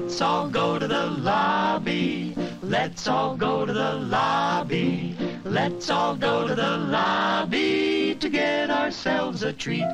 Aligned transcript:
Let's 0.00 0.20
all 0.20 0.48
go 0.48 0.78
to 0.78 0.86
the 0.86 1.06
lobby. 1.06 2.32
Let's 2.62 3.08
all 3.08 3.36
go 3.36 3.66
to 3.66 3.72
the 3.72 3.94
lobby. 3.94 5.16
Let's 5.42 5.90
all 5.90 6.14
go 6.14 6.46
to 6.46 6.54
the 6.54 6.76
lobby 6.76 8.14
to 8.14 8.28
get 8.30 8.70
ourselves 8.70 9.42
a 9.42 9.52
treat. 9.52 9.90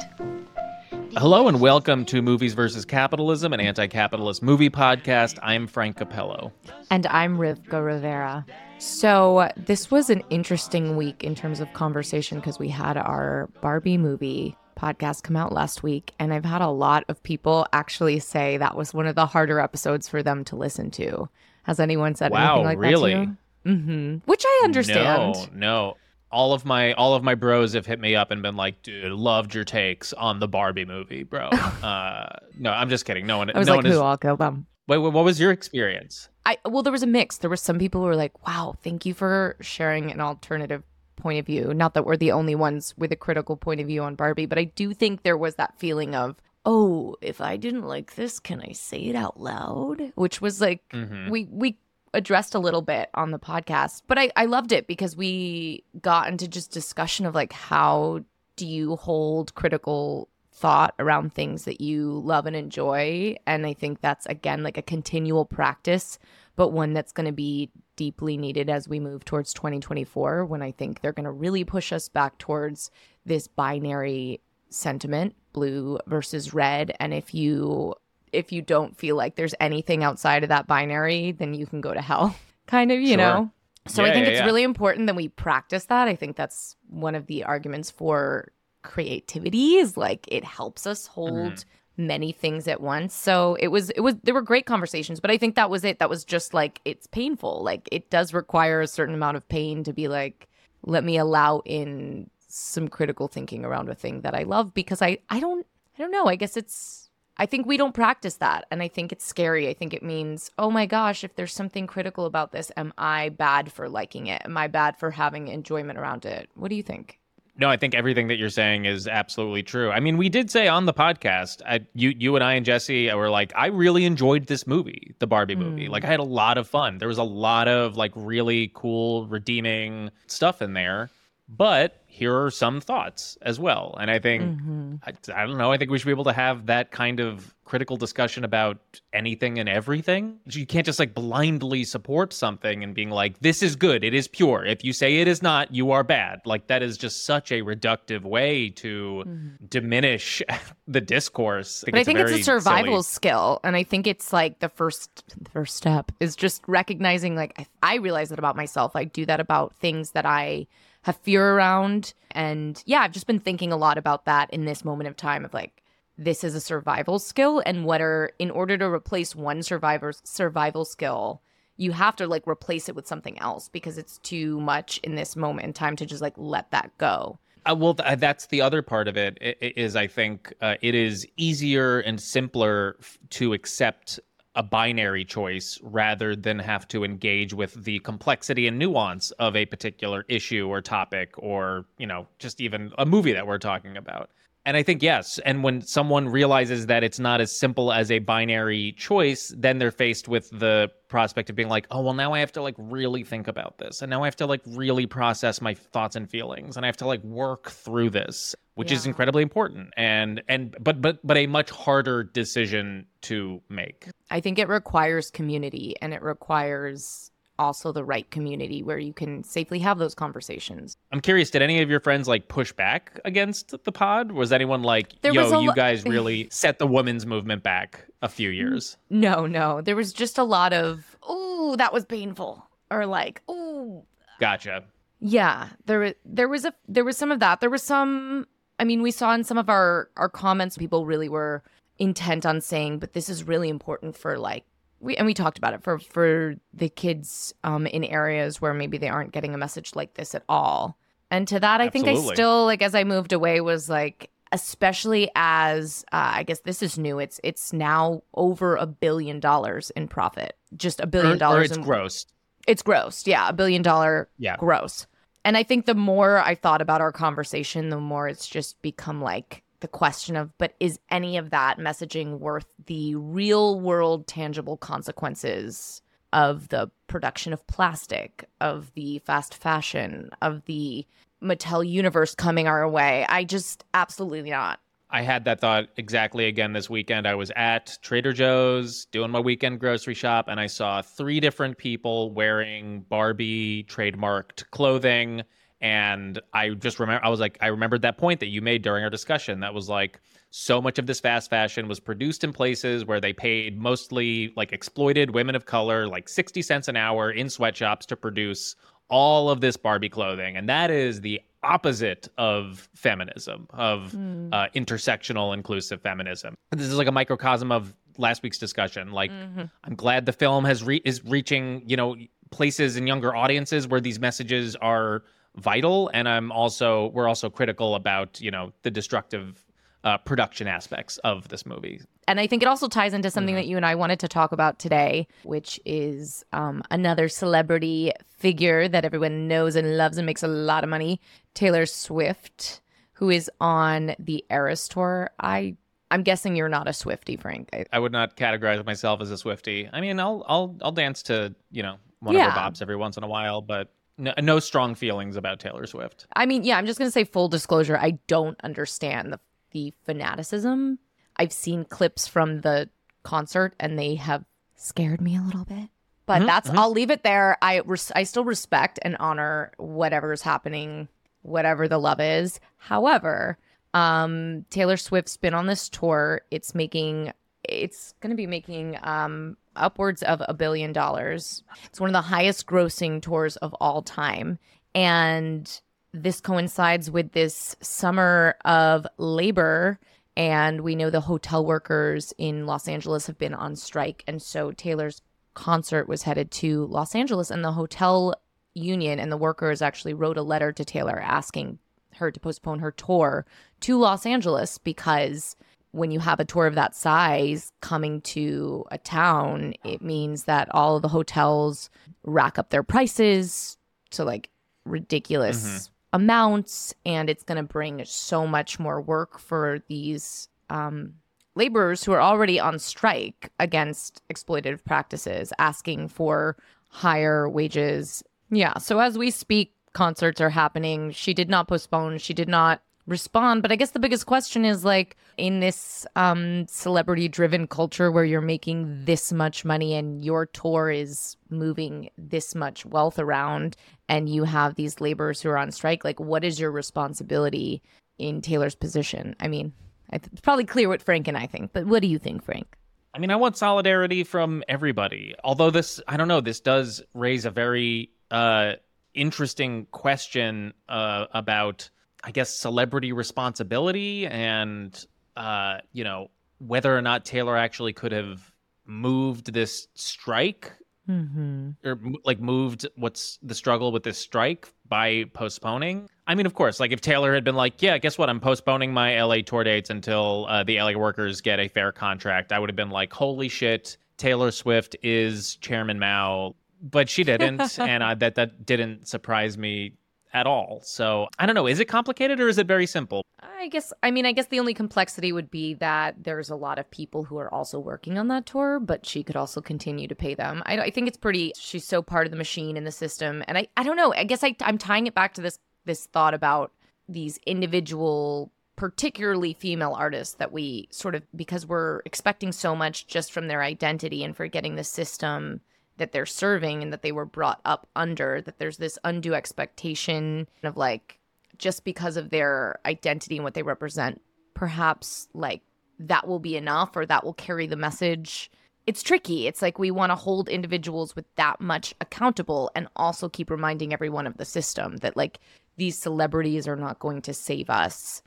Hello 1.17 1.49
and 1.49 1.59
welcome 1.59 2.05
to 2.05 2.21
Movies 2.21 2.53
versus 2.53 2.85
Capitalism, 2.85 3.55
an 3.55 3.61
anti-capitalist 3.61 4.43
movie 4.43 4.69
podcast. 4.69 5.39
I'm 5.43 5.67
Frank 5.67 5.97
Capello. 5.97 6.53
And 6.91 7.07
I'm 7.07 7.39
Rivka 7.39 7.83
Rivera. 7.83 8.45
So 8.77 9.49
this 9.57 9.91
was 9.91 10.11
an 10.11 10.23
interesting 10.29 10.99
week 10.99 11.25
in 11.25 11.35
terms 11.35 11.61
of 11.61 11.73
conversation 11.73 12.41
because 12.41 12.59
we 12.59 12.69
had 12.69 12.99
our 12.99 13.49
Barbie 13.63 13.97
movie 13.97 14.55
podcast 14.75 15.23
come 15.23 15.37
out 15.37 15.53
last 15.53 15.83
week, 15.83 16.13
and 16.19 16.33
I've 16.33 16.45
had 16.45 16.63
a 16.63 16.69
lot 16.69 17.05
of 17.09 17.23
people 17.23 17.67
actually 17.73 18.19
say 18.19 18.57
that 18.59 18.77
was 18.77 18.93
one 18.95 19.07
of 19.07 19.15
the 19.15 19.27
harder 19.27 19.61
episodes 19.61 20.09
for 20.09 20.23
them 20.23 20.45
to 20.45 20.57
listen 20.57 20.91
to. 20.93 21.29
Has 21.65 21.81
anyone 21.81 22.15
said 22.15 22.31
Wow, 22.31 22.55
anything 22.55 22.65
like 22.67 22.79
really? 22.79 23.15
that 23.15 23.21
you? 23.21 23.37
Mm-hmm. 23.73 24.17
Which 24.31 24.45
I 24.47 24.61
understand. 24.65 25.35
No, 25.35 25.47
no. 25.55 25.97
All 26.31 26.53
of 26.53 26.65
my 26.65 26.93
all 26.95 27.15
of 27.15 27.23
my 27.23 27.35
bros 27.35 27.75
have 27.75 27.87
hit 27.87 28.01
me 28.01 28.17
up 28.17 28.31
and 28.31 28.43
been 28.43 28.57
like, 28.57 28.83
"Dude, 28.83 29.13
loved 29.13 29.55
your 29.55 29.65
takes 29.65 30.13
on 30.13 30.41
the 30.41 30.49
Barbie 30.49 30.85
movie, 30.85 31.23
bro." 31.23 31.47
uh, 31.49 32.29
no, 32.59 32.73
I'm 32.73 32.91
just 32.91 33.05
kidding. 33.05 33.27
No 33.27 33.39
one. 33.39 33.51
I 33.55 33.59
was 33.59 33.69
no 33.69 33.75
like, 33.75 33.85
one 33.85 33.93
who? 33.93 33.97
is. 33.97 34.03
I'll 34.03 34.19
kill 34.19 34.37
them. 34.37 34.67
Wait, 34.89 34.99
wait, 34.99 35.13
what 35.13 35.25
was 35.25 35.41
your 35.41 35.53
experience? 35.53 36.29
I 36.45 36.59
well, 36.65 36.83
there 36.83 36.93
was 36.93 37.05
a 37.05 37.07
mix. 37.07 37.39
There 37.39 37.49
were 37.49 37.57
some 37.57 37.79
people 37.79 38.01
who 38.01 38.09
were 38.09 38.17
like, 38.17 38.47
"Wow, 38.47 38.75
thank 38.83 39.07
you 39.07 39.15
for 39.15 39.57
sharing 39.61 40.11
an 40.11 40.21
alternative 40.21 40.83
point 41.17 41.39
of 41.39 41.47
view." 41.47 41.73
Not 41.75 41.95
that 41.95 42.05
we're 42.07 42.17
the 42.17 42.33
only 42.33 42.55
ones 42.55 42.95
with 42.97 43.13
a 43.13 43.17
critical 43.17 43.57
point 43.57 43.81
of 43.81 43.87
view 43.87 44.03
on 44.03 44.15
Barbie, 44.15 44.47
but 44.47 44.59
I 44.59 44.65
do 44.65 44.93
think 44.95 45.23
there 45.23 45.37
was 45.37 45.55
that 45.57 45.79
feeling 45.79 46.15
of, 46.15 46.37
"Oh, 46.65 47.17
if 47.21 47.41
I 47.41 47.57
didn't 47.57 47.83
like 47.87 48.15
this, 48.15 48.39
can 48.41 48.61
I 48.61 48.73
say 48.73 49.01
it 49.03 49.15
out 49.17 49.41
loud?" 49.41 50.13
Which 50.15 50.41
was 50.41 50.61
like 50.61 50.83
Mhm. 50.93 51.31
we 51.31 51.49
we 51.51 51.77
addressed 52.13 52.55
a 52.55 52.61
little 52.61 52.83
bit 52.83 53.11
on 53.15 53.33
the 53.33 53.39
podcast, 53.41 54.03
but 54.07 54.19
I 54.19 54.31
I 54.37 54.45
loved 54.47 54.71
it 54.73 54.87
because 54.87 55.17
we 55.17 55.83
got 56.01 56.29
into 56.29 56.47
just 56.47 56.71
discussion 56.71 57.27
of 57.27 57.35
like 57.35 57.53
how 57.53 58.21
do 58.57 58.67
you 58.67 58.95
hold 58.97 59.55
critical 59.55 60.29
thought 60.53 60.95
around 61.01 61.35
things 61.35 61.65
that 61.65 61.81
you 61.81 62.21
love 62.25 62.47
and 62.47 62.55
enjoy 62.55 63.35
and 63.45 63.67
i 63.67 63.73
think 63.75 64.01
that's 64.01 64.25
again 64.27 64.63
like 64.63 64.79
a 64.79 64.83
continual 64.83 65.45
practice 65.45 66.17
but 66.55 66.69
one 66.69 66.93
that's 66.93 67.11
going 67.11 67.27
to 67.27 67.33
be 67.33 67.69
deeply 67.97 68.37
needed 68.37 68.69
as 68.71 68.89
we 68.89 68.99
move 69.01 69.25
towards 69.25 69.53
2024 69.55 70.45
when 70.45 70.63
i 70.63 70.71
think 70.73 71.01
they're 71.01 71.13
going 71.13 71.25
to 71.25 71.31
really 71.31 71.65
push 71.65 71.93
us 71.93 72.09
back 72.09 72.37
towards 72.39 72.91
this 73.27 73.47
binary 73.49 74.41
sentiment 74.71 75.35
blue 75.53 75.99
versus 76.07 76.53
red 76.53 76.95
and 77.01 77.15
if 77.15 77.35
you 77.35 77.95
if 78.33 78.51
you 78.51 78.61
don't 78.61 78.97
feel 78.99 79.15
like 79.17 79.37
there's 79.37 79.55
anything 79.61 80.03
outside 80.03 80.43
of 80.43 80.49
that 80.49 80.67
binary 80.67 81.33
then 81.33 81.55
you 81.55 81.67
can 81.67 81.81
go 81.81 81.95
to 81.95 82.01
hell 82.01 82.35
kind 82.67 82.91
of 82.91 83.01
you 83.01 83.09
Sure. 83.09 83.17
know 83.17 83.51
so 83.87 84.03
i 84.05 84.13
think 84.13 84.27
yeah, 84.27 84.33
it's 84.33 84.41
yeah. 84.41 84.47
really 84.47 84.63
important 84.65 85.07
that 85.07 85.15
we 85.17 85.29
practice 85.29 85.85
that 85.87 86.09
i 86.09 86.17
think 86.17 86.37
that's 86.37 86.77
one 86.89 87.15
of 87.15 87.27
the 87.27 87.45
arguments 87.45 87.91
for 87.91 88.51
creativity 88.83 89.77
is 89.77 89.97
like 89.97 90.27
it 90.29 90.45
helps 90.45 90.87
us 90.87 91.07
hold 91.07 91.35
Mm-hmm. 91.35 91.69
Many 91.97 92.33
things 92.33 92.67
at 92.69 92.81
once. 92.81 93.15
So 93.15 93.57
it 93.61 93.69
was 93.69 93.91
it 93.91 94.01
was 94.01 94.17
there 94.23 94.35
were 94.35 94.43
great 94.43 94.67
conversations 94.67 95.21
but 95.21 95.31
i 95.31 95.39
think 95.39 95.55
that 95.55 95.71
was 95.71 95.85
it. 95.85 95.99
That 95.99 96.11
was 96.11 96.25
just 96.25 96.55
like 96.55 96.81
it's 96.85 97.07
painful. 97.07 97.63
Like 97.63 97.89
it 97.93 98.11
does 98.11 98.35
require 98.35 98.81
a 98.81 98.87
certain 98.87 99.15
amount 99.15 99.37
of 99.37 99.49
pain 99.49 99.85
to 99.85 99.93
be 99.93 100.09
like 100.09 100.49
let 100.83 101.05
me 101.05 101.17
allow 101.17 101.63
in 101.65 102.29
some 102.49 102.89
critical 102.89 103.27
thinking 103.27 103.65
around 103.65 103.89
a 103.89 103.95
thing 103.95 104.21
that 104.21 104.35
i 104.35 104.45
love 104.45 104.73
because 104.75 105.03
i 105.03 105.19
i 105.31 105.41
don't 105.41 105.67
i 105.99 106.03
don't 106.03 106.11
know. 106.11 106.27
I 106.27 106.37
guess 106.37 106.57
it's 106.57 107.11
i 107.37 107.47
think 107.47 107.67
we 107.67 107.77
don't 107.77 107.95
practice 107.95 108.37
that. 108.37 108.67
And 108.71 108.83
i 108.83 108.89
think 108.89 109.13
it's 109.13 109.25
scary. 109.25 109.69
I 109.69 109.75
think 109.75 109.95
it 109.95 110.03
means 110.03 110.51
oh 110.59 110.71
my 110.71 110.87
gosh 110.87 111.25
if 111.25 111.37
there's 111.37 111.53
something 111.53 111.87
critical 111.87 112.27
about 112.27 112.53
this 112.53 112.73
am 112.77 112.93
i 112.99 113.29
bad 113.29 113.73
for 113.73 113.89
liking 113.89 114.27
it? 114.27 114.43
Am 114.45 114.57
i 114.57 114.67
bad 114.69 114.97
for 114.97 115.13
having 115.13 115.49
enjoyment 115.49 115.99
around 115.99 116.25
it? 116.27 116.51
What 116.55 116.69
do 116.71 116.77
you 116.77 116.83
think 116.83 117.19
No, 117.57 117.71
I 117.71 117.77
think 117.77 117.95
everything 117.95 118.27
that 118.29 118.37
you're 118.37 118.51
saying 118.51 118.85
is 118.85 119.07
absolutely 119.07 119.63
true. 119.63 119.91
I 119.91 120.01
mean, 120.01 120.17
we 120.17 120.29
did 120.29 120.51
say 120.51 120.67
on 120.67 120.87
the 120.87 120.93
podcast, 120.93 121.63
I, 121.65 121.81
you, 121.95 122.13
you 122.19 122.35
and 122.35 122.43
I 122.43 122.55
and 122.55 122.67
Jesse 122.67 123.13
were 123.15 123.31
like, 123.31 123.53
I 123.55 123.67
really 123.67 124.05
enjoyed 124.05 124.47
this 124.47 124.67
movie, 124.67 125.15
the 125.21 125.29
Barbie 125.29 125.55
movie. 125.55 125.87
Mm. 125.87 125.91
Like, 125.91 126.05
I 126.05 126.09
had 126.09 126.19
a 126.19 126.25
lot 126.25 126.59
of 126.59 126.67
fun. 126.67 126.99
There 126.99 127.07
was 127.07 127.19
a 127.19 127.23
lot 127.23 127.69
of 127.69 127.97
like 127.97 128.11
really 128.17 128.73
cool, 128.75 129.27
redeeming 129.27 130.11
stuff 130.27 130.63
in 130.63 130.73
there. 130.73 131.11
But 131.47 132.01
here 132.07 132.43
are 132.45 132.51
some 132.51 132.81
thoughts 132.81 133.37
as 133.43 133.59
well. 133.61 133.97
And 134.01 134.11
I 134.11 134.19
think, 134.19 134.43
Mm-hmm. 134.43 134.95
I, 135.05 135.43
I 135.43 135.47
don't 135.47 135.59
know, 135.59 135.73
I 135.73 135.77
think 135.79 135.91
we 135.91 135.99
should 135.99 136.07
be 136.07 136.13
able 136.13 136.25
to 136.25 136.33
have 136.33 136.67
that 136.67 136.91
kind 136.91 137.21
of 137.21 137.55
critical 137.65 137.97
discussion 137.97 138.45
about 138.45 138.79
anything 139.13 139.59
and 139.59 139.69
everything. 139.69 140.39
You 140.51 140.65
can't 140.65 140.87
just 140.87 140.99
like 140.99 141.13
blindly 141.13 141.85
support 141.85 142.33
something 142.33 142.83
and 142.85 142.95
being 142.95 143.11
like, 143.11 143.41
this 143.41 143.63
is 143.63 143.75
good, 143.77 144.05
it 144.05 144.15
is 144.15 144.29
pure. 144.29 144.65
If 144.65 144.85
you 144.85 144.93
say 144.93 145.17
it 145.17 145.29
is 145.29 145.43
not, 145.43 145.75
you 145.75 145.91
are 145.91 146.03
bad. 146.05 146.41
Like, 146.47 146.69
that 146.69 146.83
is 146.83 146.97
just 146.97 147.25
such 147.27 147.51
a 147.53 147.63
reductive 147.63 148.23
way 148.23 148.71
to 148.71 149.25
diminish 149.69 150.41
the 150.89 151.01
discourse. 151.01 151.85
but 151.85 151.99
I 151.99 152.05
think 152.05 152.19
it's 152.21 152.31
very 152.31 152.41
a 152.41 152.45
survival 152.45 153.03
silly- 153.03 153.13
skill, 153.15 153.61
and 153.65 153.77
I 153.77 153.83
think 153.83 154.07
it's 154.07 154.33
like 154.33 154.61
the 154.61 154.69
first 154.69 155.25
the 155.43 155.51
first 155.51 155.77
step 155.77 156.13
is 156.21 156.37
just 156.37 156.63
recognizing. 156.67 157.35
Like 157.37 157.55
I, 157.59 157.67
I 157.83 157.97
realize 157.97 158.29
that 158.31 158.39
about 158.39 158.57
myself. 158.57 158.95
I 158.95 159.05
do 159.05 159.27
that 159.27 159.41
about 159.41 159.75
things 159.77 160.13
that 160.13 160.25
I 160.27 160.67
have 161.05 161.17
fear 161.19 161.55
around, 161.55 162.13
and 162.33 162.83
yeah, 162.87 163.01
I've 163.01 163.13
just 163.13 163.27
been 163.27 163.41
thinking 163.41 163.73
a 163.73 163.77
lot 163.77 163.97
about 163.99 164.25
that 164.25 164.51
in 164.51 164.65
this 164.65 164.85
moment 164.85 165.09
of 165.09 165.17
time. 165.17 165.45
Of 165.45 165.55
like, 165.55 165.83
this 166.19 166.45
is 166.45 166.55
a 166.55 166.61
survival 166.61 167.19
skill, 167.19 167.63
and 167.65 167.85
what 167.85 168.01
are 168.01 168.33
in 168.39 168.51
order 168.51 168.77
to 168.79 168.87
replace 168.87 169.35
one 169.35 169.63
survivor's 169.63 170.21
survival 170.25 170.85
skill. 170.85 171.41
You 171.77 171.91
have 171.93 172.15
to 172.17 172.27
like 172.29 172.47
replace 172.47 172.89
it 172.89 172.95
with 172.95 173.07
something 173.09 173.39
else 173.41 173.69
because 173.69 173.99
it's 173.99 174.19
too 174.19 174.61
much 174.61 174.99
in 174.99 175.17
this 175.17 175.35
moment 175.35 175.67
in 175.67 175.73
time 175.73 175.97
to 175.97 176.07
just 176.07 176.23
like 176.23 176.35
let 176.37 176.71
that 176.71 176.97
go. 176.99 177.39
Uh, 177.67 177.75
well, 177.75 177.95
th- 177.95 178.19
that's 178.19 178.47
the 178.47 178.61
other 178.61 178.81
part 178.83 179.09
of 179.09 179.17
it. 179.17 179.39
i- 179.43 179.57
i- 179.61 180.01
I 180.03 180.07
think 180.07 180.53
uh, 180.61 180.77
it 180.83 180.95
is 180.95 181.27
easier 181.37 181.99
and 182.01 182.21
simpler 182.21 182.97
f- 183.01 183.19
to 183.31 183.55
accept 183.55 184.21
a 184.55 184.63
binary 184.63 185.25
choice 185.25 185.79
rather 185.83 186.37
than 186.37 186.59
have 186.59 186.87
to 186.89 187.05
engage 187.05 187.53
with 187.53 187.75
the 187.85 187.99
complexity 188.01 188.67
and 188.67 188.79
nuance 188.79 189.31
of 189.33 189.57
a 189.57 189.67
particular 189.67 190.25
issue 190.29 190.69
or 190.69 190.81
topic, 190.81 191.33
or 191.37 191.85
you 191.99 192.07
know, 192.07 192.27
just 192.39 192.61
even 192.61 192.93
a 192.99 193.07
movie 193.07 193.33
that 193.33 193.47
we're 193.47 193.59
talking 193.59 193.97
about. 193.97 194.31
And 194.67 194.79
I 194.79 194.83
think 194.83 195.03
yes, 195.03 195.39
and 195.45 195.63
when 195.63 195.83
someone 195.83 196.27
realizes 196.27 196.87
that 196.87 197.05
it's 197.05 197.19
not 197.19 197.43
as 197.43 197.55
simple 197.55 197.93
as 197.93 198.11
a 198.11 198.19
binary 198.21 198.93
choice, 198.93 199.53
then 199.57 199.79
they're 199.79 199.91
faced 199.91 200.27
with 200.27 200.49
the 200.51 200.91
prospect 201.09 201.51
of 201.51 201.57
being 201.57 201.69
like, 201.69 201.87
"Oh, 201.91 202.01
well 202.01 202.15
now 202.15 202.33
I 202.33 202.41
have 202.41 202.53
to 202.53 202.63
like 202.63 202.75
really 202.79 203.25
think 203.25 203.47
about 203.47 203.77
this. 203.77 204.01
And 204.01 204.09
now 204.09 204.23
I 204.23 204.27
have 204.27 204.37
to 204.37 204.47
like 204.47 204.63
really 204.67 205.07
process 205.07 205.61
my 205.61 205.75
thoughts 205.75 206.17
and 206.17 206.29
feelings 206.31 206.77
and 206.77 206.87
I 206.87 206.89
have 206.89 206.97
to 206.99 207.07
like 207.07 207.23
work 207.23 207.71
through 207.71 208.11
this, 208.11 208.57
which 208.75 208.91
is 208.91 209.05
incredibly 209.07 209.43
important 209.43 209.91
and 209.99 210.43
and 210.49 210.75
but 210.81 211.03
but 211.03 211.19
but 211.23 211.37
a 211.37 211.47
much 211.47 211.71
harder 211.71 212.25
decision 212.25 213.07
to 213.23 213.61
make." 213.69 214.09
I 214.31 214.41
think 214.41 214.59
it 214.59 214.69
requires 214.69 215.31
community 215.31 215.95
and 216.01 216.15
it 216.15 216.23
requires 216.23 217.31
also 217.59 217.93
the 217.93 218.05
right 218.05 218.31
community 218.31 218.83
where 218.83 218.99
you 218.99 219.13
can 219.13 219.43
safely 219.45 219.79
have 219.81 219.99
those 219.99 220.15
conversations. 220.15 220.97
I'm 221.13 221.21
curious, 221.21 221.51
did 221.51 221.63
any 221.63 221.81
of 221.81 221.91
your 221.91 222.01
friends 222.01 222.29
like 222.29 222.49
push 222.49 222.73
back 222.73 223.21
against 223.25 223.75
the 223.85 223.93
pod? 223.93 224.33
Was 224.33 224.53
anyone 224.53 224.83
like, 224.83 225.21
There 225.23 225.33
"Yo, 225.33 225.61
you 225.61 225.73
guys 225.75 226.05
really 226.07 226.49
set 226.51 226.79
the 226.79 226.87
women's 226.87 227.27
movement 227.27 227.63
back 227.63 228.07
a 228.23 228.29
few 228.29 228.51
years"? 228.51 228.97
No, 229.11 229.47
no. 229.47 229.81
There 229.81 229.97
was 229.97 230.13
just 230.13 230.39
a 230.39 230.45
lot 230.45 230.73
of, 230.73 231.17
oh, 231.23 231.77
that 231.77 231.93
was 231.93 232.05
painful. 232.05 232.67
Or 232.91 233.07
like, 233.07 233.43
oh. 233.49 234.05
Gotcha. 234.41 234.85
Yeah. 235.21 235.69
There 235.87 236.15
there 236.25 236.49
was 236.49 236.65
a 236.65 236.75
there 236.89 237.05
was 237.05 237.17
some 237.17 237.31
of 237.33 237.41
that. 237.41 237.61
There 237.61 237.71
was 237.71 237.83
some 237.83 238.47
I 238.79 238.85
mean, 238.85 239.03
we 239.03 239.11
saw 239.11 239.33
in 239.35 239.45
some 239.45 239.59
of 239.59 239.69
our 239.69 240.11
our 240.17 240.29
comments 240.29 240.77
people 240.77 241.07
really 241.07 241.29
were 241.29 241.63
intent 241.99 242.45
on 242.45 242.61
saying, 242.61 242.99
but 242.99 243.13
this 243.13 243.29
is 243.29 243.45
really 243.45 243.69
important 243.69 244.17
for 244.17 244.39
like 244.39 244.65
we 245.05 245.17
and 245.17 245.27
we 245.27 245.35
talked 245.35 245.59
about 245.59 245.75
it 245.75 245.83
for 245.83 245.99
for 245.99 246.55
the 246.73 246.89
kids 246.89 247.55
um 247.63 247.87
in 247.87 248.03
areas 248.05 248.61
where 248.61 248.75
maybe 248.75 248.99
they 248.99 249.09
aren't 249.09 249.33
getting 249.33 249.55
a 249.55 249.59
message 249.59 249.95
like 249.95 250.15
this 250.15 250.35
at 250.35 250.43
all. 250.49 250.97
And 251.31 251.47
to 251.49 251.59
that, 251.61 251.81
I 251.81 251.89
think 251.89 252.07
I 252.09 252.15
still 252.15 252.65
like 252.65 252.83
as 252.83 252.95
I 252.95 253.05
moved 253.05 253.33
away 253.33 253.61
was 253.61 253.89
like 253.89 254.31
especially 254.53 255.29
as 255.35 256.05
uh, 256.13 256.31
I 256.37 256.43
guess 256.45 256.61
this 256.61 256.81
is 256.81 256.97
new. 256.97 257.19
It's 257.19 257.41
it's 257.43 257.73
now 257.73 258.23
over 258.35 258.77
a 258.77 258.87
billion 258.87 259.41
dollars 259.41 259.91
in 259.91 260.07
profit. 260.07 260.57
Just 260.77 261.01
a 261.01 261.07
billion 261.09 261.33
Or, 261.33 261.35
or 261.35 261.39
dollars 261.39 261.71
it's 261.71 261.77
in 261.79 261.83
gross. 261.83 262.27
it's 262.69 262.83
gross. 262.83 263.27
Yeah, 263.27 263.49
a 263.49 263.53
billion 263.53 263.83
dollar 263.83 264.29
Yeah. 264.39 264.57
gross. 264.57 265.07
And 265.45 265.57
I 265.57 265.65
think 265.65 265.87
the 265.87 265.95
more 265.97 266.39
I 266.39 266.55
thought 266.55 266.81
about 266.81 267.01
our 267.01 267.11
conversation, 267.13 267.89
the 267.91 267.99
more 267.99 268.29
it's 268.29 268.47
just 268.47 268.81
become 268.81 269.21
like 269.21 269.64
the 269.85 269.89
question 269.89 270.35
of, 270.35 270.51
but 270.57 270.73
is 270.81 270.99
any 271.11 271.37
of 271.37 271.51
that 271.51 271.79
messaging 271.79 272.39
worth 272.39 272.65
the 272.87 273.15
real 273.17 273.79
world 273.79 274.27
tangible 274.27 274.79
consequences 274.79 276.01
of 276.33 276.69
the 276.69 276.91
production 277.07 277.53
of 277.53 277.67
plastic, 277.67 278.49
of 278.63 278.91
the 278.95 279.19
fast 279.19 279.53
fashion, 279.55 280.31
of 280.41 280.65
the 280.65 281.07
Mattel 281.43 281.87
universe 281.87 282.35
coming 282.35 282.67
our 282.67 282.89
way? 282.89 283.27
I 283.29 283.45
just 283.45 283.85
absolutely 283.93 284.49
not. 284.49 284.81
I 285.11 285.21
had 285.21 285.45
that 285.45 285.61
thought 285.61 285.89
exactly 285.99 286.47
again 286.47 286.73
this 286.73 286.89
weekend. 286.89 287.29
I 287.29 287.35
was 287.35 287.53
at 287.55 287.99
Trader 288.01 288.33
Joe's 288.33 289.05
doing 289.13 289.31
my 289.31 289.39
weekend 289.39 289.81
grocery 289.81 290.15
shop, 290.15 290.49
and 290.49 290.59
I 290.59 290.67
saw 290.67 291.03
three 291.03 291.41
different 291.41 291.77
people 291.77 292.33
wearing 292.33 293.03
Barbie 293.03 293.85
trademarked 293.85 294.65
clothing. 294.71 295.43
And 295.85 296.41
I 296.55 296.71
just 296.71 296.99
remember, 296.99 297.23
I 297.23 297.29
was 297.29 297.41
like, 297.41 297.59
I 297.61 297.67
remembered 297.67 298.01
that 298.03 298.17
point 298.17 298.41
that 298.41 298.47
you 298.47 298.63
made 298.63 298.81
during 298.81 299.05
our 299.05 299.11
discussion. 299.11 299.61
That 299.61 299.75
was 299.75 299.87
like, 299.87 300.19
so 300.49 300.81
much 300.81 300.99
of 300.99 301.05
this 301.05 301.21
fast 301.21 301.51
fashion 301.51 301.89
was 301.89 302.01
produced 302.01 302.43
in 302.43 302.55
places 302.55 303.05
where 303.05 303.21
they 303.21 303.35
paid 303.35 303.79
mostly 303.79 304.51
like 304.57 304.73
exploited 304.73 305.33
women 305.33 305.55
of 305.55 305.67
color, 305.67 306.07
like 306.09 306.27
60 306.27 306.63
cents 306.63 306.89
an 306.89 306.97
hour 306.97 307.31
in 307.31 307.51
sweatshops 307.51 308.07
to 308.07 308.17
produce 308.17 308.77
all 309.11 309.51
of 309.51 309.61
this 309.61 309.77
Barbie 309.77 310.09
clothing. 310.09 310.57
And 310.57 310.71
that 310.71 310.91
is 310.91 311.21
the 311.21 311.39
opposite 311.63 312.29
of 312.39 312.89
feminism, 312.95 313.67
of 313.69 314.13
mm. 314.17 314.49
uh, 314.55 314.69
intersectional 314.75 315.53
inclusive 315.53 316.01
feminism. 316.01 316.57
This 316.71 316.87
is 316.87 316.97
like 316.97 317.09
a 317.09 317.13
microcosm 317.13 317.71
of 317.71 317.93
last 318.17 318.43
week's 318.43 318.59
discussion. 318.59 319.13
Like, 319.13 319.31
mm-hmm. 319.31 319.65
I'm 319.83 319.97
glad 319.97 320.25
the 320.25 320.33
film 320.33 320.65
has 320.65 320.83
re- 320.83 321.03
is 321.05 321.23
reaching 321.27 321.83
you 321.85 321.99
know 321.99 322.17
places 322.51 322.97
and 322.97 323.07
younger 323.07 323.35
audiences 323.37 323.87
where 323.87 324.01
these 324.01 324.19
messages 324.19 324.77
are 324.77 325.25
vital, 325.57 326.11
and 326.13 326.29
I'm 326.29 326.53
also 326.53 327.09
we're 327.09 327.29
also 327.29 327.51
critical 327.51 327.95
about 327.95 328.41
you 328.41 328.51
know 328.51 328.73
the 328.83 328.91
destructive 328.91 329.65
uh, 330.05 330.19
production 330.19 330.67
aspects 330.67 331.19
of 331.19 331.49
this 331.49 331.65
movie. 331.65 332.01
And 332.27 332.41
I 332.41 332.47
think 332.47 332.63
it 332.63 332.69
also 332.69 332.89
ties 332.89 333.13
into 333.13 333.31
something 333.31 333.55
mm-hmm. 333.55 333.63
that 333.63 333.67
you 333.67 333.77
and 333.77 333.85
I 333.85 333.95
wanted 333.95 334.19
to 334.21 334.29
talk 334.29 334.53
about 334.53 334.79
today, 334.79 335.27
which 335.43 335.79
is 335.85 336.45
um, 336.53 336.83
another 336.91 337.29
celebrity 337.29 338.13
figure 338.39 338.89
that 338.89 339.05
everyone 339.05 339.49
knows 339.49 339.77
and 339.77 339.97
loves 339.97 340.17
and 340.17 340.25
makes 340.25 340.43
a 340.43 340.49
lot 340.49 340.85
of 340.85 340.91
money 340.91 341.21
Taylor 341.55 341.87
Swift, 341.87 342.81
who 343.15 343.31
is 343.31 343.51
on 343.61 344.15
the 344.19 344.45
Eras 344.51 344.89
Tour. 344.89 345.31
I 345.41 345.77
I'm 346.11 346.23
guessing 346.23 346.55
you're 346.55 346.69
not 346.69 346.87
a 346.87 346.93
Swifty, 346.93 347.37
Frank. 347.37 347.71
I, 347.73 347.85
I 347.93 347.99
would 347.99 348.13
not 348.13 348.37
categorize 348.37 348.85
myself 348.85 349.21
as 349.21 349.31
a 349.31 349.39
Swifty. 349.39 349.89
I 349.93 350.01
mean, 350.01 350.21
I'll 350.21 350.45
I'll 350.47 350.77
I'll 350.83 350.93
dance 350.93 351.23
to 351.25 351.55
you 351.71 351.83
know 351.83 351.97
one 352.21 352.35
yeah. 352.35 352.49
of 352.49 352.53
her 352.53 352.61
bops 352.61 352.83
every 352.83 352.97
once 352.97 353.17
in 353.17 353.25
a 353.25 353.29
while, 353.29 353.61
but 353.61 353.91
no, 354.17 354.33
no 354.41 354.59
strong 354.59 354.95
feelings 354.95 355.37
about 355.37 355.61
Taylor 355.61 355.87
Swift. 355.87 356.27
I 356.35 356.47
mean, 356.47 356.65
yeah, 356.65 356.79
I'm 356.79 356.87
just 356.87 356.99
gonna 356.99 357.11
say 357.11 357.25
full 357.25 357.49
disclosure. 357.49 357.99
I 357.99 358.13
don't 358.27 358.59
understand 358.63 359.33
the 359.33 359.41
the 359.75 359.93
fanaticism. 360.05 360.99
I've 361.37 361.53
seen 361.53 361.85
clips 361.85 362.27
from 362.27 362.63
the 362.63 362.89
concert 363.25 363.75
and 363.79 363.99
they 363.99 364.15
have 364.15 364.45
scared 364.77 365.21
me 365.21 365.37
a 365.37 365.43
little 365.43 365.65
bit. 365.65 365.91
But 366.27 366.39
mm-hmm, 366.39 366.47
that's 366.47 366.69
mm-hmm. 366.69 366.79
I'll 366.79 366.93
leave 366.93 367.11
it 367.11 367.25
there. 367.25 367.59
I 367.61 367.83
res- 367.85 368.13
I 368.15 368.23
still 368.23 368.45
respect 368.45 368.99
and 369.03 369.17
honor 369.19 369.73
whatever's 369.77 370.43
happening, 370.43 371.09
whatever 371.43 371.89
the 371.89 371.99
love 371.99 372.21
is. 372.21 372.61
However, 372.77 373.59
um 373.93 374.65
Taylor 374.71 374.97
Swift's 374.97 375.37
been 375.37 375.55
on 375.55 375.67
this 375.67 375.89
tour. 375.89 376.43
It's 376.51 376.75
making 376.75 377.33
it's 377.69 378.15
going 378.21 378.31
to 378.31 378.37
be 378.37 378.47
making 378.47 378.99
um 379.03 379.57
upwards 379.77 380.23
of 380.23 380.43
a 380.49 380.55
billion 380.55 380.93
dollars. 380.93 381.63
It's 381.87 382.01
one 382.01 382.11
of 382.11 382.15
the 382.15 382.21
highest 382.21 382.67
grossing 382.67 383.21
tours 383.21 383.57
of 383.57 383.75
all 383.75 384.03
time. 384.03 384.59
And 384.95 385.81
this 386.13 386.41
coincides 386.41 387.11
with 387.11 387.33
this 387.33 387.77
summer 387.81 388.57
of 388.65 389.07
labor 389.19 389.99
and 390.37 390.81
we 390.81 390.97
know 390.97 391.11
the 391.11 391.21
hotel 391.21 391.65
workers 391.65 392.33
in 392.39 392.67
Los 392.67 392.89
Angeles 392.89 393.27
have 393.27 393.39
been 393.39 393.55
on 393.55 393.77
strike 393.77 394.23
and 394.27 394.41
so 394.41 394.71
Taylor's 394.73 395.23
concert 395.55 396.09
was 396.09 396.23
headed 396.23 396.51
to 396.53 396.87
Los 396.87 397.15
Angeles 397.15 397.51
and 397.51 397.65
the 397.65 397.73
hotel 397.73 398.35
union 398.75 399.19
and 399.19 399.31
the 399.31 399.37
workers 399.37 399.83
actually 399.83 400.15
wrote 400.15 400.37
a 400.37 400.43
letter 400.43 400.73
to 400.73 400.85
Taylor 400.85 401.21
asking 401.21 401.79
her 402.17 402.31
to 402.31 402.41
postpone 402.41 402.79
her 402.79 402.93
tour 402.93 403.45
to 403.81 403.99
Los 403.99 404.25
Angeles 404.25 404.79
because 404.79 405.57
when 405.95 406.11
you 406.11 406.21
have 406.21 406.41
a 406.41 406.45
tour 406.45 406.67
of 406.67 406.75
that 406.75 406.95
size 406.95 407.73
coming 407.81 408.21
to 408.23 408.85
a 408.91 408.99
town, 408.99 409.75
it 409.85 410.03
means 410.03 410.45
that 410.45 410.69
all 410.73 410.97
of 410.97 411.03
the 411.03 411.09
hotels 411.09 411.91
rack 412.25 412.59
up 412.59 412.71
their 412.71 412.83
prices 412.83 413.79
to 414.11 414.25
like 414.25 414.51
ridiculous 414.85 415.65
mm-hmm 415.65 415.95
amounts 416.15 416.95
and 417.05 417.29
it's 417.29 417.43
going 417.43 417.57
to 417.57 417.65
bring 417.65 418.03
so 418.05 418.47
much 418.47 418.79
more 418.79 419.01
work 419.01 419.37
for 419.37 419.81
these 419.89 420.49
um, 420.71 421.13
laborers 421.57 422.05
who 422.05 422.13
are 422.13 422.21
already 422.21 422.61
on 422.61 422.79
strike 422.79 423.51
against 423.59 424.23
exploitative 424.33 424.83
practices, 424.85 425.53
asking 425.59 426.07
for 426.07 426.57
higher 426.89 427.49
wages. 427.49 428.23
Yeah. 428.49 428.79
So 428.79 429.01
as 429.01 429.19
we 429.19 429.33
speak, 429.33 429.75
concerts 429.93 430.41
are 430.41 430.51
happening. 430.51 431.11
She 431.11 431.35
did 431.35 431.51
not 431.51 431.67
postpone, 431.67 432.19
she 432.19 432.33
did 432.33 432.49
not 432.49 432.81
respond. 433.07 433.63
But 433.63 433.73
I 433.73 433.77
guess 433.77 433.91
the 433.91 433.99
biggest 433.99 434.27
question 434.27 434.65
is 434.65 434.85
like 434.85 435.17
in 435.37 435.61
this 435.61 436.07
um, 436.17 436.67
celebrity 436.69 437.29
driven 437.29 437.67
culture 437.67 438.11
where 438.11 438.25
you're 438.25 438.41
making 438.41 439.05
this 439.05 439.33
much 439.33 439.65
money 439.65 439.95
and 439.95 440.25
your 440.25 440.47
tour 440.47 440.91
is 440.91 441.37
moving 441.51 442.11
this 442.17 442.55
much 442.55 442.87
wealth 442.87 443.19
around 443.19 443.77
and 444.09 444.29
you 444.29 444.45
have 444.45 444.75
these 444.75 445.01
laborers 445.01 445.41
who 445.41 445.51
are 445.51 445.59
on 445.59 445.71
strike, 445.71 446.05
like 446.05 446.21
what 446.21 446.45
is 446.45 446.59
your 446.59 446.71
responsibility 446.71 447.83
in 448.19 448.41
Taylor's 448.41 448.75
position? 448.75 449.35
I 449.41 449.49
mean, 449.49 449.73
it's 450.13 450.41
probably 450.41 450.65
clear 450.65 450.89
what 450.89 451.03
Frank 451.03 451.29
and 451.29 451.37
I 451.37 451.47
think, 451.47 451.73
but 451.73 451.87
what 451.87 452.03
do 452.03 452.09
you 452.09 452.19
think, 452.19 452.45
Frank? 452.45 452.77
I 453.15 453.19
mean, 453.19 453.31
I 453.31 453.37
want 453.37 453.57
solidarity 453.57 454.25
from 454.25 454.65
everybody. 454.69 455.35
Although 455.45 455.71
this, 455.71 456.01
I 456.09 456.17
don't 456.17 456.27
know, 456.27 456.41
this 456.41 456.61
does 456.61 457.03
raise 457.15 457.45
a 457.45 457.51
very 457.51 458.11
uh, 458.31 458.73
interesting 459.15 459.87
question 459.93 460.75
uh, 460.89 461.27
about 461.33 461.91
I 462.25 462.31
guess 462.31 462.51
celebrity 462.51 463.13
responsibility 463.13 464.27
and 464.27 465.07
uh, 465.37 465.79
you 465.93 466.05
know 466.05 466.31
whether 466.59 466.97
or 466.97 467.03
not 467.03 467.25
Taylor 467.25 467.57
actually 467.57 467.93
could 467.93 468.13
have 468.13 468.51
moved 468.87 469.53
this 469.53 469.89
strike 469.95 470.73
mm-hmm. 471.09 471.71
or 471.85 471.99
like 472.25 472.41
moved 472.41 472.87
what's 472.97 473.39
the 473.43 473.55
struggle 473.55 473.93
with 473.93 474.03
this 474.03 474.19
strike 474.19 474.73
by 474.89 475.25
postponing. 475.33 476.09
I 476.27 476.35
mean, 476.35 476.47
of 476.47 476.55
course, 476.55 476.81
like 476.81 476.93
if 476.93 477.01
Taylor 477.01 477.35
had 477.35 477.45
been 477.45 477.57
like, 477.57 477.83
yeah, 477.83 477.99
guess 477.99 478.17
what? 478.17 478.31
I'm 478.31 478.41
postponing 478.41 478.93
my 478.93 479.21
LA 479.23 479.37
tour 479.45 479.65
dates 479.65 479.91
until 479.91 480.47
uh, 480.49 480.65
the 480.65 480.81
LA 480.81 480.93
workers 480.93 481.41
get 481.41 481.61
a 481.61 481.69
fair 481.69 481.93
contract. 481.93 482.53
I 482.53 482.59
would 482.59 482.71
have 482.71 482.77
been 482.77 482.91
like, 482.91 483.13
holy 483.13 483.49
shit, 483.49 483.97
Taylor 484.17 484.51
Swift 484.51 484.97
is 485.03 485.57
Chairman 485.57 485.99
Mao. 485.99 486.55
But 486.83 487.09
she 487.09 487.25
didn't, 487.25 487.79
and 487.79 488.03
uh, 488.03 488.15
that 488.17 488.35
that 488.35 488.67
didn't 488.67 489.09
surprise 489.09 489.57
me 489.57 489.95
at 490.35 490.47
all. 490.47 490.81
So 490.83 491.29
I 491.39 491.47
don't 491.47 491.55
know. 491.55 491.67
Is 491.67 491.81
it 491.81 491.87
complicated 491.87 492.41
or 492.41 492.49
is 492.49 492.59
it 492.59 492.67
very 492.67 492.87
simple? 492.87 493.25
I 493.43 493.69
guess, 493.69 493.93
I 494.03 494.11
mean, 494.11 494.27
I 494.27 494.33
guess 494.33 494.49
the 494.49 494.61
only 494.61 494.75
complexity 494.75 495.33
would 495.33 495.51
be 495.51 495.75
that 495.75 496.17
there's 496.23 496.51
a 496.51 496.57
lot 496.57 496.79
of 496.79 496.91
people 496.91 497.25
who 497.25 497.39
are 497.39 497.53
also 497.53 497.79
working 497.79 498.19
on 498.19 498.29
that 498.29 498.45
tour, 498.45 498.81
but 498.81 499.07
she 499.07 499.23
could 499.23 499.37
also 499.37 499.61
continue 499.61 500.09
to 500.09 500.15
pay 500.15 500.35
them. 500.35 500.63
I, 500.67 500.79
I 500.79 500.91
think 500.91 501.09
it's 501.09 501.17
pretty, 501.17 501.53
she's 501.57 501.85
so 501.85 502.03
part 502.03 502.27
of 502.27 502.31
the 502.31 502.37
machine 502.37 502.77
and 502.77 502.87
the 502.87 502.93
system. 502.93 503.43
And 503.49 503.57
I, 503.57 503.69
I 503.77 503.85
don't 503.85 503.97
know. 503.97 504.13
I 504.13 504.25
guess 504.25 504.45
I, 504.45 504.57
I'm 504.61 504.77
tying 504.77 505.07
it 505.07 505.15
back 505.15 505.35
to 505.35 505.41
this, 505.41 505.59
this 505.85 506.07
thought 506.07 506.35
about 506.35 506.73
these 507.09 507.39
individual 507.47 508.51
particularly 508.77 509.53
female 509.55 509.93
artists 509.93 510.35
that 510.35 510.51
we 510.51 510.89
sort 510.91 511.15
of 511.15 511.23
because 511.37 511.65
we're 511.65 512.01
expecting 512.05 512.51
so 512.51 512.75
much 512.75 513.07
just 513.07 513.31
from 513.31 513.47
their 513.47 513.63
identity 513.63 514.25
and 514.25 514.37
forgetting 514.37 514.75
the 514.75 514.83
system 514.83 515.61
that 515.97 516.13
they're 516.13 516.27
serving 516.27 516.83
and 516.83 516.93
that 516.93 517.03
they 517.03 517.13
were 517.13 517.25
brought 517.25 517.61
up 517.65 517.89
under 517.95 518.41
that 518.41 518.59
there's 518.59 518.79
this 518.79 518.99
undue 519.05 519.35
expectation 519.35 520.49
of 520.63 520.77
like 520.77 521.19
just 521.59 521.85
because 521.85 522.17
of 522.17 522.31
their 522.31 522.79
identity 522.85 523.37
and 523.37 523.45
what 523.45 523.55
they 523.55 523.63
represent 523.63 524.21
perhaps 524.55 525.29
like 525.35 525.63
that 525.99 526.27
will 526.27 526.39
be 526.39 526.57
enough 526.57 526.97
or 526.97 527.07
that 527.07 527.25
will 527.25 527.35
carry 527.35 527.67
the 527.67 527.77
message. 527.77 528.51
It's 528.87 529.03
tricky. 529.03 529.47
It's 529.47 529.63
like 529.63 529.79
we 529.79 529.91
want 529.91 530.11
to 530.11 530.17
hold 530.17 530.49
individuals 530.49 531.17
with 531.17 531.25
that 531.37 531.61
much 531.61 531.95
accountable 532.01 532.71
and 532.75 532.89
also 532.97 533.29
keep 533.29 533.51
reminding 533.51 533.93
everyone 533.93 534.27
of 534.27 534.37
the 534.37 534.45
system 534.45 534.99
that 534.99 535.17
like 535.17 535.39
these 535.77 535.99
celebrities 535.99 536.69
are 536.69 536.77
not 536.77 536.99
going 536.99 537.23
to 537.23 537.35
save 537.35 537.71
us. 537.71 538.23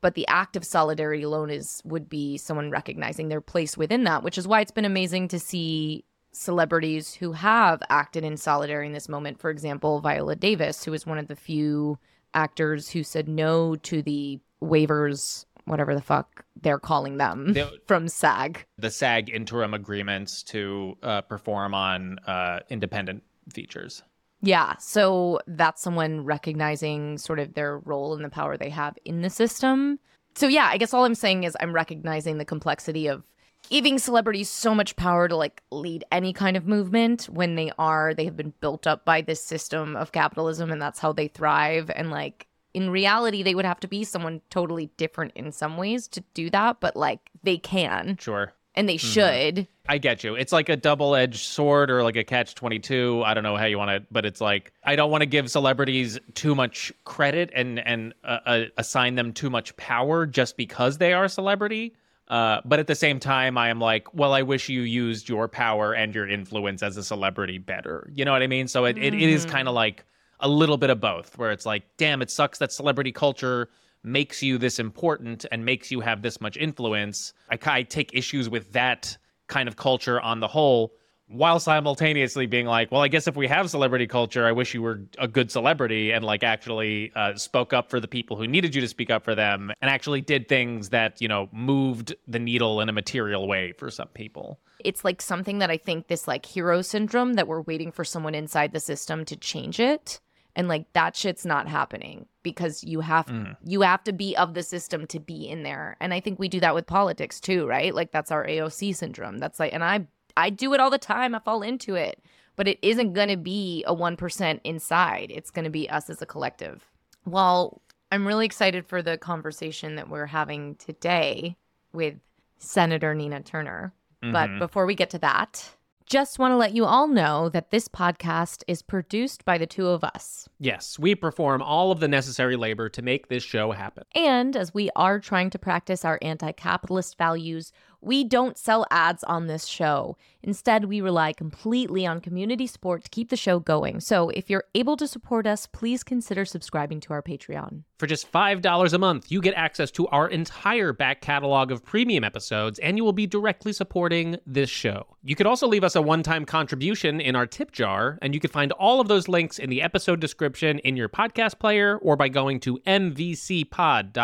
But 0.00 0.14
the 0.14 0.26
act 0.28 0.56
of 0.56 0.64
solidarity 0.64 1.22
alone 1.22 1.50
is 1.50 1.82
would 1.84 2.08
be 2.08 2.38
someone 2.38 2.70
recognizing 2.70 3.28
their 3.28 3.42
place 3.42 3.76
within 3.76 4.04
that 4.04 4.22
which 4.22 4.38
is 4.38 4.48
why 4.48 4.60
it's 4.60 4.70
been 4.70 4.86
amazing 4.86 5.28
to 5.28 5.38
see 5.38 6.04
celebrities 6.32 7.14
who 7.14 7.32
have 7.32 7.82
acted 7.88 8.24
in 8.24 8.36
solidarity 8.36 8.86
in 8.88 8.92
this 8.92 9.08
moment. 9.08 9.40
For 9.40 9.50
example, 9.50 10.00
Viola 10.00 10.36
Davis, 10.36 10.84
who 10.84 10.92
is 10.92 11.06
one 11.06 11.18
of 11.18 11.28
the 11.28 11.36
few 11.36 11.98
actors 12.34 12.90
who 12.90 13.02
said 13.02 13.28
no 13.28 13.76
to 13.76 14.02
the 14.02 14.38
waivers, 14.62 15.44
whatever 15.64 15.94
the 15.94 16.00
fuck 16.00 16.44
they're 16.60 16.78
calling 16.78 17.16
them, 17.16 17.52
the, 17.52 17.80
from 17.86 18.08
SAG. 18.08 18.64
The 18.78 18.90
SAG 18.90 19.30
interim 19.30 19.74
agreements 19.74 20.42
to 20.44 20.96
uh, 21.02 21.20
perform 21.22 21.74
on 21.74 22.18
uh, 22.26 22.60
independent 22.68 23.22
features. 23.52 24.02
Yeah. 24.42 24.76
So 24.78 25.40
that's 25.46 25.82
someone 25.82 26.24
recognizing 26.24 27.18
sort 27.18 27.38
of 27.38 27.54
their 27.54 27.78
role 27.78 28.14
and 28.14 28.24
the 28.24 28.30
power 28.30 28.56
they 28.56 28.70
have 28.70 28.96
in 29.04 29.22
the 29.22 29.30
system. 29.30 29.98
So, 30.34 30.46
yeah, 30.46 30.68
I 30.70 30.78
guess 30.78 30.94
all 30.94 31.04
I'm 31.04 31.14
saying 31.14 31.44
is 31.44 31.56
I'm 31.60 31.74
recognizing 31.74 32.38
the 32.38 32.44
complexity 32.44 33.06
of 33.08 33.24
giving 33.68 33.98
celebrities 33.98 34.48
so 34.48 34.74
much 34.74 34.96
power 34.96 35.28
to 35.28 35.36
like 35.36 35.62
lead 35.70 36.04
any 36.10 36.32
kind 36.32 36.56
of 36.56 36.66
movement 36.66 37.24
when 37.24 37.54
they 37.54 37.70
are 37.78 38.14
they 38.14 38.24
have 38.24 38.36
been 38.36 38.52
built 38.60 38.86
up 38.86 39.04
by 39.04 39.20
this 39.20 39.42
system 39.42 39.96
of 39.96 40.12
capitalism 40.12 40.70
and 40.70 40.80
that's 40.80 40.98
how 40.98 41.12
they 41.12 41.28
thrive 41.28 41.90
and 41.94 42.10
like 42.10 42.46
in 42.74 42.90
reality 42.90 43.42
they 43.42 43.54
would 43.54 43.64
have 43.64 43.80
to 43.80 43.88
be 43.88 44.04
someone 44.04 44.40
totally 44.50 44.90
different 44.96 45.32
in 45.34 45.52
some 45.52 45.76
ways 45.76 46.06
to 46.08 46.20
do 46.34 46.50
that, 46.50 46.78
but 46.80 46.96
like 46.96 47.30
they 47.42 47.58
can 47.58 48.16
Sure. 48.20 48.52
and 48.74 48.88
they 48.88 48.96
should. 48.96 49.66
I 49.88 49.98
get 49.98 50.22
you. 50.22 50.36
It's 50.36 50.52
like 50.52 50.68
a 50.68 50.76
double-edged 50.76 51.40
sword 51.44 51.90
or 51.90 52.04
like 52.04 52.14
a 52.14 52.22
catch 52.22 52.54
22. 52.54 53.24
I 53.26 53.34
don't 53.34 53.42
know 53.42 53.56
how 53.56 53.64
you 53.64 53.76
want 53.76 53.90
to 53.90 54.06
but 54.12 54.24
it's 54.24 54.40
like 54.40 54.72
I 54.84 54.94
don't 54.94 55.10
want 55.10 55.22
to 55.22 55.26
give 55.26 55.50
celebrities 55.50 56.18
too 56.34 56.54
much 56.54 56.92
credit 57.04 57.50
and 57.54 57.80
and 57.80 58.14
uh, 58.22 58.38
uh, 58.46 58.64
assign 58.76 59.16
them 59.16 59.32
too 59.32 59.50
much 59.50 59.76
power 59.76 60.26
just 60.26 60.56
because 60.56 60.98
they 60.98 61.12
are 61.12 61.24
a 61.24 61.28
celebrity. 61.28 61.94
Uh, 62.30 62.60
but 62.64 62.78
at 62.78 62.86
the 62.86 62.94
same 62.94 63.18
time, 63.18 63.58
I 63.58 63.70
am 63.70 63.80
like, 63.80 64.14
well, 64.14 64.32
I 64.32 64.42
wish 64.42 64.68
you 64.68 64.82
used 64.82 65.28
your 65.28 65.48
power 65.48 65.92
and 65.92 66.14
your 66.14 66.28
influence 66.28 66.80
as 66.80 66.96
a 66.96 67.02
celebrity 67.02 67.58
better. 67.58 68.08
You 68.14 68.24
know 68.24 68.30
what 68.30 68.40
I 68.40 68.46
mean? 68.46 68.68
So 68.68 68.84
it, 68.84 68.96
it, 68.96 69.14
it 69.14 69.28
is 69.28 69.44
kind 69.44 69.66
of 69.66 69.74
like 69.74 70.04
a 70.38 70.48
little 70.48 70.76
bit 70.76 70.90
of 70.90 71.00
both, 71.00 71.36
where 71.36 71.50
it's 71.50 71.66
like, 71.66 71.82
damn, 71.96 72.22
it 72.22 72.30
sucks 72.30 72.58
that 72.58 72.70
celebrity 72.70 73.10
culture 73.10 73.68
makes 74.04 74.44
you 74.44 74.58
this 74.58 74.78
important 74.78 75.44
and 75.50 75.64
makes 75.64 75.90
you 75.90 76.00
have 76.00 76.22
this 76.22 76.40
much 76.40 76.56
influence. 76.56 77.34
I, 77.50 77.58
I 77.66 77.82
take 77.82 78.14
issues 78.14 78.48
with 78.48 78.72
that 78.72 79.18
kind 79.48 79.68
of 79.68 79.74
culture 79.74 80.20
on 80.20 80.38
the 80.38 80.48
whole, 80.48 80.92
while 81.30 81.60
simultaneously 81.60 82.46
being 82.46 82.66
like, 82.66 82.90
well, 82.90 83.02
I 83.02 83.08
guess 83.08 83.28
if 83.28 83.36
we 83.36 83.46
have 83.46 83.70
celebrity 83.70 84.06
culture, 84.06 84.46
I 84.46 84.52
wish 84.52 84.74
you 84.74 84.82
were 84.82 85.00
a 85.18 85.28
good 85.28 85.50
celebrity 85.50 86.10
and 86.10 86.24
like 86.24 86.42
actually 86.42 87.12
uh, 87.14 87.36
spoke 87.36 87.72
up 87.72 87.88
for 87.88 88.00
the 88.00 88.08
people 88.08 88.36
who 88.36 88.48
needed 88.48 88.74
you 88.74 88.80
to 88.80 88.88
speak 88.88 89.10
up 89.10 89.24
for 89.24 89.34
them 89.34 89.70
and 89.80 89.90
actually 89.90 90.20
did 90.22 90.48
things 90.48 90.88
that, 90.88 91.20
you 91.22 91.28
know, 91.28 91.48
moved 91.52 92.14
the 92.26 92.40
needle 92.40 92.80
in 92.80 92.88
a 92.88 92.92
material 92.92 93.46
way 93.46 93.72
for 93.72 93.90
some 93.90 94.08
people. 94.08 94.58
It's 94.84 95.04
like 95.04 95.22
something 95.22 95.58
that 95.60 95.70
I 95.70 95.76
think 95.76 96.08
this 96.08 96.26
like 96.26 96.46
hero 96.46 96.82
syndrome 96.82 97.34
that 97.34 97.46
we're 97.46 97.62
waiting 97.62 97.92
for 97.92 98.04
someone 98.04 98.34
inside 98.34 98.72
the 98.72 98.80
system 98.80 99.24
to 99.26 99.36
change 99.36 99.78
it. 99.78 100.20
And 100.56 100.66
like 100.66 100.92
that 100.94 101.14
shit's 101.14 101.46
not 101.46 101.68
happening 101.68 102.26
because 102.42 102.82
you 102.82 103.00
have 103.00 103.32
you 103.64 103.82
have 103.82 104.02
to 104.04 104.12
be 104.12 104.36
of 104.36 104.54
the 104.54 104.64
system 104.64 105.06
to 105.06 105.20
be 105.20 105.48
in 105.48 105.62
there. 105.62 105.96
And 106.00 106.12
I 106.12 106.18
think 106.18 106.40
we 106.40 106.48
do 106.48 106.58
that 106.58 106.74
with 106.74 106.88
politics 106.88 107.38
too, 107.38 107.68
right? 107.68 107.94
Like 107.94 108.10
that's 108.10 108.32
our 108.32 108.44
AOC 108.44 108.96
syndrome. 108.96 109.38
That's 109.38 109.60
like 109.60 109.72
and 109.72 109.84
I 109.84 110.06
I 110.36 110.50
do 110.50 110.74
it 110.74 110.80
all 110.80 110.90
the 110.90 110.98
time. 110.98 111.34
I 111.34 111.38
fall 111.38 111.62
into 111.62 111.94
it. 111.94 112.22
But 112.56 112.68
it 112.68 112.78
isn't 112.82 113.14
going 113.14 113.28
to 113.28 113.36
be 113.36 113.84
a 113.86 113.94
1% 113.94 114.60
inside. 114.64 115.32
It's 115.34 115.50
going 115.50 115.64
to 115.64 115.70
be 115.70 115.88
us 115.88 116.10
as 116.10 116.20
a 116.20 116.26
collective. 116.26 116.84
Well, 117.24 117.80
I'm 118.12 118.26
really 118.26 118.44
excited 118.44 118.86
for 118.86 119.02
the 119.02 119.16
conversation 119.16 119.96
that 119.96 120.10
we're 120.10 120.26
having 120.26 120.74
today 120.74 121.56
with 121.92 122.14
Senator 122.58 123.14
Nina 123.14 123.40
Turner. 123.40 123.94
But 124.20 124.50
mm-hmm. 124.50 124.58
before 124.58 124.84
we 124.84 124.94
get 124.94 125.10
to 125.10 125.18
that, 125.20 125.70
just 126.04 126.38
want 126.38 126.52
to 126.52 126.56
let 126.56 126.74
you 126.74 126.84
all 126.84 127.06
know 127.06 127.48
that 127.50 127.70
this 127.70 127.86
podcast 127.88 128.64
is 128.66 128.82
produced 128.82 129.44
by 129.44 129.56
the 129.56 129.66
two 129.66 129.86
of 129.86 130.02
us. 130.02 130.48
Yes, 130.58 130.98
we 130.98 131.14
perform 131.14 131.62
all 131.62 131.92
of 131.92 132.00
the 132.00 132.08
necessary 132.08 132.56
labor 132.56 132.88
to 132.88 133.00
make 133.00 133.28
this 133.28 133.44
show 133.44 133.70
happen. 133.70 134.04
And 134.14 134.56
as 134.56 134.74
we 134.74 134.90
are 134.96 135.20
trying 135.20 135.50
to 135.50 135.58
practice 135.58 136.04
our 136.04 136.18
anti 136.20 136.50
capitalist 136.52 137.16
values, 137.16 137.72
we 138.00 138.24
don't 138.24 138.56
sell 138.56 138.86
ads 138.90 139.22
on 139.24 139.46
this 139.46 139.66
show. 139.66 140.16
Instead, 140.42 140.86
we 140.86 141.00
rely 141.00 141.32
completely 141.32 142.06
on 142.06 142.20
community 142.20 142.66
support 142.66 143.04
to 143.04 143.10
keep 143.10 143.28
the 143.28 143.36
show 143.36 143.58
going. 143.58 144.00
So 144.00 144.30
if 144.30 144.48
you're 144.48 144.64
able 144.74 144.96
to 144.96 145.06
support 145.06 145.46
us, 145.46 145.66
please 145.66 146.02
consider 146.02 146.46
subscribing 146.46 147.00
to 147.00 147.12
our 147.12 147.22
Patreon. 147.22 147.82
For 147.98 148.06
just 148.06 148.32
$5 148.32 148.92
a 148.94 148.98
month, 148.98 149.30
you 149.30 149.42
get 149.42 149.52
access 149.54 149.90
to 149.90 150.06
our 150.08 150.26
entire 150.28 150.94
back 150.94 151.20
catalog 151.20 151.70
of 151.70 151.84
premium 151.84 152.24
episodes, 152.24 152.78
and 152.78 152.96
you 152.96 153.04
will 153.04 153.12
be 153.12 153.26
directly 153.26 153.74
supporting 153.74 154.38
this 154.46 154.70
show. 154.70 155.06
You 155.22 155.36
could 155.36 155.46
also 155.46 155.66
leave 155.66 155.84
us 155.84 155.94
a 155.96 156.00
one 156.00 156.22
time 156.22 156.46
contribution 156.46 157.20
in 157.20 157.36
our 157.36 157.46
tip 157.46 157.72
jar, 157.72 158.18
and 158.22 158.32
you 158.32 158.40
can 158.40 158.48
find 158.50 158.72
all 158.72 159.02
of 159.02 159.08
those 159.08 159.28
links 159.28 159.58
in 159.58 159.68
the 159.68 159.82
episode 159.82 160.18
description 160.20 160.78
in 160.78 160.96
your 160.96 161.10
podcast 161.10 161.58
player 161.58 161.98
or 161.98 162.16
by 162.16 162.30
going 162.30 162.60
to 162.60 162.78
mvcpod.com. 162.86 164.16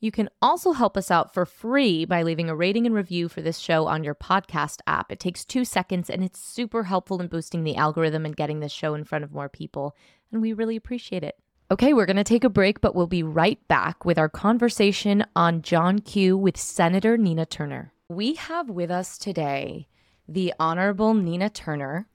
You 0.00 0.10
can 0.10 0.28
also 0.42 0.72
help 0.72 0.96
us 0.96 1.12
out 1.12 1.32
for 1.32 1.46
free 1.46 2.04
by 2.04 2.24
leaving 2.24 2.50
a 2.50 2.56
rating 2.56 2.84
and 2.84 2.94
review 2.96 3.03
for 3.28 3.42
this 3.42 3.58
show 3.58 3.86
on 3.86 4.04
your 4.04 4.14
podcast 4.14 4.80
app. 4.86 5.12
It 5.12 5.20
takes 5.20 5.44
two 5.44 5.64
seconds 5.64 6.10
and 6.10 6.22
it's 6.22 6.38
super 6.38 6.84
helpful 6.84 7.20
in 7.20 7.28
boosting 7.28 7.64
the 7.64 7.76
algorithm 7.76 8.24
and 8.24 8.36
getting 8.36 8.60
this 8.60 8.72
show 8.72 8.94
in 8.94 9.04
front 9.04 9.24
of 9.24 9.32
more 9.32 9.48
people. 9.48 9.96
And 10.32 10.42
we 10.42 10.52
really 10.52 10.76
appreciate 10.76 11.22
it. 11.22 11.36
Okay, 11.70 11.92
we're 11.92 12.06
going 12.06 12.16
to 12.16 12.24
take 12.24 12.44
a 12.44 12.50
break, 12.50 12.80
but 12.80 12.94
we'll 12.94 13.06
be 13.06 13.22
right 13.22 13.58
back 13.68 14.04
with 14.04 14.18
our 14.18 14.28
conversation 14.28 15.24
on 15.34 15.62
John 15.62 15.98
Q 16.00 16.36
with 16.36 16.56
Senator 16.56 17.16
Nina 17.16 17.46
Turner. 17.46 17.92
We 18.08 18.34
have 18.34 18.68
with 18.68 18.90
us 18.90 19.16
today 19.16 19.88
the 20.28 20.52
Honorable 20.58 21.14
Nina 21.14 21.50
Turner. 21.50 22.06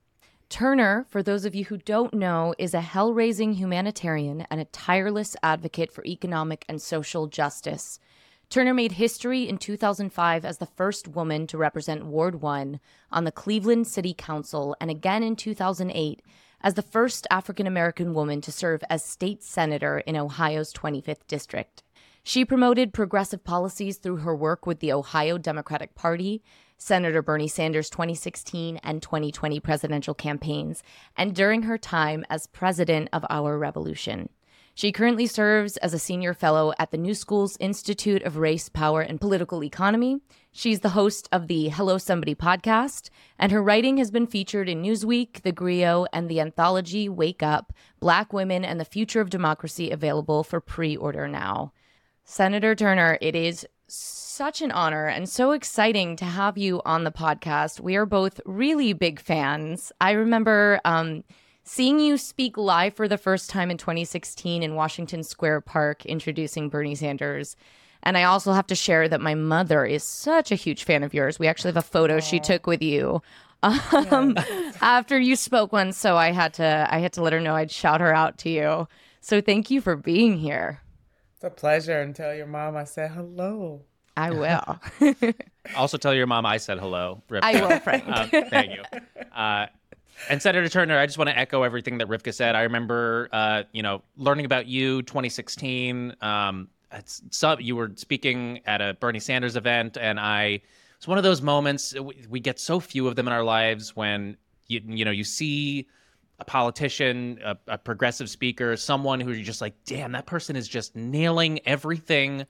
Turner, 0.49 1.05
for 1.09 1.21
those 1.21 1.45
of 1.45 1.53
you 1.53 1.65
who 1.65 1.77
don't 1.77 2.13
know, 2.13 2.55
is 2.57 2.73
a 2.73 2.81
hell 2.81 3.13
raising 3.13 3.53
humanitarian 3.53 4.47
and 4.49 4.59
a 4.59 4.65
tireless 4.65 5.35
advocate 5.43 5.91
for 5.91 6.03
economic 6.05 6.65
and 6.67 6.81
social 6.81 7.27
justice. 7.27 7.99
Turner 8.49 8.73
made 8.73 8.93
history 8.93 9.47
in 9.47 9.59
2005 9.59 10.43
as 10.43 10.57
the 10.57 10.65
first 10.65 11.07
woman 11.07 11.45
to 11.45 11.57
represent 11.57 12.07
Ward 12.07 12.41
1 12.41 12.79
on 13.11 13.23
the 13.23 13.31
Cleveland 13.31 13.85
City 13.85 14.15
Council 14.17 14.75
and 14.81 14.89
again 14.89 15.21
in 15.21 15.35
2008 15.35 16.23
as 16.61 16.73
the 16.73 16.81
first 16.81 17.27
African 17.29 17.67
American 17.67 18.11
woman 18.15 18.41
to 18.41 18.51
serve 18.51 18.81
as 18.89 19.03
state 19.03 19.43
senator 19.43 19.99
in 19.99 20.17
Ohio's 20.17 20.73
25th 20.73 21.27
district. 21.27 21.83
She 22.23 22.43
promoted 22.43 22.91
progressive 22.91 23.43
policies 23.43 23.97
through 23.97 24.17
her 24.17 24.35
work 24.35 24.65
with 24.65 24.79
the 24.79 24.93
Ohio 24.93 25.37
Democratic 25.37 25.93
Party, 25.93 26.41
Senator 26.75 27.21
Bernie 27.21 27.47
Sanders' 27.47 27.89
2016 27.91 28.77
and 28.77 29.03
2020 29.03 29.59
presidential 29.59 30.15
campaigns, 30.15 30.81
and 31.15 31.35
during 31.35 31.63
her 31.63 31.77
time 31.77 32.25
as 32.31 32.47
president 32.47 33.09
of 33.13 33.23
Our 33.29 33.59
Revolution. 33.59 34.29
She 34.79 34.93
currently 34.93 35.27
serves 35.27 35.75
as 35.75 35.93
a 35.93 35.99
senior 35.99 36.33
fellow 36.33 36.71
at 36.79 36.91
the 36.91 36.97
New 36.97 37.13
Schools 37.13 37.57
Institute 37.59 38.23
of 38.23 38.37
Race, 38.37 38.69
Power, 38.69 39.01
and 39.01 39.19
Political 39.19 39.65
Economy. 39.65 40.21
She's 40.53 40.79
the 40.79 40.95
host 40.95 41.27
of 41.33 41.49
the 41.49 41.67
Hello 41.67 41.97
Somebody 41.97 42.33
podcast, 42.33 43.09
and 43.37 43.51
her 43.51 43.61
writing 43.61 43.97
has 43.97 44.09
been 44.09 44.25
featured 44.25 44.69
in 44.69 44.81
Newsweek, 44.81 45.41
The 45.41 45.51
Grio, 45.51 46.05
and 46.13 46.29
the 46.29 46.39
anthology 46.39 47.09
Wake 47.09 47.43
Up 47.43 47.73
Black 47.99 48.31
Women 48.31 48.63
and 48.63 48.79
the 48.79 48.85
Future 48.85 49.19
of 49.19 49.29
Democracy, 49.29 49.91
available 49.91 50.45
for 50.45 50.61
pre 50.61 50.95
order 50.95 51.27
now. 51.27 51.73
Senator 52.23 52.73
Turner, 52.73 53.17
it 53.19 53.35
is 53.35 53.67
such 53.89 54.61
an 54.61 54.71
honor 54.71 55.07
and 55.07 55.27
so 55.27 55.51
exciting 55.51 56.15
to 56.15 56.23
have 56.23 56.57
you 56.57 56.81
on 56.85 57.03
the 57.03 57.11
podcast. 57.11 57.81
We 57.81 57.97
are 57.97 58.05
both 58.05 58.39
really 58.45 58.93
big 58.93 59.19
fans. 59.19 59.91
I 59.99 60.11
remember 60.11 60.79
um, 60.85 61.25
seeing 61.69 61.99
you 61.99 62.17
speak 62.17 62.57
live 62.57 62.95
for 62.95 63.07
the 63.07 63.17
first 63.17 63.47
time 63.47 63.69
in 63.69 63.77
2016 63.77 64.63
in 64.63 64.73
Washington 64.73 65.21
Square 65.21 65.61
Park, 65.61 66.03
introducing 66.03 66.67
Bernie 66.67 66.95
Sanders. 66.95 67.55
And 68.01 68.17
I 68.17 68.23
also 68.23 68.53
have 68.53 68.65
to 68.67 68.75
share 68.75 69.07
that 69.07 69.21
my 69.21 69.35
mother 69.35 69.85
is 69.85 70.03
such 70.03 70.51
a 70.51 70.55
huge 70.55 70.83
fan 70.83 71.03
of 71.03 71.13
yours. 71.13 71.37
We 71.37 71.47
actually 71.47 71.69
have 71.69 71.77
a 71.77 71.81
photo 71.83 72.19
she 72.19 72.39
took 72.39 72.65
with 72.65 72.81
you 72.81 73.21
um, 73.61 74.35
after 74.81 75.19
you 75.19 75.35
spoke 75.35 75.71
once, 75.71 75.95
so 75.95 76.17
I 76.17 76.31
had 76.31 76.55
to 76.55 76.87
I 76.89 76.99
had 76.99 77.13
to 77.13 77.21
let 77.21 77.33
her 77.33 77.39
know 77.39 77.55
I'd 77.55 77.71
shout 77.71 78.01
her 78.01 78.15
out 78.15 78.39
to 78.39 78.49
you. 78.49 78.87
So 79.21 79.39
thank 79.39 79.69
you 79.69 79.79
for 79.79 79.95
being 79.95 80.37
here. 80.37 80.81
It's 81.35 81.43
a 81.43 81.49
pleasure. 81.51 82.01
And 82.01 82.15
tell 82.15 82.33
your 82.33 82.47
mom 82.47 82.77
I 82.77 82.85
said 82.85 83.11
hello. 83.11 83.81
I 84.17 84.31
will. 85.11 85.23
Also, 85.75 85.97
tell 85.97 86.13
your 86.13 86.27
mom 86.27 86.45
I 86.45 86.57
said 86.57 86.79
hello. 86.79 87.21
Rivka. 87.29 87.39
I 87.43 87.61
will, 87.61 87.79
Frank. 87.79 88.07
Um, 88.07 88.29
thank 88.49 88.71
you. 88.71 88.83
Uh, 89.33 89.67
and 90.27 90.41
Senator 90.41 90.67
Turner, 90.69 90.97
I 90.97 91.05
just 91.05 91.17
want 91.17 91.29
to 91.29 91.37
echo 91.37 91.63
everything 91.63 91.97
that 91.99 92.07
Rivka 92.07 92.33
said. 92.33 92.55
I 92.55 92.63
remember, 92.63 93.29
uh, 93.31 93.63
you 93.71 93.83
know, 93.83 94.01
learning 94.17 94.45
about 94.45 94.67
you 94.67 95.01
2016. 95.03 96.15
Um, 96.21 96.69
you 97.59 97.75
were 97.75 97.91
speaking 97.95 98.61
at 98.65 98.81
a 98.81 98.95
Bernie 98.95 99.19
Sanders 99.19 99.55
event, 99.55 99.97
and 99.99 100.19
I 100.19 100.61
it's 100.97 101.07
one 101.07 101.17
of 101.17 101.23
those 101.23 101.41
moments 101.41 101.93
we, 101.93 102.25
we 102.29 102.39
get 102.39 102.59
so 102.59 102.79
few 102.79 103.07
of 103.07 103.15
them 103.15 103.27
in 103.27 103.33
our 103.33 103.43
lives 103.43 103.95
when 103.95 104.35
you 104.67 104.81
you 104.85 105.05
know 105.05 105.11
you 105.11 105.23
see 105.23 105.87
a 106.39 106.45
politician, 106.45 107.39
a, 107.43 107.57
a 107.67 107.77
progressive 107.77 108.29
speaker, 108.29 108.75
someone 108.77 109.19
who 109.19 109.31
you're 109.31 109.43
just 109.43 109.61
like, 109.61 109.75
damn, 109.85 110.13
that 110.13 110.25
person 110.25 110.55
is 110.55 110.67
just 110.67 110.95
nailing 110.95 111.59
everything 111.67 112.45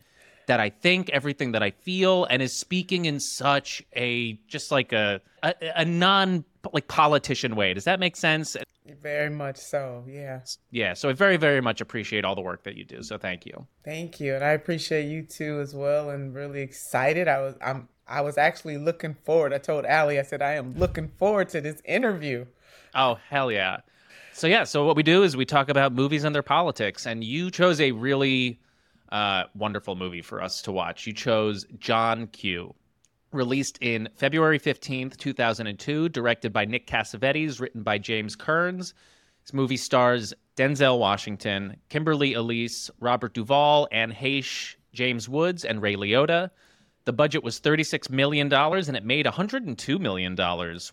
that 0.48 0.60
I 0.60 0.70
think, 0.70 1.10
everything 1.10 1.52
that 1.54 1.64
I 1.64 1.72
feel, 1.72 2.26
and 2.26 2.42
is 2.42 2.54
speaking 2.54 3.06
in 3.06 3.20
such 3.20 3.84
a 3.96 4.34
just 4.48 4.72
like 4.72 4.94
a 4.94 5.22
a, 5.44 5.54
a 5.76 5.86
non 5.86 6.44
like 6.74 6.88
politician 6.88 7.56
way. 7.56 7.74
Does 7.74 7.86
that 7.86 8.00
make 8.00 8.16
sense? 8.16 8.58
Very 9.02 9.30
much 9.30 9.58
so. 9.58 10.04
Yeah. 10.08 10.42
Yeah. 10.72 10.94
So 10.94 11.10
I 11.10 11.14
very 11.14 11.38
very 11.38 11.62
much 11.62 11.82
appreciate 11.82 12.26
all 12.26 12.36
the 12.36 12.42
work 12.42 12.64
that 12.64 12.76
you 12.76 12.86
do. 12.86 13.04
So 13.04 13.18
thank 13.18 13.46
you. 13.46 13.68
Thank 13.86 14.20
you. 14.20 14.36
And 14.36 14.44
I 14.44 14.52
appreciate 14.52 15.06
you 15.06 15.24
too 15.24 15.60
as 15.60 15.76
well 15.76 16.10
and 16.10 16.34
really 16.34 16.62
excited. 16.62 17.28
I 17.28 17.40
was 17.40 17.56
I'm 17.62 17.88
I 18.08 18.22
was 18.22 18.38
actually 18.38 18.78
looking 18.78 19.14
forward. 19.14 19.54
I 19.54 19.60
told 19.60 19.86
Allie, 19.86 20.20
I 20.20 20.24
said, 20.24 20.42
I 20.42 20.54
am 20.54 20.76
looking 20.78 21.10
forward 21.20 21.50
to 21.50 21.62
this 21.62 21.82
interview. 21.86 22.46
Oh 22.96 23.20
hell 23.30 23.52
yeah! 23.52 23.78
So 24.34 24.48
yeah, 24.48 24.64
so 24.64 24.86
what 24.86 24.96
we 24.96 25.04
do 25.04 25.22
is 25.22 25.38
we 25.38 25.46
talk 25.46 25.70
about 25.70 25.94
movies 25.94 26.24
and 26.24 26.34
their 26.34 26.42
politics, 26.42 27.06
and 27.06 27.24
you 27.24 27.52
chose 27.52 27.80
a 27.80 27.92
really 27.92 28.60
uh, 29.12 29.44
wonderful 29.56 29.96
movie 29.96 30.24
for 30.24 30.42
us 30.42 30.62
to 30.64 30.72
watch. 30.72 31.06
You 31.06 31.14
chose 31.14 31.66
John 31.78 32.28
Q, 32.28 32.74
released 33.32 33.78
in 33.82 34.10
February 34.16 34.60
fifteenth, 34.60 35.18
two 35.18 35.34
thousand 35.34 35.68
and 35.68 35.80
two, 35.80 36.10
directed 36.10 36.54
by 36.54 36.66
Nick 36.66 36.88
Cassavetes, 36.88 37.60
written 37.60 37.84
by 37.84 37.98
James 37.98 38.36
Kearns, 38.36 38.94
This 39.44 39.54
movie 39.54 39.78
stars 39.78 40.34
Denzel 40.56 41.00
Washington, 41.00 41.78
Kimberly 41.88 42.34
Elise, 42.34 42.90
Robert 43.00 43.34
Duvall, 43.34 43.88
Anne 43.92 44.12
Heche, 44.12 44.76
James 44.92 45.30
Woods, 45.30 45.64
and 45.64 45.82
Ray 45.82 45.96
Liotta. 45.96 46.50
The 47.06 47.14
budget 47.14 47.44
was 47.44 47.62
$36 47.62 48.10
million 48.10 48.52
and 48.54 48.98
it 48.98 49.06
made 49.06 49.26
$102 49.26 50.00
million 50.00 50.36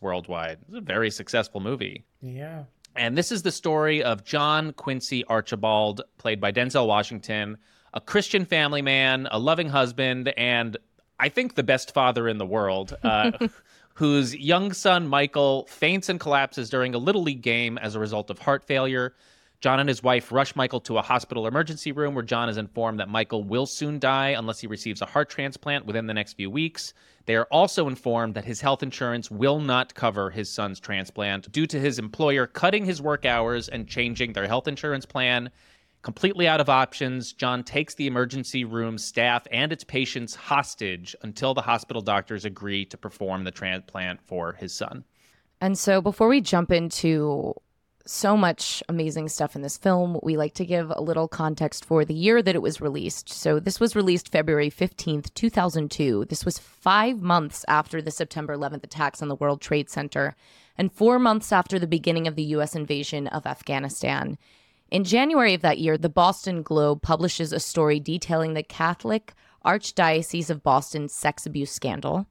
worldwide. 0.01 0.59
It 0.63 0.71
was 0.71 0.79
a 0.79 0.81
very 0.81 1.11
successful 1.11 1.61
movie. 1.61 2.05
Yeah. 2.23 2.65
And 2.95 3.19
this 3.19 3.33
is 3.33 3.43
the 3.43 3.53
story 3.53 4.03
of 4.03 4.25
John 4.25 4.73
Quincy 4.73 5.25
Archibald, 5.25 6.03
played 6.17 6.41
by 6.41 6.53
Denzel 6.53 6.87
Washington, 6.87 7.59
a 7.93 8.01
Christian 8.01 8.45
family 8.45 8.83
man, 8.83 9.29
a 9.31 9.39
loving 9.39 9.69
husband, 9.69 10.33
and 10.37 10.77
I 11.19 11.29
think 11.29 11.55
the 11.55 11.63
best 11.63 11.93
father 11.93 12.29
in 12.29 12.39
the 12.39 12.47
world, 12.47 12.97
uh, 13.03 13.33
whose 13.95 14.35
young 14.35 14.73
son, 14.73 15.07
Michael, 15.09 15.67
faints 15.69 16.09
and 16.09 16.21
collapses 16.21 16.69
during 16.69 16.95
a 16.95 16.99
Little 16.99 17.23
League 17.23 17.43
game 17.43 17.79
as 17.79 17.95
a 17.95 18.01
result 18.01 18.31
of 18.31 18.39
heart 18.39 18.65
failure. 18.65 19.15
John 19.61 19.81
and 19.81 19.89
his 19.89 20.03
wife 20.03 20.31
rush 20.31 20.55
Michael 20.55 20.81
to 20.81 20.99
a 20.99 21.03
hospital 21.03 21.47
emergency 21.47 21.91
room 21.91 22.15
where 22.15 22.23
John 22.23 22.51
is 22.51 22.59
informed 22.59 23.01
that 23.01 23.09
Michael 23.09 23.43
will 23.43 23.65
soon 23.65 23.99
die 23.99 24.31
unless 24.31 24.61
he 24.61 24.67
receives 24.67 25.01
a 25.01 25.07
heart 25.07 25.31
transplant 25.31 25.87
within 25.87 26.07
the 26.07 26.15
next 26.15 26.35
few 26.35 26.51
weeks. 26.51 26.93
They 27.25 27.37
are 27.37 27.49
also 27.51 27.89
informed 27.89 28.35
that 28.35 28.45
his 28.45 28.61
health 28.61 28.83
insurance 28.83 29.31
will 29.31 29.59
not 29.59 29.95
cover 29.95 30.31
his 30.31 30.51
son's 30.51 30.79
transplant 30.79 31.51
due 31.51 31.67
to 31.67 31.81
his 31.81 31.99
employer 31.99 32.47
cutting 32.47 32.85
his 32.85 33.01
work 33.01 33.25
hours 33.25 33.69
and 33.69 33.89
changing 33.89 34.35
their 34.35 34.47
health 34.47 34.69
insurance 34.69 35.07
plan. 35.07 35.51
Completely 36.07 36.47
out 36.47 36.61
of 36.61 36.69
options, 36.69 37.33
John 37.33 37.65
takes 37.65 37.97
the 37.97 38.07
emergency 38.07 38.65
room 38.65 38.97
staff 38.97 39.45
and 39.51 39.73
its 39.73 39.83
patients 39.83 40.37
hostage 40.37 41.17
until 41.23 41.53
the 41.53 41.63
hospital 41.63 42.01
doctors 42.01 42.45
agree 42.45 42.85
to 42.85 42.97
perform 42.97 43.43
the 43.43 43.51
transplant 43.51 44.21
for 44.23 44.53
his 44.53 44.73
son. 44.73 45.03
And 45.61 45.77
so 45.77 46.01
before 46.01 46.29
we 46.29 46.41
jump 46.41 46.71
into 46.71 47.55
so 48.05 48.37
much 48.37 48.85
amazing 48.89 49.29
stuff 49.29 49.57
in 49.57 49.63
this 49.63 49.77
film. 49.77 50.21
We 50.23 50.37
like 50.37 50.55
to 50.55 50.65
give 50.65 50.93
a 50.95 51.03
little 51.03 51.27
context 51.27 51.85
for 51.85 52.05
the 52.05 52.15
year 52.15 52.41
that 52.41 52.55
it 52.55 52.63
was 52.63 52.81
released. 52.81 53.33
So, 53.33 53.59
this 53.59 53.81
was 53.81 53.97
released 53.97 54.31
February 54.31 54.71
15th, 54.71 55.35
2002. 55.35 56.27
This 56.27 56.45
was 56.45 56.57
five 56.57 57.21
months 57.21 57.65
after 57.67 58.01
the 58.01 58.13
September 58.13 58.57
11th 58.57 58.85
attacks 58.85 59.23
on 59.23 59.27
the 59.29 59.35
World 59.35 59.61
Trade 59.61 59.91
Center 59.91 60.37
and 60.79 60.93
four 60.93 61.19
months 61.19 61.51
after 61.51 61.81
the 61.81 61.87
beginning 61.89 62.29
of 62.29 62.37
the 62.37 62.45
U.S. 62.45 62.77
invasion 62.77 63.27
of 63.27 63.45
Afghanistan. 63.45 64.39
In 64.91 65.05
January 65.05 65.55
of 65.55 65.63
that 65.63 65.79
year, 65.79 65.99
the 65.99 66.09
Boston 66.09 66.63
Globe 66.63 67.03
publishes 67.03 67.53
a 67.53 67.61
story 67.61 67.99
detailing 67.99 68.55
the 68.55 68.63
Catholic 68.63 69.35
Archdiocese 69.65 70.49
of 70.49 70.63
Boston 70.63 71.09
sex 71.09 71.45
abuse 71.45 71.73
scandal. 71.73 72.27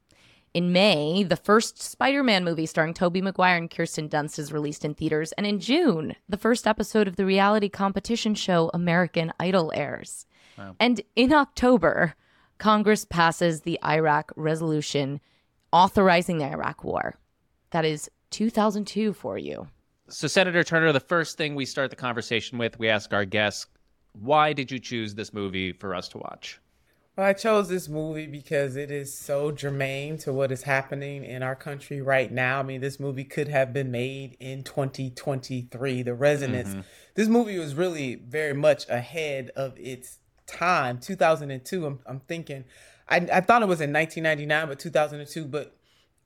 In 0.53 0.71
May, 0.71 1.23
the 1.23 1.35
first 1.35 1.81
Spider 1.81 2.23
Man 2.23 2.45
movie 2.45 2.65
starring 2.65 2.93
Tobey 2.93 3.21
Maguire 3.21 3.57
and 3.57 3.69
Kirsten 3.69 4.07
Dunst 4.07 4.39
is 4.39 4.53
released 4.53 4.85
in 4.85 4.93
theaters. 4.93 5.33
And 5.33 5.45
in 5.45 5.59
June, 5.59 6.15
the 6.29 6.37
first 6.37 6.65
episode 6.65 7.09
of 7.09 7.17
the 7.17 7.25
reality 7.25 7.67
competition 7.67 8.35
show 8.35 8.71
American 8.73 9.33
Idol 9.37 9.73
airs. 9.75 10.25
Wow. 10.57 10.77
And 10.79 11.01
in 11.17 11.33
October, 11.33 12.15
Congress 12.57 13.03
passes 13.03 13.61
the 13.61 13.77
Iraq 13.83 14.31
resolution 14.37 15.19
authorizing 15.73 16.37
the 16.37 16.45
Iraq 16.45 16.85
war. 16.85 17.17
That 17.71 17.83
is 17.83 18.09
2002 18.29 19.11
for 19.11 19.37
you. 19.37 19.67
So, 20.07 20.27
Senator 20.27 20.63
Turner, 20.63 20.91
the 20.91 20.99
first 20.99 21.35
thing 21.35 21.55
we 21.55 21.65
start 21.65 21.89
the 21.89 21.95
conversation 21.95 22.59
with, 22.59 22.77
we 22.77 22.89
ask 22.89 23.11
our 23.11 23.25
guests, 23.25 23.65
why 24.13 24.53
did 24.53 24.71
you 24.71 24.77
choose 24.79 25.15
this 25.15 25.33
movie 25.33 25.71
for 25.71 25.95
us 25.95 26.07
to 26.09 26.19
watch? 26.19 26.59
Well, 27.15 27.25
I 27.25 27.33
chose 27.33 27.69
this 27.69 27.87
movie 27.87 28.27
because 28.27 28.75
it 28.75 28.91
is 28.91 29.17
so 29.17 29.51
germane 29.51 30.17
to 30.19 30.33
what 30.33 30.51
is 30.51 30.63
happening 30.63 31.23
in 31.23 31.43
our 31.43 31.55
country 31.55 32.01
right 32.01 32.31
now. 32.31 32.59
I 32.59 32.63
mean, 32.63 32.81
this 32.81 32.99
movie 32.99 33.23
could 33.23 33.47
have 33.47 33.73
been 33.73 33.89
made 33.89 34.37
in 34.39 34.63
2023. 34.63 36.03
The 36.03 36.13
Resonance. 36.13 36.69
Mm-hmm. 36.69 36.81
This 37.15 37.27
movie 37.27 37.57
was 37.57 37.73
really 37.73 38.15
very 38.15 38.53
much 38.53 38.87
ahead 38.89 39.49
of 39.55 39.77
its 39.79 40.19
time. 40.45 40.99
2002. 40.99 41.85
I'm, 41.85 41.99
I'm 42.05 42.19
thinking, 42.19 42.65
I, 43.09 43.27
I 43.31 43.41
thought 43.41 43.61
it 43.61 43.67
was 43.67 43.81
in 43.81 43.93
1999, 43.93 44.67
but 44.67 44.79
2002. 44.79 45.45
But 45.45 45.75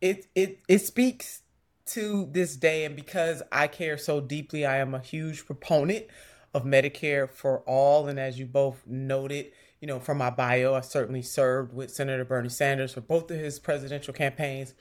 it 0.02 0.26
it 0.34 0.60
it 0.68 0.80
speaks 0.80 1.44
to 1.90 2.28
this 2.32 2.56
day, 2.56 2.86
and 2.86 2.96
because 2.96 3.42
I 3.52 3.68
care 3.68 3.98
so 3.98 4.22
deeply, 4.22 4.66
I 4.66 4.78
am 4.78 4.94
a 4.94 5.00
huge 5.00 5.46
proponent 5.46 6.06
of 6.54 6.64
Medicare 6.64 7.30
for 7.30 7.60
all. 7.62 8.08
And 8.08 8.20
as 8.20 8.40
you 8.40 8.46
both 8.46 8.82
noted 8.88 9.52
you 9.80 9.88
know, 9.88 10.00
from 10.00 10.18
my 10.18 10.30
bio, 10.30 10.74
I 10.74 10.82
certainly 10.82 11.22
served 11.22 11.74
with 11.74 11.92
Senator 11.92 12.26
Bernie 12.26 12.50
Sanders 12.50 12.94
for 12.94 13.02
both 13.02 13.32
of 13.32 13.38
his 13.38 13.60
presidential 13.60 14.14
campaigns. 14.14 14.74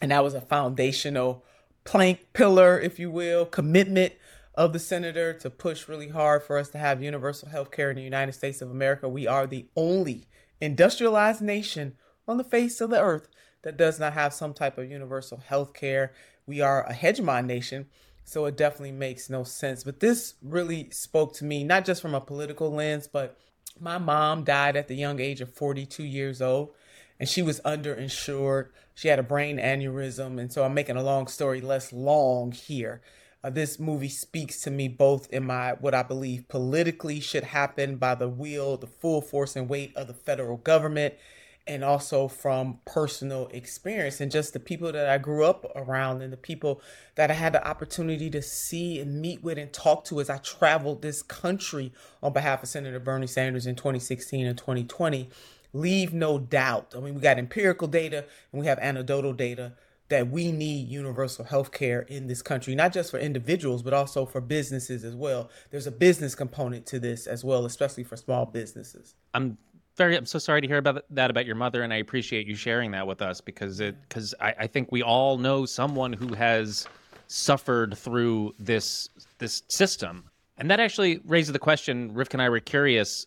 And 0.00 0.10
that 0.10 0.24
was 0.24 0.34
a 0.34 0.40
foundational 0.40 1.44
plank 1.84 2.32
pillar, 2.32 2.80
if 2.80 2.98
you 2.98 3.10
will, 3.10 3.44
commitment 3.44 4.14
of 4.54 4.72
the 4.72 4.78
senator 4.78 5.34
to 5.34 5.50
push 5.50 5.88
really 5.88 6.08
hard 6.08 6.42
for 6.42 6.56
us 6.56 6.70
to 6.70 6.78
have 6.78 7.02
universal 7.02 7.48
health 7.48 7.70
care 7.70 7.90
in 7.90 7.96
the 7.96 8.02
United 8.02 8.32
States 8.32 8.62
of 8.62 8.70
America. 8.70 9.08
We 9.08 9.26
are 9.26 9.46
the 9.46 9.66
only 9.76 10.26
industrialized 10.60 11.42
nation 11.42 11.94
on 12.26 12.38
the 12.38 12.44
face 12.44 12.80
of 12.80 12.88
the 12.88 13.00
earth 13.00 13.28
that 13.62 13.76
does 13.76 14.00
not 14.00 14.14
have 14.14 14.32
some 14.32 14.54
type 14.54 14.78
of 14.78 14.90
universal 14.90 15.38
health 15.38 15.74
care. 15.74 16.12
We 16.46 16.60
are 16.60 16.84
a 16.86 16.94
hegemon 16.94 17.46
nation, 17.46 17.86
so 18.24 18.44
it 18.46 18.56
definitely 18.56 18.92
makes 18.92 19.28
no 19.28 19.44
sense. 19.44 19.84
But 19.84 20.00
this 20.00 20.34
really 20.42 20.90
spoke 20.90 21.34
to 21.34 21.44
me, 21.44 21.64
not 21.64 21.84
just 21.84 22.00
from 22.00 22.14
a 22.14 22.20
political 22.20 22.70
lens, 22.70 23.08
but 23.08 23.38
my 23.78 23.98
mom 23.98 24.44
died 24.44 24.76
at 24.76 24.88
the 24.88 24.94
young 24.94 25.20
age 25.20 25.40
of 25.40 25.52
42 25.52 26.04
years 26.04 26.40
old 26.40 26.72
and 27.18 27.28
she 27.28 27.42
was 27.42 27.60
underinsured. 27.60 28.68
She 28.94 29.08
had 29.08 29.18
a 29.18 29.24
brain 29.24 29.58
aneurysm. 29.58 30.38
And 30.38 30.52
so 30.52 30.64
I'm 30.64 30.74
making 30.74 30.96
a 30.96 31.02
long 31.02 31.26
story 31.26 31.60
less 31.60 31.92
long 31.92 32.52
here. 32.52 33.00
Uh, 33.44 33.50
this 33.50 33.78
movie 33.78 34.08
speaks 34.08 34.60
to 34.62 34.70
me 34.70 34.88
both 34.88 35.28
in 35.30 35.44
my 35.44 35.72
what 35.74 35.94
I 35.94 36.02
believe 36.02 36.48
politically 36.48 37.20
should 37.20 37.44
happen 37.44 37.96
by 37.96 38.14
the 38.14 38.28
will, 38.28 38.76
the 38.76 38.86
full 38.86 39.20
force 39.20 39.56
and 39.56 39.68
weight 39.68 39.94
of 39.96 40.08
the 40.08 40.14
federal 40.14 40.56
government, 40.56 41.14
and 41.66 41.82
also 41.82 42.28
from 42.28 42.78
personal 42.84 43.48
experience 43.48 44.20
and 44.20 44.30
just 44.30 44.52
the 44.52 44.60
people 44.60 44.92
that 44.92 45.08
I 45.08 45.18
grew 45.18 45.44
up 45.44 45.70
around 45.74 46.22
and 46.22 46.32
the 46.32 46.36
people 46.36 46.80
that 47.16 47.30
I 47.30 47.34
had 47.34 47.52
the 47.52 47.66
opportunity 47.66 48.30
to 48.30 48.40
see 48.40 49.00
and 49.00 49.20
meet 49.20 49.42
with 49.42 49.58
and 49.58 49.72
talk 49.72 50.04
to 50.06 50.20
as 50.20 50.30
I 50.30 50.38
traveled 50.38 51.02
this 51.02 51.22
country 51.22 51.92
on 52.22 52.32
behalf 52.32 52.62
of 52.62 52.68
Senator 52.68 53.00
Bernie 53.00 53.26
Sanders 53.26 53.66
in 53.66 53.74
2016 53.74 54.46
and 54.46 54.56
2020 54.56 55.28
leave 55.72 56.12
no 56.12 56.38
doubt. 56.38 56.94
I 56.96 57.00
mean, 57.00 57.14
we 57.14 57.20
got 57.20 57.38
empirical 57.38 57.88
data 57.88 58.24
and 58.52 58.60
we 58.60 58.66
have 58.66 58.78
anecdotal 58.78 59.32
data 59.32 59.72
that 60.08 60.28
we 60.28 60.52
need 60.52 60.88
universal 60.88 61.44
health 61.44 61.72
care 61.72 62.02
in 62.02 62.28
this 62.28 62.40
country, 62.40 62.74
not 62.74 62.92
just 62.92 63.10
for 63.10 63.18
individuals, 63.18 63.82
but 63.82 63.92
also 63.92 64.24
for 64.24 64.40
businesses 64.40 65.02
as 65.02 65.16
well. 65.16 65.50
There's 65.70 65.86
a 65.86 65.92
business 65.92 66.34
component 66.36 66.86
to 66.86 67.00
this 67.00 67.26
as 67.26 67.44
well, 67.44 67.66
especially 67.66 68.04
for 68.04 68.16
small 68.16 68.46
businesses. 68.46 69.14
I'm 69.34 69.58
very 69.96 70.16
i'm 70.16 70.26
so 70.26 70.38
sorry 70.38 70.60
to 70.60 70.66
hear 70.66 70.78
about 70.78 71.04
that 71.10 71.30
about 71.30 71.46
your 71.46 71.54
mother 71.54 71.82
and 71.82 71.92
i 71.92 71.96
appreciate 71.96 72.46
you 72.46 72.54
sharing 72.54 72.90
that 72.90 73.06
with 73.06 73.22
us 73.22 73.40
because 73.40 73.80
it 73.80 73.96
because 74.08 74.34
I, 74.40 74.54
I 74.60 74.66
think 74.66 74.92
we 74.92 75.02
all 75.02 75.38
know 75.38 75.66
someone 75.66 76.12
who 76.12 76.34
has 76.34 76.86
suffered 77.28 77.96
through 77.98 78.54
this 78.58 79.08
this 79.38 79.62
system. 79.68 80.30
And 80.58 80.70
that 80.70 80.80
actually 80.80 81.20
raises 81.24 81.52
the 81.52 81.58
question 81.58 82.14
rivka 82.14 82.34
and 82.34 82.42
i 82.42 82.48
were 82.48 82.60
curious 82.60 83.26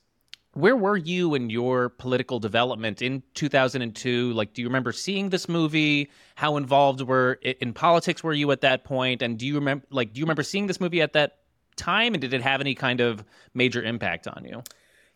where 0.53 0.75
were 0.75 0.97
you 0.97 1.35
in 1.35 1.49
your 1.49 1.89
political 1.89 2.39
development 2.39 3.01
in 3.01 3.21
2002 3.35 4.33
like 4.33 4.53
do 4.53 4.61
you 4.61 4.67
remember 4.67 4.91
seeing 4.91 5.29
this 5.29 5.47
movie? 5.47 6.09
How 6.35 6.57
involved 6.57 7.01
were 7.01 7.33
in 7.43 7.73
politics 7.73 8.23
were 8.23 8.33
you 8.33 8.51
at 8.51 8.61
that 8.61 8.83
point? 8.83 9.21
And 9.21 9.37
do 9.37 9.45
you 9.45 9.55
remember 9.55 9.85
like 9.91 10.13
do 10.13 10.19
you 10.19 10.25
remember 10.25 10.43
seeing 10.43 10.67
this 10.67 10.79
movie 10.79 11.01
at 11.01 11.13
that 11.13 11.37
time? 11.75 12.13
And 12.13 12.21
did 12.21 12.33
it 12.33 12.41
have 12.41 12.61
any 12.61 12.73
kind 12.73 12.99
of 12.99 13.23
major 13.53 13.83
impact 13.83 14.27
on 14.27 14.43
you 14.43 14.63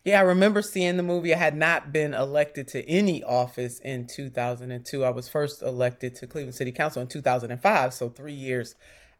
yeah, 0.04 0.20
I 0.20 0.24
remember 0.24 0.62
seeing 0.62 0.98
the 0.98 1.04
movie. 1.04 1.34
I 1.34 1.38
had 1.38 1.56
not 1.56 1.94
been 1.94 2.14
elected 2.14 2.68
to 2.70 2.88
any 2.90 3.24
office 3.24 3.80
in 3.80 4.06
2002. 4.06 5.04
I 5.04 5.10
was 5.10 5.30
first 5.30 5.62
elected 5.62 6.16
to 6.16 6.28
Cleveland 6.28 6.56
City 6.56 6.74
Council 6.74 7.02
in 7.02 7.08
2005, 7.08 7.94
so 7.94 8.10
three 8.10 8.34
years 8.34 8.76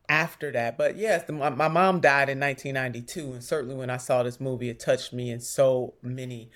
after 0.10 0.52
that. 0.52 0.78
But 0.78 0.98
yes, 0.98 1.24
the, 1.24 1.32
my, 1.32 1.70
mom 1.70 2.02
died 2.02 2.28
in 2.28 2.38
1992, 2.38 3.32
and 3.32 3.44
certainly 3.44 3.76
when 3.76 3.90
I 3.90 3.96
saw 3.96 4.24
this 4.24 4.42
movie, 4.42 4.68
it 4.68 4.82
touched 4.82 5.14
me 5.14 5.32
in 5.32 5.40
so 5.40 5.94
many 6.02 6.52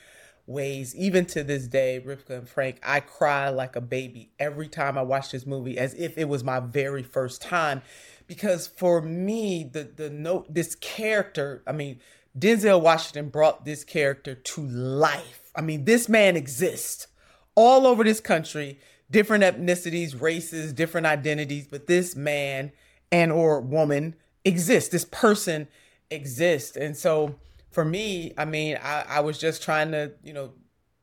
ways. 0.46 0.94
Even 0.94 1.26
to 1.28 1.42
this 1.42 1.66
day, 1.66 2.04
Rivka 2.06 2.32
and 2.32 2.50
Frank, 2.50 2.82
I 2.84 3.00
cry 3.00 3.48
like 3.48 3.78
a 3.78 3.82
baby 3.82 4.32
every 4.40 4.68
time 4.68 4.98
I 4.98 5.04
watch 5.04 5.32
this 5.32 5.46
movie, 5.46 5.78
as 5.78 5.94
if 5.94 6.18
it 6.18 6.28
was 6.28 6.44
my 6.44 6.60
very 6.60 7.04
first 7.04 7.42
time. 7.42 7.82
Because 8.28 8.68
for 8.68 9.02
me, 9.02 9.64
the 9.64 9.84
the 9.84 10.10
note, 10.10 10.54
this 10.54 10.76
character, 10.76 11.64
I 11.66 11.72
mean 11.72 12.02
Denzel 12.38 12.82
Washington 12.82 13.30
brought 13.30 13.66
this 13.66 13.84
character 13.84 14.36
to 14.36 14.62
life. 14.68 15.52
I 15.56 15.62
mean, 15.62 15.86
this 15.86 16.08
man 16.08 16.36
exists 16.36 17.08
all 17.56 17.88
over 17.88 18.04
this 18.04 18.20
country, 18.20 18.80
different 19.10 19.44
ethnicities, 19.44 20.20
races, 20.20 20.74
different 20.74 21.08
identities, 21.08 21.68
but 21.68 21.88
this 21.88 22.16
man 22.16 22.72
and 23.12 23.32
or 23.32 23.60
woman 23.62 24.16
exists. 24.46 24.90
This 24.90 25.06
person 25.06 25.68
exists. 26.12 26.78
And 26.78 26.96
so 26.96 27.36
for 27.72 27.84
me, 27.84 28.34
I 28.38 28.46
mean, 28.46 28.78
I, 28.82 29.06
I 29.08 29.20
was 29.22 29.38
just 29.38 29.64
trying 29.64 29.92
to, 29.92 30.12
you 30.24 30.34
know, 30.34 30.54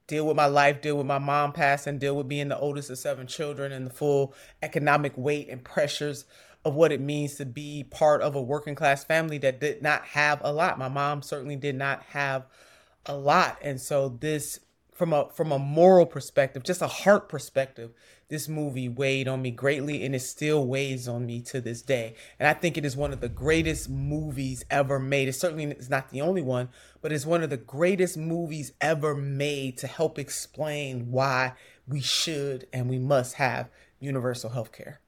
deal 0.06 0.26
with 0.26 0.36
my 0.36 0.46
life, 0.46 0.82
deal 0.82 0.96
with 0.96 1.06
my 1.06 1.18
mom 1.18 1.52
passing, 1.52 1.98
deal 1.98 2.16
with 2.16 2.28
being 2.28 2.48
the 2.48 2.58
oldest 2.58 2.90
of 2.90 2.98
seven 2.98 3.26
children 3.26 3.72
and 3.72 3.86
the 3.86 3.92
full 3.92 4.34
economic 4.62 5.12
weight 5.16 5.48
and 5.48 5.64
pressures 5.64 6.24
of 6.64 6.74
what 6.74 6.92
it 6.92 7.00
means 7.00 7.34
to 7.36 7.44
be 7.44 7.84
part 7.84 8.22
of 8.22 8.34
a 8.34 8.42
working 8.42 8.74
class 8.74 9.04
family 9.04 9.38
that 9.38 9.60
did 9.60 9.82
not 9.82 10.04
have 10.06 10.40
a 10.42 10.52
lot. 10.52 10.78
My 10.78 10.88
mom 10.88 11.22
certainly 11.22 11.56
did 11.56 11.76
not 11.76 12.02
have 12.10 12.46
a 13.06 13.16
lot. 13.16 13.58
And 13.62 13.80
so 13.80 14.08
this 14.08 14.60
from 14.94 15.12
a 15.12 15.28
from 15.30 15.52
a 15.52 15.58
moral 15.58 16.06
perspective, 16.06 16.62
just 16.62 16.80
a 16.80 16.86
heart 16.86 17.28
perspective, 17.28 17.90
this 18.28 18.48
movie 18.48 18.88
weighed 18.88 19.28
on 19.28 19.42
me 19.42 19.50
greatly 19.50 20.04
and 20.04 20.14
it 20.14 20.20
still 20.20 20.66
weighs 20.66 21.06
on 21.08 21.26
me 21.26 21.42
to 21.42 21.60
this 21.60 21.82
day. 21.82 22.14
And 22.38 22.48
I 22.48 22.54
think 22.54 22.78
it 22.78 22.84
is 22.84 22.96
one 22.96 23.12
of 23.12 23.20
the 23.20 23.28
greatest 23.28 23.90
movies 23.90 24.64
ever 24.70 24.98
made. 24.98 25.28
It 25.28 25.34
certainly 25.34 25.64
is 25.64 25.90
not 25.90 26.10
the 26.10 26.22
only 26.22 26.42
one, 26.42 26.68
but 27.02 27.12
it's 27.12 27.26
one 27.26 27.42
of 27.42 27.50
the 27.50 27.56
greatest 27.56 28.16
movies 28.16 28.72
ever 28.80 29.14
made 29.14 29.76
to 29.78 29.86
help 29.86 30.18
explain 30.18 31.10
why 31.10 31.54
we 31.86 32.00
should 32.00 32.66
and 32.72 32.88
we 32.88 32.98
must 32.98 33.34
have 33.34 33.68
universal 33.98 34.50
health 34.50 34.72
care. 34.72 35.00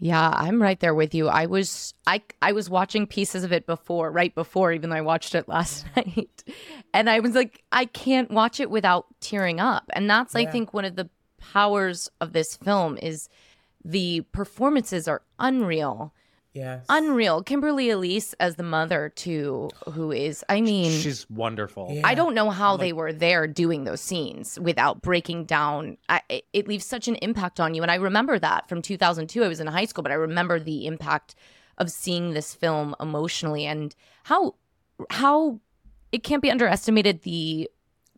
Yeah, 0.00 0.30
I'm 0.32 0.62
right 0.62 0.78
there 0.78 0.94
with 0.94 1.14
you. 1.14 1.28
I 1.28 1.46
was 1.46 1.94
I 2.06 2.22
I 2.40 2.52
was 2.52 2.70
watching 2.70 3.06
pieces 3.06 3.42
of 3.42 3.52
it 3.52 3.66
before, 3.66 4.10
right 4.10 4.34
before 4.34 4.72
even 4.72 4.90
though 4.90 4.96
I 4.96 5.00
watched 5.00 5.34
it 5.34 5.48
last 5.48 5.86
night. 5.96 6.44
And 6.94 7.10
I 7.10 7.20
was 7.20 7.34
like 7.34 7.62
I 7.72 7.84
can't 7.84 8.30
watch 8.30 8.60
it 8.60 8.70
without 8.70 9.06
tearing 9.20 9.60
up. 9.60 9.90
And 9.92 10.08
that's 10.08 10.34
yeah. 10.34 10.40
I 10.40 10.46
think 10.46 10.72
one 10.72 10.84
of 10.84 10.96
the 10.96 11.10
powers 11.38 12.08
of 12.20 12.32
this 12.32 12.56
film 12.56 12.98
is 13.02 13.28
the 13.84 14.22
performances 14.32 15.08
are 15.08 15.22
unreal. 15.38 16.14
Yes. 16.58 16.84
Unreal. 16.88 17.42
Kimberly 17.42 17.88
Elise 17.90 18.34
as 18.40 18.56
the 18.56 18.62
mother 18.62 19.12
too, 19.14 19.70
who 19.92 20.10
is 20.10 20.44
I 20.48 20.60
mean 20.60 20.90
she's 20.90 21.28
wonderful. 21.30 21.88
Yeah. 21.92 22.02
I 22.04 22.14
don't 22.14 22.34
know 22.34 22.50
how 22.50 22.72
like, 22.72 22.80
they 22.80 22.92
were 22.92 23.12
there 23.12 23.46
doing 23.46 23.84
those 23.84 24.00
scenes 24.00 24.58
without 24.58 25.00
breaking 25.00 25.44
down. 25.44 25.98
I, 26.08 26.42
it 26.52 26.66
leaves 26.66 26.84
such 26.84 27.06
an 27.06 27.14
impact 27.16 27.60
on 27.60 27.74
you 27.74 27.82
and 27.82 27.90
I 27.90 27.94
remember 27.94 28.38
that 28.38 28.68
from 28.68 28.82
2002. 28.82 29.44
I 29.44 29.48
was 29.48 29.60
in 29.60 29.68
high 29.68 29.84
school, 29.84 30.02
but 30.02 30.12
I 30.12 30.16
remember 30.16 30.58
the 30.58 30.86
impact 30.86 31.36
of 31.78 31.90
seeing 31.90 32.32
this 32.32 32.54
film 32.54 32.96
emotionally 33.00 33.64
and 33.64 33.94
how 34.24 34.56
how 35.10 35.60
it 36.10 36.24
can't 36.24 36.42
be 36.42 36.50
underestimated 36.50 37.22
the 37.22 37.70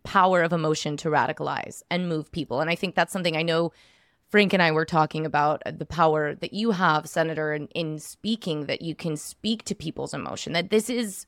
power 0.02 0.42
of 0.42 0.52
emotion 0.52 0.96
to 0.96 1.08
radicalize 1.08 1.82
and 1.90 2.08
move 2.08 2.32
people. 2.32 2.60
And 2.60 2.70
I 2.70 2.74
think 2.74 2.94
that's 2.94 3.12
something 3.12 3.36
I 3.36 3.42
know 3.42 3.72
Frank 4.30 4.52
and 4.52 4.62
I 4.62 4.70
were 4.70 4.84
talking 4.84 5.26
about 5.26 5.60
the 5.66 5.84
power 5.84 6.36
that 6.36 6.52
you 6.52 6.70
have, 6.70 7.08
Senator, 7.08 7.52
in, 7.52 7.66
in 7.68 7.98
speaking, 7.98 8.66
that 8.66 8.80
you 8.80 8.94
can 8.94 9.16
speak 9.16 9.64
to 9.64 9.74
people's 9.74 10.14
emotion, 10.14 10.52
that 10.52 10.70
this 10.70 10.88
is 10.88 11.26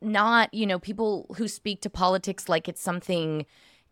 not, 0.00 0.54
you 0.54 0.64
know, 0.64 0.78
people 0.78 1.26
who 1.36 1.48
speak 1.48 1.80
to 1.80 1.90
politics 1.90 2.48
like 2.48 2.68
it's 2.68 2.80
something 2.80 3.44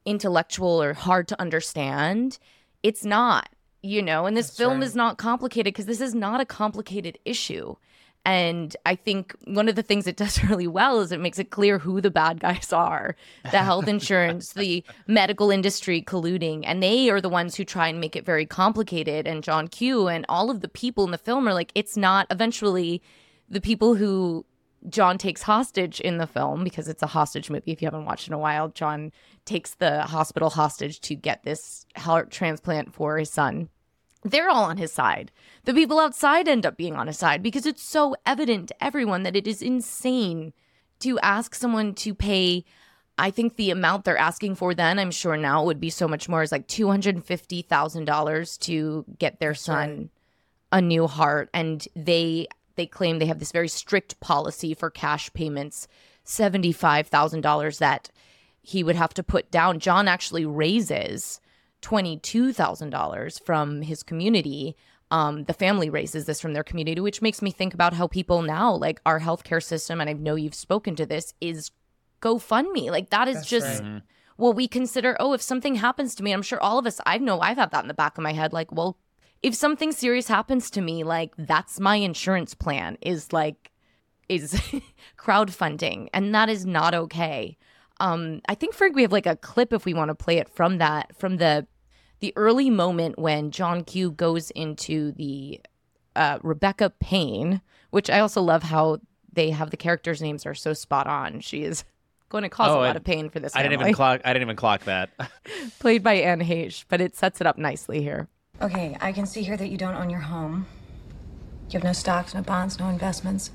intellectual 0.05 0.81
or 0.81 0.95
hard 0.95 1.27
to 1.29 1.41
understand. 1.41 2.39
It's 2.85 3.05
not, 3.05 3.49
you 3.83 4.01
know, 4.01 4.27
and 4.27 4.37
this 4.37 4.47
That's 4.47 4.59
film 4.59 4.79
right. 4.79 4.85
is 4.85 4.95
not 4.95 5.19
complicated 5.19 5.73
because 5.75 5.87
this 5.87 6.01
is 6.01 6.15
not 6.15 6.41
a 6.41 6.45
complicated 6.45 7.19
issue. 7.25 7.75
And 8.25 8.77
I 8.87 8.95
think 8.95 9.35
one 9.45 9.69
of 9.69 9.75
the 9.75 9.83
things 9.83 10.07
it 10.07 10.17
does 10.17 10.43
really 10.49 10.67
well 10.67 11.01
is 11.01 11.13
it 11.13 11.21
makes 11.21 11.39
it 11.39 11.51
clear 11.51 11.79
who 11.79 12.01
the 12.01 12.11
bad 12.11 12.41
guys 12.41 12.73
are 12.73 13.17
the 13.51 13.59
health 13.59 13.89
insurance, 13.89 14.53
the 14.53 14.85
medical 15.07 15.51
industry 15.51 16.03
colluding. 16.03 16.63
And 16.65 16.83
they 16.83 17.11
are 17.11 17.21
the 17.21 17.29
ones 17.29 17.57
who 17.57 17.65
try 17.65 17.89
and 17.89 18.01
make 18.01 18.17
it 18.17 18.25
very 18.25 18.47
complicated. 18.47 19.27
And 19.27 19.43
John 19.43 19.69
Q 19.69 20.09
and 20.09 20.25
all 20.29 20.51
of 20.51 20.61
the 20.61 20.69
people 20.69 21.05
in 21.05 21.11
the 21.11 21.19
film 21.19 21.49
are 21.49 21.55
like, 21.55 21.73
it's 21.75 21.97
not 21.97 22.27
eventually 22.31 23.03
the 23.49 23.61
people 23.61 23.95
who 23.97 24.47
John 24.89 25.19
takes 25.19 25.43
hostage 25.43 26.01
in 26.01 26.19
the 26.19 26.27
film 26.27 26.65
because 26.65 26.89
it's 26.89 27.03
a 27.03 27.09
hostage 27.09 27.51
movie. 27.51 27.71
If 27.73 27.83
you 27.83 27.87
haven't 27.87 28.05
watched 28.05 28.27
in 28.27 28.35
a 28.35 28.39
while, 28.39 28.69
John 28.69 29.13
takes 29.45 29.75
the 29.75 30.03
hospital 30.03 30.51
hostage 30.51 31.01
to 31.03 31.15
get 31.15 31.43
this 31.45 31.87
heart 31.97 32.31
transplant 32.31 32.95
for 32.95 33.19
his 33.19 33.31
son 33.31 33.69
they're 34.23 34.49
all 34.49 34.65
on 34.65 34.77
his 34.77 34.93
side. 34.93 35.33
The 35.65 35.75
people 35.75 35.99
outside 35.99 36.49
end 36.49 36.67
up 36.67 36.77
being 36.77 36.95
on 36.97 37.07
his 37.07 37.19
side 37.19 37.43
because 37.43 37.67
it's 37.67 37.83
so 37.83 38.17
evident 38.25 38.69
to 38.69 38.85
everyone 38.85 39.23
that 39.25 39.37
it 39.37 39.47
is 39.47 39.63
insane 39.63 40.53
to 41.01 41.19
ask 41.21 41.55
someone 41.55 41.95
to 41.95 42.15
pay. 42.15 42.65
I 43.19 43.31
think 43.31 43.57
the 43.57 43.71
amount 43.71 44.05
they're 44.05 44.17
asking 44.17 44.55
for 44.55 44.75
then, 44.75 44.99
I'm 44.99 45.11
sure 45.11 45.37
now 45.37 45.65
would 45.65 45.81
be 45.81 45.91
so 45.91 46.09
much 46.09 46.29
more, 46.29 46.43
is 46.43 46.53
like 46.53 46.67
$250,000 46.69 48.59
to 48.61 49.05
get 49.19 49.39
their 49.39 49.55
son 49.55 50.11
a 50.71 50.81
new 50.81 51.07
heart. 51.07 51.51
And 51.53 51.87
they 51.95 52.47
they 52.77 52.87
claim 52.87 53.19
they 53.19 53.27
have 53.27 53.39
this 53.39 53.53
very 53.53 53.69
strict 53.69 54.19
policy 54.21 54.73
for 54.73 54.89
cash 54.89 55.31
payments, 55.35 55.87
$75,000 56.25 57.79
that 57.79 58.11
he 58.63 58.83
would 58.83 58.97
have 58.97 59.13
to 59.15 59.23
put 59.23 59.51
down. 59.51 59.79
John 59.79 60.09
actually 60.09 60.47
raises 60.47 61.41
$22,000 61.83 63.45
from 63.45 63.83
his 63.83 64.03
community. 64.03 64.77
Um, 65.11 65.45
the 65.45 65.53
family 65.53 65.91
raises 65.91 66.25
this 66.25 66.41
from 66.41 66.55
their 66.55 66.65
community, 66.65 67.01
which 67.01 67.21
makes 67.21 67.43
me 67.43 67.51
think 67.51 67.75
about 67.75 67.93
how 67.93 68.07
people 68.07 68.41
now, 68.43 68.73
like 68.73 69.01
our 69.05 69.21
healthcare 69.21 69.63
system, 69.63 70.01
and 70.01 70.09
I 70.09 70.15
know 70.15 70.37
you've 70.37 70.55
spoken 70.55 70.97
to 70.97 71.05
this, 71.05 71.35
is 71.41 71.71
GoFundMe. 72.23 72.91
Like 72.91 73.11
that 73.11 73.29
is 73.29 73.37
That's 73.37 73.49
just 73.49 73.83
right. 73.83 74.03
well, 74.39 74.55
we 74.55 74.67
consider, 74.69 75.17
oh, 75.21 75.35
if 75.35 75.43
something 75.43 75.75
happens 75.75 76.15
to 76.15 76.23
me, 76.23 76.33
I'm 76.33 76.43
sure 76.43 76.63
all 76.63 76.79
of 76.79 76.87
us, 76.87 77.01
I 77.05 77.19
know 77.19 77.41
I've 77.41 77.59
had 77.59 77.73
that 77.73 77.85
in 77.85 77.89
the 77.89 77.95
back 77.95 78.17
of 78.17 78.23
my 78.23 78.33
head. 78.33 78.53
Like, 78.55 78.73
well, 78.73 78.97
if 79.43 79.55
something 79.55 79.93
serious 79.93 80.29
happens 80.29 80.71
to 80.71 80.81
me, 80.81 81.05
like 81.05 81.35
that's 81.37 81.79
my 81.79 81.97
insurance 81.97 82.55
plan 82.55 82.97
is 83.03 83.33
like, 83.33 83.73
is 84.29 84.53
crowdfunding. 85.19 86.09
And 86.15 86.35
that 86.35 86.49
is 86.49 86.65
not 86.65 86.95
okay. 86.95 87.59
Um, 88.03 88.43
I 88.49 88.57
think 88.57 88.75
Frank, 88.75 88.97
we 88.97 89.03
have 89.03 89.13
like 89.13 89.27
a 89.27 89.37
clip 89.37 89.73
if 89.73 89.85
we 89.85 89.95
want 89.95 90.09
to 90.09 90.15
play 90.17 90.39
it 90.39 90.49
from 90.49 90.79
that, 90.79 91.17
from 91.17 91.37
the 91.37 91.69
the 92.19 92.33
early 92.37 92.69
moment 92.69 93.17
when 93.19 93.53
John 93.53 93.85
Q 93.85 94.11
goes 94.11 94.51
into 94.51 95.13
the 95.13 95.61
uh, 96.17 96.41
Rebecca 96.43 96.91
Payne, 96.91 97.61
which 97.91 98.11
I 98.11 98.19
also 98.19 98.43
love 98.43 98.65
how 98.65 98.99
they 99.33 99.51
have 99.51 99.71
the 99.71 99.77
characters' 99.77 100.21
names 100.21 100.45
are 100.47 100.55
so 100.55 100.73
spot 100.73 101.07
on. 101.07 101.41
She 101.41 101.63
is 101.63 101.85
going 102.29 102.43
to 102.43 102.49
cause 102.49 102.71
oh, 102.71 102.81
a 102.81 102.83
lot 102.83 102.97
of 102.97 103.05
pain 103.05 103.31
for 103.31 103.39
this. 103.39 103.55
I 103.55 103.63
didn't 103.63 103.81
even 103.81 103.95
clock. 103.95 104.21
I 104.25 104.33
didn't 104.33 104.43
even 104.43 104.57
clock 104.57 104.83
that. 104.85 105.11
Played 105.79 106.03
by 106.03 106.15
Anne 106.15 106.41
Heche, 106.41 106.85
but 106.89 107.01
it 107.01 107.15
sets 107.15 107.41
it 107.41 107.47
up 107.47 107.57
nicely 107.57 108.03
here. 108.03 108.27
Okay, 108.61 108.97
I 109.01 109.13
can 109.13 109.27
see 109.27 109.43
here 109.43 109.57
that 109.57 109.69
you 109.69 109.79
don't 109.79 109.95
own 109.95 110.11
your 110.11 110.21
home. 110.21 110.67
You 111.69 111.75
have 111.75 111.85
no 111.85 111.93
stocks, 111.93 112.35
no 112.35 112.43
bonds, 112.43 112.81
no 112.81 112.89
investments. 112.89 113.53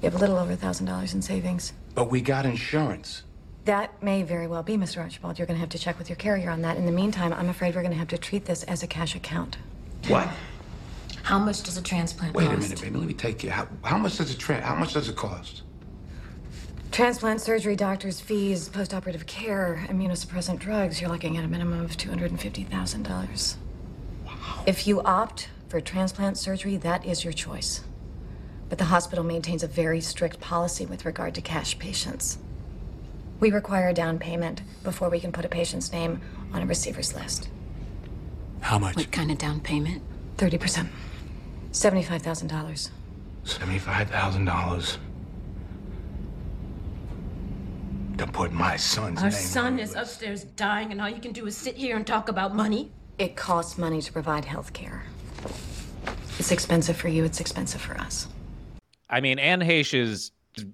You 0.00 0.10
have 0.10 0.14
a 0.14 0.18
little 0.18 0.36
over 0.36 0.52
a 0.52 0.56
thousand 0.56 0.86
dollars 0.86 1.12
in 1.12 1.22
savings. 1.22 1.72
But 1.96 2.08
we 2.08 2.20
got 2.20 2.46
insurance. 2.46 3.24
That 3.68 4.02
may 4.02 4.22
very 4.22 4.46
well 4.46 4.62
be, 4.62 4.78
Mr. 4.78 5.02
Archibald. 5.02 5.38
You're 5.38 5.46
going 5.46 5.56
to 5.56 5.60
have 5.60 5.68
to 5.68 5.78
check 5.78 5.98
with 5.98 6.08
your 6.08 6.16
carrier 6.16 6.48
on 6.48 6.62
that. 6.62 6.78
In 6.78 6.86
the 6.86 6.92
meantime, 6.92 7.34
I'm 7.34 7.50
afraid 7.50 7.74
we're 7.74 7.82
going 7.82 7.92
to 7.92 7.98
have 7.98 8.08
to 8.08 8.16
treat 8.16 8.46
this 8.46 8.62
as 8.62 8.82
a 8.82 8.86
cash 8.86 9.14
account. 9.14 9.58
What? 10.06 10.26
How 11.22 11.38
much 11.38 11.64
does 11.64 11.76
a 11.76 11.82
transplant 11.82 12.34
Wait 12.34 12.46
cost? 12.46 12.56
Wait 12.56 12.56
a 12.56 12.62
minute, 12.62 12.80
baby. 12.80 12.96
Let 12.96 13.06
me 13.06 13.12
take 13.12 13.44
you. 13.44 13.50
How, 13.50 13.68
how 13.84 13.98
much 13.98 14.16
does 14.16 14.32
a 14.32 14.38
tra- 14.38 14.62
How 14.62 14.74
much 14.74 14.94
does 14.94 15.10
it 15.10 15.16
cost? 15.16 15.64
Transplant 16.92 17.42
surgery, 17.42 17.76
doctor's 17.76 18.20
fees, 18.20 18.70
post-operative 18.70 19.26
care, 19.26 19.84
immunosuppressant 19.90 20.60
drugs. 20.60 21.02
You're 21.02 21.10
looking 21.10 21.36
at 21.36 21.44
a 21.44 21.48
minimum 21.48 21.84
of 21.84 21.94
two 21.98 22.08
hundred 22.08 22.30
and 22.30 22.40
fifty 22.40 22.64
thousand 22.64 23.02
dollars. 23.02 23.58
Wow. 24.24 24.62
If 24.64 24.86
you 24.86 25.02
opt 25.02 25.50
for 25.68 25.82
transplant 25.82 26.38
surgery, 26.38 26.78
that 26.78 27.04
is 27.04 27.22
your 27.22 27.34
choice. 27.34 27.82
But 28.70 28.78
the 28.78 28.86
hospital 28.86 29.24
maintains 29.24 29.62
a 29.62 29.68
very 29.68 30.00
strict 30.00 30.40
policy 30.40 30.86
with 30.86 31.04
regard 31.04 31.34
to 31.34 31.42
cash 31.42 31.78
patients. 31.78 32.38
We 33.40 33.50
require 33.50 33.88
a 33.88 33.94
down 33.94 34.18
payment 34.18 34.62
before 34.82 35.08
we 35.08 35.20
can 35.20 35.32
put 35.32 35.44
a 35.44 35.48
patient's 35.48 35.92
name 35.92 36.20
on 36.52 36.62
a 36.62 36.66
receiver's 36.66 37.14
list. 37.14 37.48
How 38.60 38.78
much? 38.78 38.96
What 38.96 39.12
kind 39.12 39.30
of 39.30 39.38
down 39.38 39.60
payment? 39.60 40.02
30%. 40.38 40.88
$75,000. 41.72 42.90
$75,000. 43.44 44.98
To 48.18 48.26
put 48.26 48.52
my 48.52 48.76
son's 48.76 49.22
Our 49.22 49.30
name 49.30 49.38
son 49.38 49.78
is 49.78 49.94
upstairs 49.94 50.42
dying, 50.42 50.90
and 50.90 51.00
all 51.00 51.08
you 51.08 51.20
can 51.20 51.30
do 51.32 51.46
is 51.46 51.56
sit 51.56 51.76
here 51.76 51.96
and 51.96 52.04
talk 52.04 52.28
about 52.28 52.56
money? 52.56 52.90
It 53.18 53.36
costs 53.36 53.78
money 53.78 54.02
to 54.02 54.12
provide 54.12 54.44
health 54.44 54.72
care. 54.72 55.04
It's 56.38 56.50
expensive 56.50 56.96
for 56.96 57.08
you, 57.08 57.24
it's 57.24 57.40
expensive 57.40 57.80
for 57.80 57.96
us. 57.98 58.26
I 59.08 59.20
mean, 59.20 59.38
Anne 59.38 59.60
Heche 59.60 59.94
is 59.94 60.32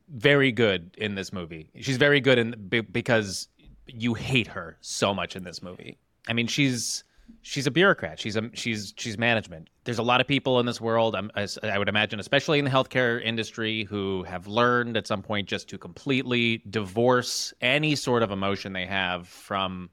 very 0.09 0.53
good 0.53 0.95
in 0.99 1.15
this 1.15 1.33
movie. 1.33 1.71
She's 1.81 1.97
very 1.97 2.21
good 2.21 2.39
in 2.39 2.55
because 2.93 3.49
you 3.87 4.15
hate 4.15 4.47
her 4.49 4.77
so 4.81 5.15
much 5.15 5.37
in 5.37 5.45
this 5.45 5.63
movie. 5.63 5.99
I 6.29 6.33
mean, 6.33 6.47
she's 6.47 7.05
she's 7.43 7.67
a 7.67 7.71
bureaucrat. 7.71 8.19
She's 8.19 8.37
a 8.37 8.51
she's 8.55 8.95
she's 8.97 9.19
management. 9.19 9.69
There's 9.85 9.99
a 9.99 10.03
lot 10.03 10.21
of 10.21 10.27
people 10.27 10.61
in 10.61 10.67
this 10.67 10.81
world. 10.81 11.15
Um, 11.15 11.31
I'm, 11.35 11.49
I 11.63 11.79
would 11.79 11.89
imagine, 11.89 12.21
especially 12.21 12.59
in 12.59 12.65
the 12.65 12.71
healthcare 12.71 13.23
industry, 13.23 13.85
who 13.85 14.23
have 14.25 14.47
learned 14.47 14.97
at 14.97 15.07
some 15.07 15.23
point 15.23 15.49
just 15.49 15.69
to 15.69 15.79
completely 15.79 16.63
divorce 16.71 17.53
any 17.61 17.95
sort 17.95 18.23
of 18.23 18.31
emotion 18.31 18.73
they 18.73 18.87
have 18.87 19.29
from 19.29 19.91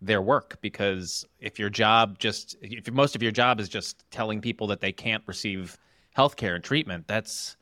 their 0.00 0.22
work. 0.22 0.58
Because 0.60 1.24
if 1.40 1.58
your 1.58 1.70
job 1.70 2.18
just 2.18 2.56
if 2.60 2.90
most 2.90 3.14
of 3.14 3.22
your 3.22 3.32
job 3.32 3.60
is 3.60 3.68
just 3.68 4.04
telling 4.10 4.40
people 4.40 4.66
that 4.68 4.80
they 4.80 4.92
can't 4.92 5.22
receive 5.26 5.78
healthcare 6.16 6.54
and 6.54 6.64
treatment, 6.64 7.06
that's 7.06 7.56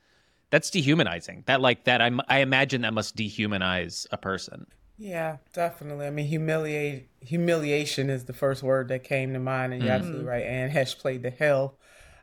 that's 0.57 0.71
dehumanizing. 0.71 1.42
That 1.45 1.61
like 1.61 1.85
that 1.85 2.01
I 2.01 2.11
I 2.29 2.38
imagine 2.38 2.81
that 2.81 2.95
must 2.95 3.14
dehumanize 3.14 4.07
a 4.11 4.16
person. 4.16 4.66
Yeah, 4.97 5.37
definitely. 5.53 6.07
I 6.07 6.11
mean, 6.11 6.25
humiliate 6.25 7.11
humiliation 7.21 8.09
is 8.09 8.25
the 8.25 8.33
first 8.33 8.62
word 8.62 8.88
that 8.88 9.05
came 9.05 9.35
to 9.35 9.38
mind, 9.38 9.75
and 9.75 9.83
you're 9.83 9.92
mm-hmm. 9.92 10.01
absolutely 10.01 10.25
right. 10.25 10.45
Anne 10.45 10.71
Heche 10.71 10.99
played 10.99 11.23
the 11.23 11.29
hell 11.29 11.75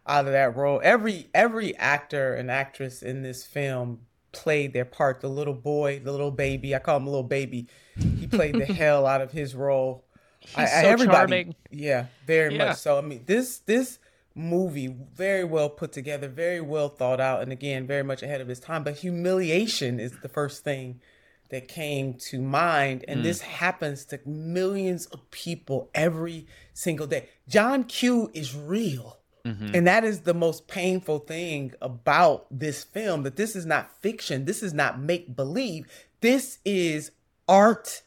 out 0.08 0.26
of 0.26 0.32
that 0.32 0.56
role. 0.56 0.82
Every 0.84 1.30
every 1.36 1.78
actor 1.78 2.34
and 2.34 2.50
actress 2.50 3.04
in 3.04 3.22
this 3.22 3.46
film 3.46 4.00
played 4.32 4.74
their 4.74 4.86
part. 4.86 5.22
The 5.22 5.30
little 5.30 5.54
boy, 5.54 6.02
the 6.04 6.12
little 6.12 6.32
baby, 6.32 6.74
I 6.74 6.80
call 6.80 6.98
him 6.98 7.06
a 7.06 7.12
little 7.12 7.22
baby. 7.22 7.68
He 7.96 8.26
played 8.26 8.56
the 8.56 8.66
hell 8.74 9.06
out 9.06 9.22
of 9.22 9.32
his 9.32 9.54
role. 9.54 10.06
He's 10.40 10.58
I, 10.58 10.82
so 10.82 10.88
everybody, 10.88 11.18
charming. 11.18 11.56
Yeah, 11.70 12.08
very 12.26 12.56
yeah. 12.56 12.70
much 12.70 12.78
so. 12.78 12.98
I 12.98 13.02
mean, 13.02 13.22
this 13.28 13.60
this 13.60 14.00
movie 14.36 14.88
very 14.88 15.44
well 15.44 15.70
put 15.70 15.92
together, 15.92 16.28
very 16.28 16.62
well 16.62 16.90
thought 16.90 17.20
out, 17.20 17.42
and 17.42 17.52
again, 17.52 17.86
very 17.86 18.04
much 18.04 18.24
ahead 18.24 18.42
of 18.42 18.48
his 18.48 18.60
time. 18.60 18.84
But 18.84 18.98
humiliation 18.98 20.00
is 20.00 20.20
the 20.22 20.30
first 20.30 20.64
thing 20.64 21.00
that 21.50 21.68
came 21.68 22.16
to 22.16 22.42
mind. 22.42 23.06
And 23.08 23.20
mm. 23.20 23.24
this 23.24 23.42
happens 23.42 24.06
to 24.06 24.20
millions 24.26 25.06
of 25.08 25.30
people 25.30 25.90
every 25.94 26.48
single 26.74 27.06
day. 27.06 27.30
John 27.48 27.84
Q 27.84 28.32
is 28.34 28.56
real. 28.56 29.20
Mm-hmm. 29.46 29.76
And 29.76 29.88
that 29.88 30.06
is 30.06 30.22
the 30.22 30.34
most 30.34 30.68
painful 30.68 31.20
thing 31.20 31.74
about 31.82 32.48
this 32.50 32.84
film 32.84 33.24
that 33.24 33.36
this 33.36 33.56
is 33.56 33.66
not 33.66 33.92
fiction. 34.02 34.46
This 34.46 34.64
is 34.64 34.74
not 34.74 35.00
make 35.00 35.36
believe. 35.36 35.86
This 36.22 36.60
is 36.64 37.12
art 37.48 38.02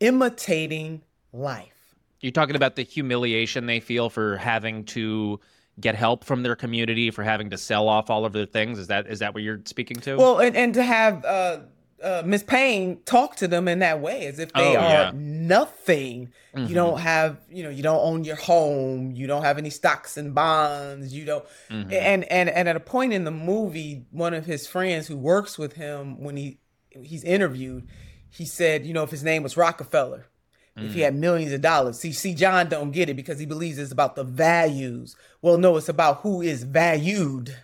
imitating 0.00 1.02
life. 1.32 1.94
You're 2.20 2.32
talking 2.32 2.56
about 2.56 2.76
the 2.76 2.82
humiliation 2.82 3.66
they 3.66 3.80
feel 3.80 4.10
for 4.10 4.36
having 4.36 4.84
to 4.86 5.40
get 5.80 5.94
help 5.94 6.24
from 6.24 6.42
their 6.42 6.56
community 6.56 7.10
for 7.10 7.22
having 7.22 7.50
to 7.50 7.58
sell 7.58 7.88
off 7.88 8.10
all 8.10 8.24
of 8.24 8.32
their 8.32 8.46
things. 8.46 8.78
Is 8.78 8.88
that 8.88 9.06
is 9.06 9.20
that 9.20 9.34
what 9.34 9.42
you're 9.42 9.60
speaking 9.64 9.98
to? 10.00 10.16
Well, 10.16 10.38
and, 10.38 10.56
and 10.56 10.74
to 10.74 10.82
have 10.82 11.24
uh, 11.24 11.60
uh, 12.02 12.22
Miss 12.24 12.42
Payne 12.42 13.00
talk 13.04 13.36
to 13.36 13.48
them 13.48 13.68
in 13.68 13.80
that 13.80 14.00
way, 14.00 14.26
as 14.26 14.38
if 14.38 14.52
they 14.52 14.76
oh, 14.76 14.80
are 14.80 14.90
yeah. 14.90 15.12
nothing. 15.14 16.32
Mm-hmm. 16.54 16.66
You 16.66 16.74
don't 16.74 16.98
have, 16.98 17.38
you 17.50 17.62
know, 17.62 17.70
you 17.70 17.82
don't 17.82 18.00
own 18.00 18.24
your 18.24 18.36
home. 18.36 19.12
You 19.12 19.26
don't 19.26 19.42
have 19.42 19.58
any 19.58 19.70
stocks 19.70 20.16
and 20.16 20.34
bonds. 20.34 21.14
You 21.14 21.24
don't. 21.24 21.44
Mm-hmm. 21.70 21.92
And 21.92 22.24
and 22.24 22.48
and 22.48 22.68
at 22.68 22.76
a 22.76 22.80
point 22.80 23.12
in 23.12 23.24
the 23.24 23.30
movie, 23.30 24.06
one 24.10 24.34
of 24.34 24.46
his 24.46 24.66
friends 24.66 25.06
who 25.06 25.16
works 25.16 25.58
with 25.58 25.74
him 25.74 26.22
when 26.22 26.36
he 26.36 26.58
he's 26.90 27.24
interviewed, 27.24 27.88
he 28.28 28.44
said, 28.44 28.86
you 28.86 28.92
know, 28.92 29.02
if 29.02 29.10
his 29.10 29.22
name 29.22 29.42
was 29.42 29.56
Rockefeller, 29.56 30.26
mm-hmm. 30.76 30.86
if 30.86 30.94
he 30.94 31.00
mm. 31.00 31.04
had 31.04 31.14
millions 31.14 31.52
of 31.52 31.60
dollars. 31.60 31.98
See, 31.98 32.12
see, 32.12 32.34
John 32.34 32.68
don't 32.68 32.90
get 32.90 33.08
it 33.08 33.14
because 33.14 33.38
he 33.38 33.46
believes 33.46 33.78
it's 33.78 33.92
about 33.92 34.16
the 34.16 34.24
values. 34.24 35.16
Well, 35.42 35.58
no, 35.58 35.76
it's 35.76 35.88
about 35.88 36.18
who 36.18 36.42
is 36.42 36.64
valued. 36.64 37.56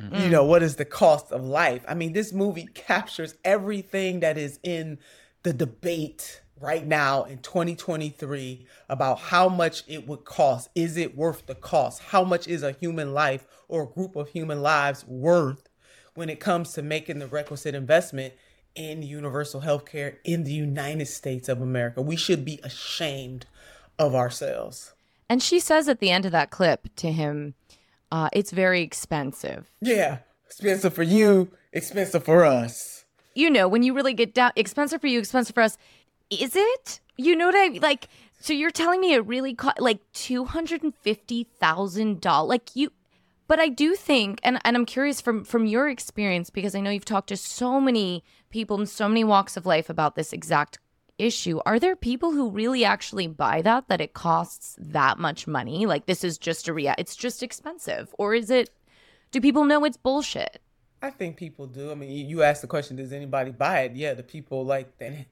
Mm-hmm. 0.00 0.16
You 0.16 0.28
know, 0.30 0.44
what 0.44 0.62
is 0.62 0.76
the 0.76 0.84
cost 0.84 1.32
of 1.32 1.44
life? 1.44 1.84
I 1.86 1.94
mean, 1.94 2.12
this 2.12 2.32
movie 2.32 2.68
captures 2.74 3.34
everything 3.44 4.20
that 4.20 4.38
is 4.38 4.58
in 4.62 4.98
the 5.42 5.52
debate 5.52 6.40
right 6.62 6.86
now 6.86 7.24
in 7.24 7.38
2023 7.38 8.66
about 8.88 9.18
how 9.18 9.48
much 9.48 9.82
it 9.88 10.06
would 10.06 10.24
cost. 10.24 10.70
Is 10.74 10.96
it 10.96 11.16
worth 11.16 11.46
the 11.46 11.54
cost? 11.54 12.00
How 12.00 12.24
much 12.24 12.46
is 12.46 12.62
a 12.62 12.72
human 12.72 13.12
life 13.12 13.46
or 13.68 13.82
a 13.82 13.86
group 13.86 14.16
of 14.16 14.28
human 14.28 14.62
lives 14.62 15.04
worth 15.06 15.68
when 16.14 16.30
it 16.30 16.40
comes 16.40 16.72
to 16.72 16.82
making 16.82 17.18
the 17.18 17.26
requisite 17.26 17.74
investment 17.74 18.34
in 18.74 19.02
universal 19.02 19.60
health 19.60 19.84
care 19.84 20.18
in 20.24 20.44
the 20.44 20.52
United 20.52 21.06
States 21.06 21.48
of 21.48 21.60
America? 21.60 22.02
We 22.02 22.16
should 22.16 22.44
be 22.44 22.60
ashamed 22.62 23.46
of 23.98 24.14
ourselves. 24.14 24.92
And 25.28 25.42
she 25.42 25.60
says 25.60 25.88
at 25.88 26.00
the 26.00 26.10
end 26.10 26.26
of 26.26 26.32
that 26.32 26.50
clip 26.50 26.88
to 26.96 27.10
him, 27.10 27.54
uh, 28.10 28.28
it's 28.32 28.50
very 28.50 28.82
expensive. 28.82 29.70
Yeah, 29.80 30.18
expensive 30.46 30.92
for 30.94 31.02
you, 31.02 31.50
expensive 31.72 32.24
for 32.24 32.44
us. 32.44 33.04
You 33.34 33.48
know, 33.48 33.66
when 33.68 33.82
you 33.82 33.94
really 33.94 34.12
get 34.12 34.34
down, 34.34 34.52
expensive 34.56 35.00
for 35.00 35.06
you, 35.06 35.18
expensive 35.18 35.54
for 35.54 35.62
us. 35.62 35.78
Is 36.30 36.54
it? 36.54 37.00
You 37.16 37.36
know 37.36 37.46
what 37.46 37.56
I 37.56 37.68
mean? 37.70 37.80
like? 37.82 38.08
So 38.40 38.52
you're 38.52 38.70
telling 38.70 39.00
me 39.00 39.14
it 39.14 39.24
really 39.24 39.54
cost 39.54 39.80
like 39.80 40.00
two 40.12 40.44
hundred 40.44 40.82
and 40.82 40.94
fifty 40.94 41.44
thousand 41.44 42.20
dollars? 42.20 42.48
Like 42.48 42.76
you, 42.76 42.90
but 43.52 43.60
I 43.60 43.68
do 43.68 43.94
think, 43.94 44.40
and 44.42 44.58
and 44.64 44.78
I'm 44.78 44.86
curious 44.86 45.20
from 45.20 45.44
from 45.44 45.66
your 45.66 45.86
experience 45.86 46.48
because 46.48 46.74
I 46.74 46.80
know 46.80 46.88
you've 46.88 47.04
talked 47.04 47.28
to 47.28 47.36
so 47.36 47.82
many 47.82 48.24
people 48.48 48.80
in 48.80 48.86
so 48.86 49.06
many 49.06 49.24
walks 49.24 49.58
of 49.58 49.66
life 49.66 49.90
about 49.90 50.16
this 50.16 50.32
exact 50.32 50.78
issue. 51.18 51.60
Are 51.66 51.78
there 51.78 51.94
people 51.94 52.32
who 52.32 52.48
really 52.48 52.82
actually 52.82 53.26
buy 53.26 53.60
that 53.60 53.88
that 53.88 54.00
it 54.00 54.14
costs 54.14 54.74
that 54.80 55.18
much 55.18 55.46
money? 55.46 55.84
Like 55.84 56.06
this 56.06 56.24
is 56.24 56.38
just 56.38 56.66
a 56.66 56.72
rea 56.72 56.94
it's 56.96 57.14
just 57.14 57.42
expensive 57.42 58.14
or 58.18 58.34
is 58.34 58.48
it 58.48 58.70
do 59.32 59.38
people 59.38 59.66
know 59.66 59.84
it's 59.84 59.98
bullshit? 59.98 60.62
I 61.02 61.10
think 61.10 61.36
people 61.36 61.66
do. 61.66 61.90
I 61.90 61.94
mean, 61.94 62.26
you 62.26 62.42
asked 62.42 62.62
the 62.62 62.68
question, 62.68 62.96
does 62.96 63.12
anybody 63.12 63.50
buy 63.50 63.80
it? 63.80 63.92
Yeah, 63.94 64.14
the 64.14 64.22
people 64.22 64.64
like 64.64 64.94
Anne 64.98 65.26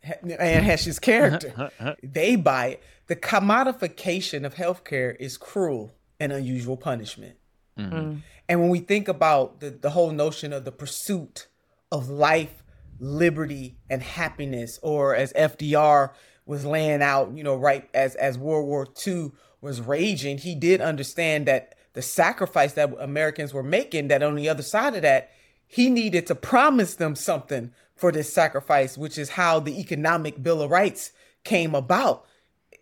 Heche's 0.64 0.98
character, 0.98 1.54
uh-huh, 1.56 1.70
uh-huh. 1.80 1.94
they 2.02 2.37
buy 2.37 2.66
it. 2.66 2.83
The 3.06 3.16
commodification 3.16 4.44
of 4.44 4.56
healthcare 4.56 5.16
is 5.18 5.38
cruel 5.38 5.94
and 6.18 6.33
unusual 6.33 6.76
punishment. 6.76 7.39
Mm-hmm. 7.80 7.96
Mm. 7.96 8.22
And 8.48 8.60
when 8.60 8.68
we 8.68 8.80
think 8.80 9.08
about 9.08 9.60
the, 9.60 9.70
the 9.70 9.90
whole 9.90 10.10
notion 10.10 10.52
of 10.52 10.64
the 10.64 10.72
pursuit 10.72 11.46
of 11.92 12.08
life 12.08 12.62
liberty 12.98 13.76
and 13.88 14.02
happiness, 14.02 14.78
or 14.82 15.14
as 15.14 15.32
FDR 15.32 16.10
was 16.46 16.64
laying 16.64 17.02
out, 17.02 17.32
you 17.34 17.42
know, 17.42 17.56
right 17.56 17.88
as 17.94 18.14
as 18.16 18.36
World 18.36 18.66
War 18.66 18.86
II 19.06 19.32
was 19.60 19.80
raging, 19.80 20.38
he 20.38 20.54
did 20.54 20.80
understand 20.80 21.46
that 21.46 21.74
the 21.92 22.02
sacrifice 22.02 22.74
that 22.74 22.94
Americans 22.98 23.52
were 23.52 23.62
making, 23.62 24.08
that 24.08 24.22
on 24.22 24.34
the 24.34 24.48
other 24.48 24.62
side 24.62 24.94
of 24.94 25.02
that, 25.02 25.30
he 25.66 25.88
needed 25.90 26.26
to 26.26 26.34
promise 26.34 26.96
them 26.96 27.14
something 27.14 27.72
for 27.94 28.10
this 28.10 28.32
sacrifice, 28.32 28.96
which 28.96 29.18
is 29.18 29.30
how 29.30 29.60
the 29.60 29.78
Economic 29.78 30.42
Bill 30.42 30.62
of 30.62 30.70
Rights 30.70 31.12
came 31.44 31.74
about, 31.74 32.26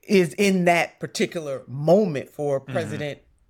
is 0.06 0.32
in 0.34 0.64
that 0.64 0.98
particular 1.00 1.62
moment 1.66 2.30
for 2.30 2.60
mm-hmm. 2.60 2.72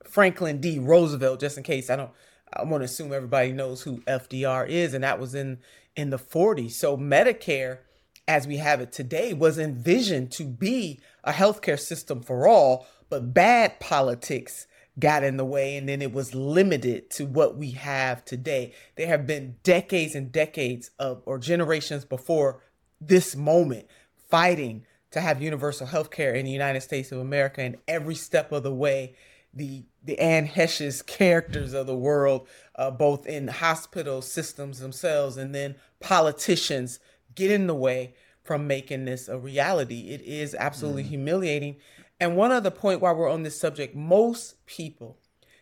Franklin 0.09 0.61
D. 0.61 0.79
Roosevelt, 0.79 1.41
just 1.41 1.57
in 1.57 1.63
case 1.63 1.91
I 1.91 1.97
don't 1.97 2.11
I 2.53 2.65
want 2.65 2.81
to 2.81 2.87
assume 2.87 3.13
everybody 3.13 3.53
knows 3.53 3.83
who 3.83 3.99
FDR 4.01 4.69
is, 4.69 4.95
and 4.95 5.05
that 5.05 5.21
was 5.21 5.35
in 5.35 5.59
in 5.97 6.11
the 6.11 6.19
40s. 6.19 6.73
So 6.73 6.97
Medicare, 6.97 7.79
as 8.27 8.47
we 8.47 8.59
have 8.59 8.81
it 8.81 8.93
today, 8.93 9.35
was 9.35 9.59
envisioned 9.59 10.31
to 10.33 10.45
be 10.45 11.01
a 11.25 11.33
healthcare 11.33 11.79
system 11.79 12.23
for 12.23 12.47
all, 12.47 12.87
but 13.11 13.35
bad 13.35 13.81
politics 13.81 14.67
got 14.99 15.23
in 15.23 15.37
the 15.37 15.45
way 15.45 15.77
and 15.77 15.89
then 15.89 16.03
it 16.03 16.13
was 16.13 16.35
limited 16.35 17.09
to 17.11 17.25
what 17.25 17.57
we 17.57 17.73
have 17.73 18.25
today. 18.25 18.73
There 18.97 19.07
have 19.07 19.27
been 19.27 19.57
decades 19.63 20.15
and 20.15 20.33
decades 20.33 20.91
of 20.99 21.23
or 21.25 21.39
generations 21.39 22.05
before 22.05 22.63
this 23.01 23.37
moment 23.37 23.87
fighting 24.29 24.85
to 25.13 25.21
have 25.21 25.41
universal 25.41 25.87
health 25.87 26.11
care 26.11 26.35
in 26.35 26.45
the 26.45 26.51
United 26.51 26.81
States 26.81 27.13
of 27.13 27.19
America 27.19 27.63
and 27.63 27.77
every 27.87 28.15
step 28.15 28.51
of 28.51 28.63
the 28.63 28.75
way 28.75 29.15
the 29.55 29.85
the 30.09 30.19
Anne 30.19 30.47
Heche's 30.47 31.03
characters 31.03 31.75
of 31.75 31.87
the 31.87 31.95
world, 31.95 32.49
uh, 32.77 32.91
both 32.91 33.27
in 33.27 33.47
hospital 33.47 34.23
systems 34.23 34.79
themselves 34.79 35.37
and 35.37 35.55
then 35.55 35.75
politicians 36.01 36.99
get 37.35 37.51
in 37.51 37.67
the 37.67 37.75
way 37.75 38.15
from 38.43 38.67
making 38.67 39.05
this 39.05 39.29
a 39.29 39.37
reality. 39.37 40.09
It 40.09 40.23
is 40.23 40.57
absolutely 40.59 41.05
mm. 41.05 41.09
humiliating. 41.09 41.77
And 42.19 42.37
one 42.37 42.53
other 42.53 42.71
point 42.71 43.03
while 43.03 43.15
we're 43.15 43.31
on 43.31 43.43
this 43.43 43.61
subject, 43.61 43.95
most 43.95 44.65
people, 44.65 45.19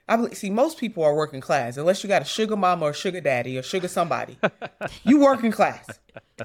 I 0.08 0.14
believe, 0.14 0.36
see 0.36 0.48
most 0.48 0.78
people 0.78 1.02
are 1.02 1.16
working 1.16 1.40
class, 1.40 1.76
unless 1.76 2.04
you 2.04 2.08
got 2.08 2.22
a 2.22 2.24
sugar 2.24 2.56
mama 2.56 2.84
or 2.86 2.92
sugar 2.92 3.20
daddy 3.20 3.58
or 3.58 3.64
sugar 3.64 3.88
somebody. 3.88 4.38
you 5.02 5.18
working 5.18 5.50
class. 5.50 5.98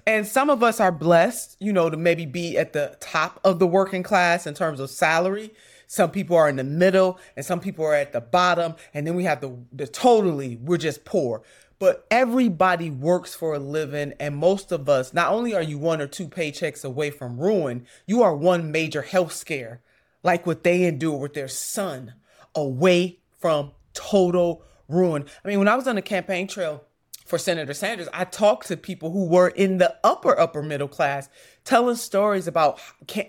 And 0.07 0.25
some 0.25 0.49
of 0.49 0.63
us 0.63 0.79
are 0.79 0.91
blessed, 0.91 1.55
you 1.59 1.71
know, 1.71 1.91
to 1.91 1.97
maybe 1.97 2.25
be 2.25 2.57
at 2.57 2.73
the 2.73 2.97
top 2.99 3.39
of 3.43 3.59
the 3.59 3.67
working 3.67 4.01
class 4.01 4.47
in 4.47 4.55
terms 4.55 4.79
of 4.79 4.89
salary. 4.89 5.53
Some 5.91 6.09
people 6.09 6.37
are 6.37 6.47
in 6.47 6.55
the 6.55 6.63
middle 6.63 7.19
and 7.35 7.45
some 7.45 7.59
people 7.59 7.83
are 7.83 7.93
at 7.93 8.13
the 8.13 8.21
bottom. 8.21 8.75
And 8.93 9.05
then 9.05 9.13
we 9.13 9.25
have 9.25 9.41
the, 9.41 9.57
the 9.73 9.85
totally, 9.85 10.55
we're 10.55 10.77
just 10.77 11.03
poor 11.03 11.43
but 11.79 12.05
everybody 12.11 12.91
works 12.91 13.33
for 13.33 13.55
a 13.55 13.59
living 13.59 14.13
and 14.19 14.37
most 14.37 14.71
of 14.71 14.87
us 14.87 15.15
not 15.15 15.33
only 15.33 15.55
are 15.55 15.63
you 15.63 15.79
one 15.79 15.99
or 15.99 16.05
two 16.05 16.27
paychecks 16.27 16.85
away 16.85 17.09
from 17.09 17.39
ruin 17.39 17.85
you 18.05 18.21
are 18.21 18.35
one 18.35 18.71
major 18.71 19.01
health 19.01 19.33
scare 19.33 19.81
like 20.21 20.45
what 20.45 20.63
they 20.63 20.83
endure 20.83 21.17
with 21.17 21.33
their 21.33 21.47
son 21.47 22.13
away 22.53 23.17
from 23.39 23.71
total 23.95 24.63
ruin 24.87 25.25
i 25.43 25.47
mean 25.47 25.57
when 25.57 25.67
i 25.67 25.75
was 25.75 25.87
on 25.87 25.95
the 25.95 26.01
campaign 26.03 26.47
trail 26.47 26.83
for 27.31 27.37
senator 27.37 27.73
sanders 27.73 28.09
i 28.11 28.25
talked 28.25 28.67
to 28.67 28.75
people 28.75 29.09
who 29.09 29.25
were 29.25 29.47
in 29.47 29.77
the 29.77 29.95
upper 30.03 30.37
upper 30.37 30.61
middle 30.61 30.89
class 30.89 31.29
telling 31.63 31.95
stories 31.95 32.45
about 32.45 32.77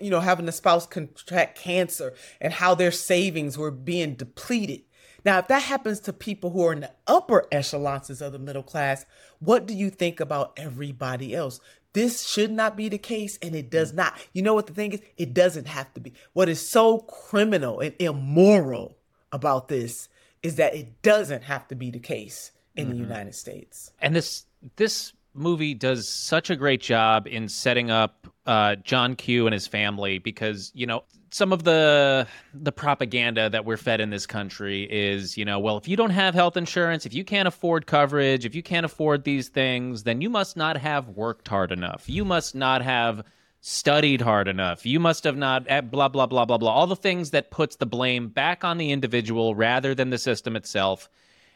you 0.01 0.09
know 0.09 0.19
having 0.19 0.45
a 0.49 0.51
spouse 0.51 0.85
contract 0.85 1.57
cancer 1.57 2.13
and 2.41 2.51
how 2.51 2.75
their 2.75 2.91
savings 2.91 3.57
were 3.57 3.71
being 3.71 4.13
depleted 4.13 4.81
now, 5.25 5.39
if 5.39 5.47
that 5.47 5.61
happens 5.61 6.01
to 6.01 6.11
people 6.11 6.49
who 6.49 6.65
are 6.65 6.73
in 6.73 6.81
the 6.81 6.91
upper 7.07 7.45
echelons 7.49 8.19
of 8.19 8.33
the 8.33 8.39
middle 8.39 8.61
class, 8.61 9.05
what 9.39 9.65
do 9.65 9.73
you 9.73 9.89
think 9.89 10.19
about 10.19 10.51
everybody 10.57 11.33
else? 11.33 11.61
This 11.93 12.27
should 12.27 12.51
not 12.51 12.75
be 12.75 12.89
the 12.89 12.97
case, 12.97 13.39
and 13.41 13.55
it 13.55 13.69
does 13.69 13.93
not. 13.93 14.19
You 14.33 14.41
know 14.41 14.53
what 14.53 14.67
the 14.67 14.73
thing 14.73 14.91
is? 14.91 15.01
It 15.15 15.33
doesn't 15.33 15.67
have 15.67 15.93
to 15.93 16.01
be. 16.01 16.11
What 16.33 16.49
is 16.49 16.67
so 16.67 16.97
criminal 16.97 17.79
and 17.79 17.95
immoral 17.99 18.97
about 19.31 19.69
this 19.69 20.09
is 20.41 20.57
that 20.57 20.75
it 20.75 21.01
doesn't 21.03 21.43
have 21.43 21.69
to 21.69 21.75
be 21.75 21.89
the 21.89 21.99
case 21.99 22.51
in 22.75 22.87
mm-hmm. 22.87 22.97
the 22.97 23.03
United 23.03 23.35
States. 23.35 23.91
And 23.99 24.15
this 24.15 24.45
this 24.75 25.13
movie 25.33 25.73
does 25.73 26.07
such 26.07 26.49
a 26.49 26.55
great 26.55 26.81
job 26.81 27.27
in 27.27 27.47
setting 27.49 27.89
up 27.89 28.27
uh, 28.45 28.75
John 28.75 29.15
Q 29.15 29.47
and 29.47 29.53
his 29.53 29.67
family 29.67 30.19
because 30.19 30.71
you 30.75 30.85
know 30.85 31.03
some 31.33 31.51
of 31.51 31.63
the 31.63 32.27
the 32.53 32.71
propaganda 32.71 33.49
that 33.49 33.65
we're 33.65 33.77
fed 33.77 33.99
in 33.99 34.11
this 34.11 34.27
country 34.27 34.83
is, 34.89 35.35
you 35.37 35.45
know, 35.45 35.59
well, 35.59 35.77
if 35.77 35.87
you 35.87 35.97
don't 35.97 36.11
have 36.11 36.35
health 36.35 36.55
insurance, 36.55 37.05
if 37.05 37.13
you 37.13 37.23
can't 37.23 37.47
afford 37.47 37.87
coverage, 37.87 38.45
if 38.45 38.53
you 38.53 38.61
can't 38.61 38.85
afford 38.85 39.23
these 39.23 39.49
things, 39.49 40.03
then 40.03 40.21
you 40.21 40.29
must 40.29 40.55
not 40.55 40.77
have 40.77 41.09
worked 41.09 41.47
hard 41.47 41.71
enough. 41.71 42.07
You 42.07 42.23
must 42.23 42.53
not 42.53 42.83
have 42.83 43.23
studied 43.61 44.21
hard 44.21 44.47
enough. 44.47 44.85
You 44.85 44.99
must 44.99 45.23
have 45.23 45.37
not 45.37 45.65
eh, 45.67 45.81
blah 45.81 46.07
blah 46.07 46.27
blah 46.27 46.45
blah 46.45 46.57
blah. 46.57 46.71
All 46.71 46.87
the 46.87 46.95
things 46.95 47.31
that 47.31 47.49
puts 47.49 47.77
the 47.77 47.87
blame 47.87 48.27
back 48.27 48.63
on 48.63 48.77
the 48.77 48.91
individual 48.91 49.55
rather 49.55 49.95
than 49.95 50.11
the 50.11 50.19
system 50.19 50.55
itself. 50.55 51.09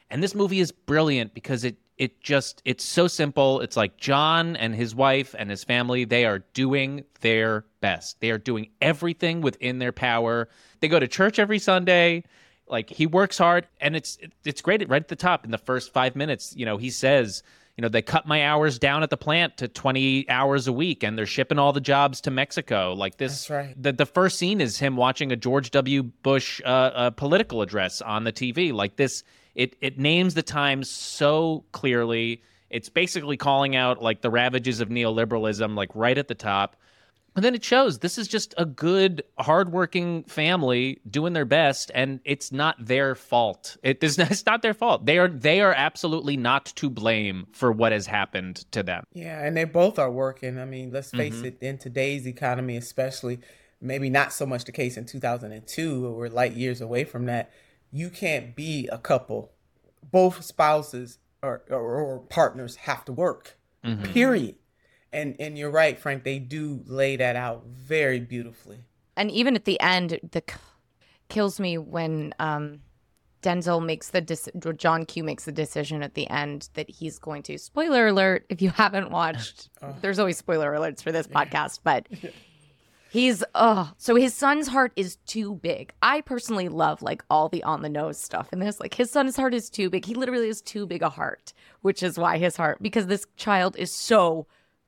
And 0.09 0.23
this 0.23 0.35
movie 0.35 0.59
is 0.59 0.71
brilliant 0.71 1.33
because 1.33 1.63
it 1.63 1.77
it 1.97 2.21
just 2.21 2.61
it's 2.63 2.83
so 2.83 3.07
simple. 3.07 3.59
It's 3.61 3.75
like 3.75 3.97
John 3.97 4.55
and 4.55 4.75
his 4.75 4.93
wife 4.93 5.33
and 5.37 5.49
his 5.49 5.63
family, 5.63 6.05
they 6.05 6.25
are 6.25 6.39
doing 6.53 7.03
their 7.21 7.65
best. 7.81 8.19
They 8.21 8.29
are 8.29 8.37
doing 8.37 8.69
everything 8.81 9.41
within 9.41 9.79
their 9.79 9.91
power. 9.91 10.47
They 10.79 10.87
go 10.87 10.99
to 10.99 11.07
church 11.07 11.39
every 11.39 11.59
Sunday. 11.59 12.23
Like 12.69 12.89
he 12.89 13.07
works 13.07 13.37
hard 13.37 13.67
and 13.81 13.95
it's 13.95 14.17
it's 14.45 14.61
great 14.61 14.87
right 14.89 15.01
at 15.01 15.07
the 15.07 15.15
top 15.15 15.45
in 15.45 15.51
the 15.51 15.57
first 15.57 15.93
5 15.93 16.15
minutes, 16.15 16.53
you 16.55 16.65
know, 16.65 16.77
he 16.77 16.89
says, 16.89 17.41
you 17.77 17.81
know, 17.81 17.87
they 17.87 18.01
cut 18.01 18.27
my 18.27 18.43
hours 18.45 18.77
down 18.77 19.03
at 19.03 19.09
the 19.09 19.17
plant 19.17 19.57
to 19.57 19.67
20 19.67 20.29
hours 20.29 20.67
a 20.67 20.73
week 20.73 21.03
and 21.03 21.17
they're 21.17 21.25
shipping 21.25 21.57
all 21.59 21.71
the 21.71 21.79
jobs 21.79 22.19
to 22.21 22.31
Mexico. 22.31 22.93
Like 22.93 23.17
this 23.17 23.47
That's 23.47 23.49
right. 23.49 23.81
the 23.81 23.93
the 23.93 24.05
first 24.05 24.37
scene 24.37 24.61
is 24.61 24.77
him 24.77 24.97
watching 24.97 25.31
a 25.31 25.35
George 25.35 25.71
W. 25.71 26.03
Bush 26.03 26.61
uh, 26.65 26.67
uh, 26.67 27.09
political 27.11 27.61
address 27.61 28.01
on 28.01 28.23
the 28.25 28.33
TV. 28.33 28.73
Like 28.73 28.97
this 28.97 29.23
it 29.57 29.75
it 29.81 29.99
names 29.99 30.33
the 30.35 30.43
times 30.43 30.89
so 30.89 31.65
clearly. 31.73 32.41
It's 32.69 32.89
basically 32.89 33.37
calling 33.37 33.75
out 33.75 34.01
like 34.01 34.21
the 34.21 34.29
ravages 34.29 34.79
of 34.79 34.89
neoliberalism, 34.89 35.75
like 35.75 35.89
right 35.93 36.17
at 36.17 36.27
the 36.29 36.35
top. 36.35 36.75
And 37.35 37.45
then 37.45 37.53
it 37.53 37.63
shows 37.63 37.99
this 37.99 38.17
is 38.17 38.27
just 38.27 38.55
a 38.57 38.65
good, 38.65 39.23
hardworking 39.37 40.23
family 40.23 40.99
doing 41.09 41.33
their 41.33 41.45
best, 41.45 41.91
and 41.93 42.19
it's 42.25 42.51
not 42.51 42.75
their 42.79 43.13
fault. 43.13 43.77
It 43.83 44.03
is 44.03 44.17
it's 44.33 44.45
not 44.45 44.61
their 44.63 44.73
fault. 44.73 45.05
They 45.05 45.17
are 45.17 45.27
they 45.27 45.61
are 45.61 45.73
absolutely 45.73 46.35
not 46.37 46.65
to 46.77 46.89
blame 46.89 47.47
for 47.51 47.71
what 47.71 47.91
has 47.91 48.07
happened 48.07 48.65
to 48.71 48.83
them. 48.83 49.03
Yeah, 49.13 49.43
and 49.43 49.55
they 49.55 49.65
both 49.65 49.99
are 49.99 50.11
working. 50.11 50.59
I 50.59 50.65
mean, 50.65 50.91
let's 50.91 51.11
face 51.11 51.35
Mhm. 51.35 51.45
it, 51.45 51.57
in 51.61 51.77
today's 51.77 52.27
economy, 52.27 52.75
especially, 52.75 53.39
maybe 53.81 54.09
not 54.09 54.33
so 54.33 54.45
much 54.45 54.65
the 54.65 54.71
case 54.71 54.97
in 54.97 55.05
2002, 55.05 56.01
where 56.01 56.11
we're 56.11 56.29
light 56.29 56.53
years 56.53 56.81
away 56.81 57.03
from 57.03 57.25
that. 57.25 57.51
You 57.91 58.10
can't 58.10 58.56
be 58.56 58.88
a 58.91 58.97
couple. 58.97 59.52
Both 60.12 60.43
spouses 60.43 61.19
or, 61.41 61.63
or, 61.69 61.97
or 62.02 62.19
partners 62.19 62.76
have 62.78 63.06
to 63.06 63.13
work, 63.13 63.58
Mhm. 63.84 64.04
period. 64.13 64.56
And 65.13 65.36
and 65.39 65.58
you're 65.58 65.71
right, 65.71 65.97
Frank. 65.97 66.23
They 66.23 66.38
do 66.39 66.82
lay 66.86 67.15
that 67.15 67.36
out 67.36 67.65
very 67.65 68.19
beautifully. 68.19 68.80
and 69.15 69.32
even 69.32 69.56
at 69.56 69.65
the 69.65 69.80
end 69.80 70.19
the 70.32 70.43
kills 71.30 71.60
me 71.60 71.78
when 71.78 72.34
um 72.39 72.82
denzel 73.41 73.84
makes 73.84 74.10
the 74.10 74.21
dec- 74.21 74.78
john 74.78 75.06
q 75.06 75.23
makes 75.23 75.45
the 75.45 75.52
decision 75.52 76.02
at 76.04 76.13
the 76.15 76.28
end 76.30 76.69
that 76.73 76.89
he's 76.89 77.17
going 77.19 77.41
to 77.43 77.58
spoiler 77.58 78.08
alert 78.08 78.45
if 78.50 78.62
you 78.62 78.69
haven't 78.71 79.10
watched 79.12 79.69
there's 80.02 80.19
always 80.19 80.38
spoiler 80.38 80.71
alerts 80.73 81.02
for 81.04 81.12
this 81.12 81.28
podcast 81.28 81.80
but 81.84 82.08
he's 83.09 83.43
oh 83.55 83.91
so 83.97 84.15
his 84.15 84.33
son's 84.33 84.67
heart 84.67 84.91
is 84.95 85.17
too 85.25 85.55
big 85.55 85.93
i 86.01 86.21
personally 86.21 86.69
love 86.69 87.01
like 87.01 87.23
all 87.29 87.49
the 87.49 87.63
on 87.63 87.81
the 87.81 87.89
nose 87.89 88.17
stuff 88.19 88.51
in 88.51 88.59
this 88.59 88.79
like 88.79 88.93
his 88.93 89.09
son's 89.09 89.35
heart 89.35 89.53
is 89.53 89.69
too 89.69 89.89
big 89.89 90.05
he 90.05 90.13
literally 90.13 90.49
is 90.49 90.61
too 90.61 90.85
big 90.85 91.01
a 91.01 91.09
heart 91.09 91.53
which 91.81 92.03
is 92.03 92.17
why 92.17 92.37
his 92.37 92.57
heart 92.57 92.77
because 92.81 93.07
this 93.07 93.25
child 93.35 93.75
is 93.77 93.91
so 93.91 94.47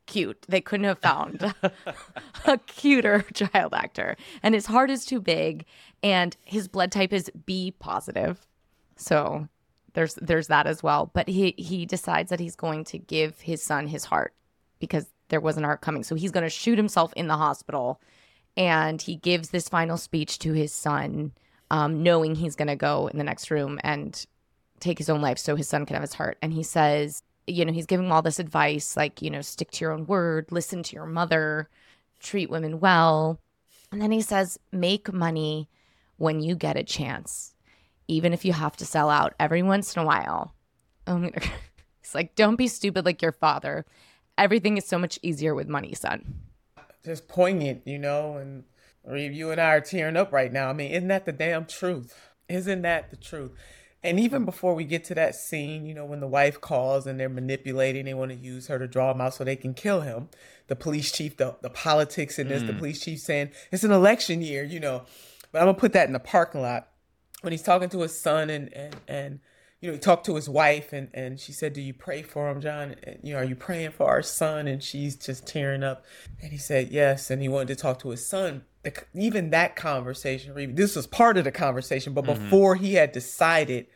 cute. 0.10 0.46
They 0.50 0.60
couldn't 0.60 0.86
have 0.86 1.00
found 1.00 1.54
a 2.46 2.58
cuter 2.58 3.22
child 3.34 3.74
actor. 3.74 4.18
And 4.44 4.56
his 4.56 4.66
heart 4.66 4.90
is 4.90 5.06
too 5.06 5.22
big 5.22 5.66
and 6.04 6.36
his 6.44 6.68
blood 6.68 6.92
type 6.92 7.14
is 7.14 7.32
B 7.46 7.72
positive. 7.80 8.46
So 8.96 9.48
there's 9.94 10.16
there's 10.16 10.48
that 10.48 10.68
as 10.68 10.84
well. 10.84 11.12
But 11.14 11.30
he 11.30 11.54
he 11.58 11.86
decides 11.86 12.30
that 12.32 12.40
he's 12.40 12.56
going 12.56 12.84
to 12.86 12.98
give 12.98 13.40
his 13.40 13.64
son 13.64 13.88
his 13.88 14.06
heart 14.06 14.34
because 14.80 15.08
there 15.30 15.40
was 15.40 15.58
an 15.58 15.64
heart 15.64 15.82
coming. 15.82 16.04
So 16.04 16.16
he's 16.16 16.32
going 16.32 16.44
to 16.44 16.50
shoot 16.50 16.78
himself 16.78 17.14
in 17.16 17.28
the 17.28 17.38
hospital 17.38 18.02
and 18.58 19.02
he 19.02 19.16
gives 19.16 19.50
this 19.50 19.70
final 19.70 19.98
speech 19.98 20.40
to 20.40 20.54
his 20.54 20.74
son 20.74 21.32
um, 21.72 22.04
knowing 22.04 22.36
he's 22.36 22.56
going 22.56 22.68
to 22.68 22.76
go 22.76 23.08
in 23.08 23.18
the 23.18 23.24
next 23.24 23.52
room 23.52 23.80
and 23.84 24.26
take 24.80 24.98
his 24.98 25.10
own 25.10 25.22
life 25.22 25.38
so 25.38 25.56
his 25.56 25.68
son 25.68 25.86
can 25.86 25.96
have 25.96 26.04
his 26.04 26.14
heart. 26.14 26.38
And 26.42 26.54
he 26.54 26.64
says, 26.64 27.24
you 27.48 27.66
know, 27.66 27.74
he's 27.74 27.86
giving 27.86 28.12
all 28.12 28.22
this 28.22 28.40
advice 28.40 28.98
like, 28.98 29.22
you 29.22 29.30
know, 29.30 29.42
stick 29.42 29.72
to 29.72 29.86
your 29.86 29.92
own 29.92 30.06
word, 30.06 30.48
listen 30.52 30.84
to 30.84 30.96
your 30.96 31.06
mother, 31.06 31.70
treat 32.20 32.50
women 32.50 32.80
well. 32.80 33.40
And 33.92 34.02
then 34.02 34.12
he 34.12 34.22
says, 34.22 34.60
make 34.72 35.12
money 35.12 35.70
when 36.18 36.42
you 36.42 36.56
get 36.56 36.78
a 36.78 36.84
chance, 36.84 37.54
even 38.08 38.34
if 38.34 38.46
you 38.46 38.54
have 38.54 38.76
to 38.78 38.86
sell 38.86 39.10
out 39.10 39.34
every 39.40 39.64
once 39.64 39.96
in 39.96 40.02
a 40.02 40.06
while. 40.06 40.54
Um, 41.08 41.32
he's 42.02 42.14
like, 42.14 42.36
don't 42.36 42.56
be 42.56 42.68
stupid 42.68 43.06
like 43.06 43.22
your 43.22 43.32
father. 43.32 43.86
Everything 44.40 44.78
is 44.78 44.86
so 44.88 44.98
much 44.98 45.20
easier 45.22 45.54
with 45.54 45.68
money, 45.68 45.94
son. 45.94 46.36
Just 47.06 47.28
poignant, 47.28 47.82
you 47.86 48.00
know. 48.00 48.38
And 48.38 48.64
Reeve, 49.06 49.34
you 49.34 49.52
and 49.52 49.60
I 49.60 49.74
are 49.76 49.82
tearing 49.82 50.18
up 50.18 50.32
right 50.32 50.52
now. 50.52 50.70
I 50.70 50.74
mean, 50.74 50.92
isn't 50.92 51.10
that 51.10 51.26
the 51.26 51.32
damn 51.32 51.66
truth? 51.66 52.16
Isn't 52.48 52.82
that 52.84 53.12
the 53.12 53.18
truth? 53.18 53.52
And 54.02 54.18
even 54.18 54.46
before 54.46 54.76
we 54.76 54.86
get 54.86 55.04
to 55.06 55.16
that 55.16 55.36
scene, 55.36 55.86
you 55.86 55.94
know, 55.94 56.06
when 56.06 56.22
the 56.22 56.28
wife 56.28 56.62
calls 56.62 57.06
and 57.06 57.20
they're 57.20 57.28
manipulating, 57.28 58.06
they 58.06 58.14
want 58.14 58.32
to 58.32 58.38
use 58.38 58.68
her 58.68 58.80
to 58.80 58.88
draw 58.88 59.12
him 59.12 59.20
out 59.20 59.34
so 59.34 59.44
they 59.44 59.58
can 59.58 59.74
kill 59.74 60.02
him. 60.02 60.30
The 60.68 60.76
police 60.78 61.12
chief, 61.12 61.36
the, 61.36 61.58
the 61.62 61.70
politics 61.70 62.40
in 62.40 62.48
this, 62.48 62.64
the 62.64 62.72
Mm. 62.72 62.78
police 62.78 63.02
chief 63.02 63.20
saying 63.20 63.52
it's 63.74 63.84
an 63.84 63.92
election 63.92 64.42
year, 64.42 64.64
you 64.64 64.80
know. 64.80 65.04
But 65.52 65.60
I'm 65.60 65.68
gonna 65.68 65.78
put 65.78 65.92
that 65.94 66.08
in 66.08 66.14
the 66.14 66.20
parking 66.20 66.62
lot 66.62 66.88
when 67.42 67.52
he's 67.52 67.62
talking 67.64 67.90
to 67.90 68.00
his 68.02 68.18
son 68.18 68.50
and 68.50 68.72
and 68.74 68.96
and 69.08 69.40
you 69.82 69.88
know 69.88 69.94
he 69.94 70.00
talked 70.00 70.26
to 70.26 70.36
his 70.36 70.50
wife 70.50 70.92
and 70.94 71.10
and 71.14 71.40
she 71.40 71.52
said, 71.52 71.74
"Do 71.74 71.82
you 71.82 71.94
pray 71.94 72.22
for 72.22 72.50
him, 72.50 72.62
John? 72.62 72.96
And, 73.04 73.20
you 73.24 73.34
know, 73.34 73.40
are 73.40 73.46
you 73.46 73.56
praying 73.56 73.92
for 73.92 74.08
our 74.08 74.22
son?" 74.22 74.68
And 74.68 74.84
she's 74.84 75.16
just 75.16 75.48
tearing 75.48 75.84
up. 75.84 76.06
And 76.42 76.52
he 76.52 76.58
said, 76.58 76.90
"Yes." 76.90 77.30
And 77.30 77.42
he 77.42 77.48
wanted 77.48 77.70
to 77.70 77.76
talk 77.76 78.00
to 78.00 78.10
his 78.10 78.28
son. 78.28 78.66
The, 78.84 78.94
even 79.14 79.50
that 79.50 79.76
conversation, 79.76 80.76
this 80.76 80.96
was 80.96 81.08
part 81.08 81.38
of 81.38 81.44
the 81.44 81.52
conversation, 81.52 82.14
but 82.14 82.24
Mhm. 82.26 82.28
before 82.50 82.76
he 82.76 82.94
had 82.94 83.12
decided 83.12 83.88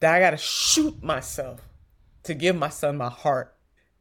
that 0.00 0.14
I 0.14 0.20
got 0.20 0.30
to 0.32 0.36
shoot 0.36 1.02
myself 1.02 1.62
to 2.24 2.34
give 2.34 2.54
my 2.56 2.68
son 2.68 2.96
my 2.98 3.08
heart. 3.08 3.54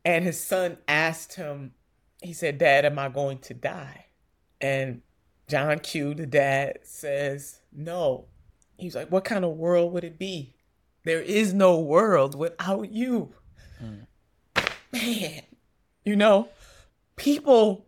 And 0.03 0.25
his 0.25 0.41
son 0.43 0.77
asked 0.87 1.35
him, 1.35 1.73
he 2.21 2.33
said, 2.33 2.57
Dad, 2.57 2.85
am 2.85 2.99
I 2.99 3.07
going 3.09 3.39
to 3.39 3.53
die? 3.53 4.07
And 4.59 5.01
John 5.47 5.79
Q, 5.79 6.13
the 6.13 6.25
dad, 6.25 6.79
says, 6.83 7.59
No. 7.71 8.25
He's 8.77 8.95
like, 8.95 9.11
What 9.11 9.23
kind 9.25 9.45
of 9.45 9.51
world 9.51 9.93
would 9.93 10.03
it 10.03 10.19
be? 10.19 10.55
There 11.05 11.21
is 11.21 11.53
no 11.53 11.79
world 11.79 12.35
without 12.35 12.91
you. 12.91 13.33
Man, 14.91 15.41
you 16.03 16.15
know, 16.15 16.49
people 17.15 17.85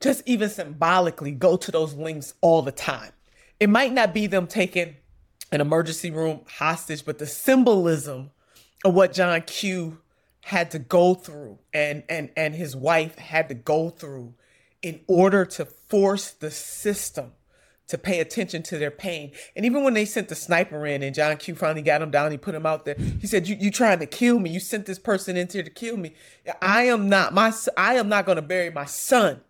just 0.00 0.22
even 0.24 0.48
symbolically 0.48 1.32
go 1.32 1.56
to 1.56 1.70
those 1.70 1.94
links 1.94 2.34
all 2.40 2.62
the 2.62 2.72
time. 2.72 3.12
It 3.58 3.68
might 3.68 3.92
not 3.92 4.14
be 4.14 4.26
them 4.26 4.46
taking 4.46 4.96
an 5.52 5.60
emergency 5.60 6.10
room 6.10 6.42
hostage, 6.58 7.04
but 7.04 7.18
the 7.18 7.26
symbolism 7.26 8.30
of 8.84 8.94
what 8.94 9.12
John 9.12 9.42
Q 9.42 9.98
had 10.42 10.70
to 10.70 10.78
go 10.78 11.14
through 11.14 11.58
and 11.74 12.02
and 12.08 12.30
and 12.36 12.54
his 12.54 12.74
wife 12.74 13.18
had 13.18 13.48
to 13.48 13.54
go 13.54 13.90
through 13.90 14.34
in 14.80 15.00
order 15.06 15.44
to 15.44 15.66
force 15.66 16.30
the 16.30 16.50
system 16.50 17.32
to 17.90 17.98
pay 17.98 18.20
attention 18.20 18.62
to 18.64 18.78
their 18.78 18.90
pain. 18.90 19.32
And 19.54 19.64
even 19.64 19.84
when 19.84 19.94
they 19.94 20.04
sent 20.04 20.28
the 20.28 20.34
sniper 20.34 20.86
in 20.86 21.02
and 21.02 21.14
John 21.14 21.36
Q 21.36 21.54
finally 21.54 21.82
got 21.82 22.02
him 22.02 22.10
down, 22.10 22.30
he 22.30 22.38
put 22.38 22.54
him 22.54 22.66
out 22.66 22.84
there. 22.84 22.96
He 23.20 23.26
said, 23.26 23.46
"You 23.46 23.56
you 23.58 23.70
trying 23.70 23.98
to 24.00 24.06
kill 24.06 24.38
me? 24.38 24.50
You 24.50 24.60
sent 24.60 24.86
this 24.86 24.98
person 24.98 25.36
in 25.36 25.48
here 25.48 25.62
to 25.62 25.70
kill 25.70 25.96
me. 25.96 26.14
I 26.62 26.84
am 26.84 27.08
not 27.08 27.34
my 27.34 27.52
I 27.76 27.94
am 27.94 28.08
not 28.08 28.26
going 28.26 28.36
to 28.36 28.42
bury 28.42 28.70
my 28.70 28.86
son. 28.86 29.40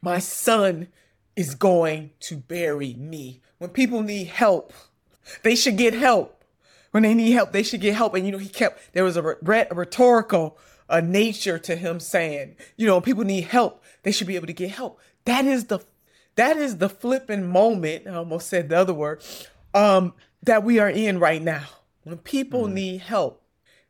My 0.00 0.18
son 0.18 0.88
is 1.36 1.54
going 1.54 2.10
to 2.20 2.36
bury 2.36 2.94
me. 2.94 3.40
When 3.58 3.70
people 3.70 4.02
need 4.02 4.28
help, 4.28 4.72
they 5.42 5.54
should 5.54 5.76
get 5.76 5.94
help. 5.94 6.44
When 6.90 7.02
they 7.02 7.14
need 7.14 7.32
help, 7.32 7.52
they 7.52 7.62
should 7.62 7.80
get 7.80 7.94
help. 7.94 8.14
And 8.14 8.24
you 8.24 8.32
know, 8.32 8.38
he 8.38 8.48
kept 8.48 8.92
there 8.92 9.04
was 9.04 9.16
a, 9.16 9.36
re- 9.42 9.66
a 9.70 9.74
rhetorical 9.74 10.58
uh, 10.88 11.00
nature 11.00 11.58
to 11.58 11.76
him 11.76 12.00
saying, 12.00 12.56
you 12.76 12.86
know, 12.86 13.00
people 13.00 13.24
need 13.24 13.44
help, 13.44 13.82
they 14.02 14.12
should 14.12 14.26
be 14.26 14.36
able 14.36 14.46
to 14.46 14.52
get 14.52 14.70
help. 14.70 14.98
That 15.24 15.44
is 15.44 15.66
the 15.66 15.80
that 16.38 16.56
is 16.56 16.78
the 16.78 16.88
flipping 16.88 17.50
moment. 17.50 18.06
I 18.06 18.14
almost 18.14 18.48
said 18.48 18.68
the 18.68 18.78
other 18.78 18.94
word. 18.94 19.22
Um, 19.74 20.14
that 20.44 20.62
we 20.62 20.78
are 20.78 20.88
in 20.88 21.18
right 21.18 21.42
now. 21.42 21.64
When 22.04 22.16
people 22.18 22.68
need 22.68 23.00
help, 23.00 23.42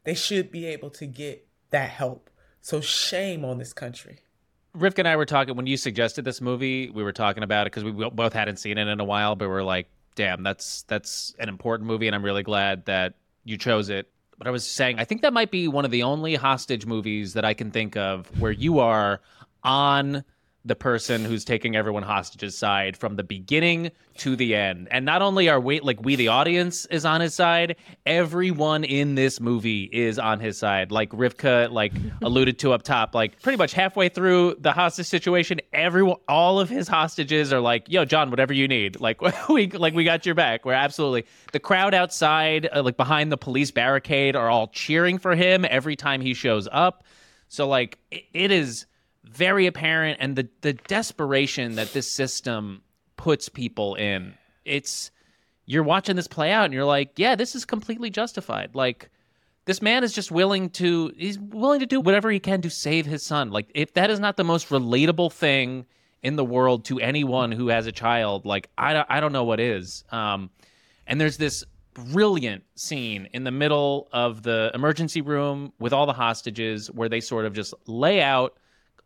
they 0.05 0.14
should 0.14 0.51
be 0.51 0.64
able 0.64 0.88
to 0.90 1.07
get 1.07 1.46
that 1.70 1.90
help. 1.90 2.30
So 2.62 2.80
shame 2.80 3.44
on 3.44 3.59
this 3.59 3.74
country. 3.74 4.20
Rivka 4.74 5.01
and 5.01 5.09
I 5.09 5.16
were 5.16 5.26
talking 5.26 5.57
when 5.57 5.66
you 5.66 5.76
suggested 5.76 6.24
this 6.24 6.40
movie. 6.40 6.88
We 6.88 7.03
were 7.03 7.12
talking 7.12 7.42
about 7.42 7.66
it 7.66 7.72
because 7.72 7.84
we 7.84 7.92
both 7.92 8.32
hadn't 8.32 8.57
seen 8.57 8.78
it 8.78 8.88
in 8.88 8.99
a 8.99 9.05
while, 9.05 9.36
but 9.36 9.49
we're 9.49 9.62
like, 9.62 9.88
"Damn, 10.14 10.42
that's 10.42 10.82
that's 10.84 11.34
an 11.38 11.49
important 11.49 11.86
movie," 11.86 12.07
and 12.07 12.16
I'm 12.16 12.24
really 12.24 12.42
glad 12.42 12.86
that 12.86 13.14
you 13.44 13.59
chose 13.59 13.90
it. 13.90 14.11
But 14.38 14.46
I 14.46 14.51
was 14.51 14.66
saying, 14.66 14.99
I 14.99 15.05
think 15.05 15.22
that 15.22 15.32
might 15.32 15.51
be 15.51 15.68
one 15.68 15.84
of 15.84 15.90
the 15.90 16.03
only 16.05 16.34
hostage 16.34 16.86
movies 16.86 17.34
that 17.34 17.44
I 17.44 17.55
can 17.55 17.70
think 17.70 17.96
of 17.96 18.26
where 18.40 18.53
you 18.53 18.78
are 18.78 19.20
on 19.64 20.24
the 20.68 20.76
person 20.76 21.24
who's 21.24 21.44
taking 21.44 21.74
everyone 21.74 22.02
hostage's 22.02 22.56
side 22.56 22.96
from 22.96 23.16
the 23.16 23.24
beginning 23.24 23.90
to 24.18 24.36
the 24.36 24.54
end. 24.54 24.88
And 24.90 25.04
not 25.04 25.22
only 25.22 25.48
are 25.48 25.60
we 25.60 25.80
like 25.80 26.02
we 26.02 26.16
the 26.16 26.28
audience 26.28 26.86
is 26.86 27.04
on 27.04 27.20
his 27.20 27.34
side, 27.34 27.76
everyone 28.04 28.84
in 28.84 29.14
this 29.14 29.40
movie 29.40 29.84
is 29.84 30.18
on 30.18 30.40
his 30.40 30.58
side. 30.58 30.92
Like 30.92 31.10
Rivka 31.10 31.70
like 31.70 31.92
alluded 32.22 32.58
to 32.60 32.72
up 32.72 32.82
top, 32.82 33.14
like 33.14 33.40
pretty 33.42 33.56
much 33.56 33.72
halfway 33.72 34.08
through 34.08 34.56
the 34.60 34.72
hostage 34.72 35.06
situation, 35.06 35.60
everyone 35.72 36.16
all 36.28 36.60
of 36.60 36.68
his 36.68 36.86
hostages 36.86 37.52
are 37.52 37.60
like, 37.60 37.88
"Yo, 37.88 38.04
John, 38.04 38.30
whatever 38.30 38.52
you 38.52 38.68
need." 38.68 38.96
Like 39.08 39.22
we 39.48 39.68
like 39.70 39.94
we 39.94 40.04
got 40.04 40.26
your 40.26 40.34
back. 40.34 40.66
We're 40.66 40.74
absolutely. 40.74 41.24
The 41.52 41.60
crowd 41.60 41.94
outside 41.94 42.68
uh, 42.74 42.82
like 42.82 42.98
behind 42.98 43.32
the 43.32 43.38
police 43.38 43.70
barricade 43.70 44.36
are 44.36 44.50
all 44.50 44.66
cheering 44.68 45.16
for 45.16 45.34
him 45.34 45.64
every 45.64 45.96
time 45.96 46.20
he 46.20 46.34
shows 46.34 46.68
up. 46.70 47.04
So 47.48 47.66
like 47.66 47.98
it, 48.10 48.24
it 48.34 48.50
is 48.50 48.84
very 49.24 49.66
apparent 49.66 50.18
and 50.20 50.36
the 50.36 50.48
the 50.60 50.72
desperation 50.72 51.76
that 51.76 51.92
this 51.92 52.10
system 52.10 52.82
puts 53.16 53.48
people 53.48 53.94
in. 53.94 54.34
It's 54.64 55.10
you're 55.66 55.82
watching 55.82 56.16
this 56.16 56.28
play 56.28 56.50
out 56.50 56.66
and 56.66 56.74
you're 56.74 56.84
like 56.84 57.18
yeah 57.18 57.34
this 57.34 57.54
is 57.54 57.64
completely 57.64 58.10
justified. 58.10 58.74
Like 58.74 59.10
this 59.64 59.82
man 59.82 60.04
is 60.04 60.12
just 60.12 60.30
willing 60.30 60.70
to 60.70 61.12
he's 61.16 61.38
willing 61.38 61.80
to 61.80 61.86
do 61.86 62.00
whatever 62.00 62.30
he 62.30 62.40
can 62.40 62.62
to 62.62 62.70
save 62.70 63.06
his 63.06 63.22
son. 63.22 63.50
Like 63.50 63.70
if 63.74 63.94
that 63.94 64.10
is 64.10 64.20
not 64.20 64.36
the 64.36 64.44
most 64.44 64.68
relatable 64.68 65.32
thing 65.32 65.86
in 66.22 66.36
the 66.36 66.44
world 66.44 66.84
to 66.86 66.98
anyone 66.98 67.52
who 67.52 67.68
has 67.68 67.86
a 67.86 67.92
child 67.92 68.44
like 68.44 68.68
i 68.76 68.92
don't, 68.92 69.06
I 69.08 69.20
don't 69.20 69.32
know 69.32 69.44
what 69.44 69.60
is. 69.60 70.04
Um 70.10 70.50
and 71.06 71.20
there's 71.20 71.38
this 71.38 71.64
brilliant 71.94 72.64
scene 72.76 73.28
in 73.32 73.44
the 73.44 73.50
middle 73.50 74.08
of 74.12 74.42
the 74.42 74.70
emergency 74.74 75.20
room 75.20 75.72
with 75.80 75.92
all 75.92 76.06
the 76.06 76.12
hostages 76.12 76.88
where 76.90 77.08
they 77.08 77.20
sort 77.20 77.44
of 77.44 77.54
just 77.54 77.74
lay 77.86 78.20
out 78.20 78.56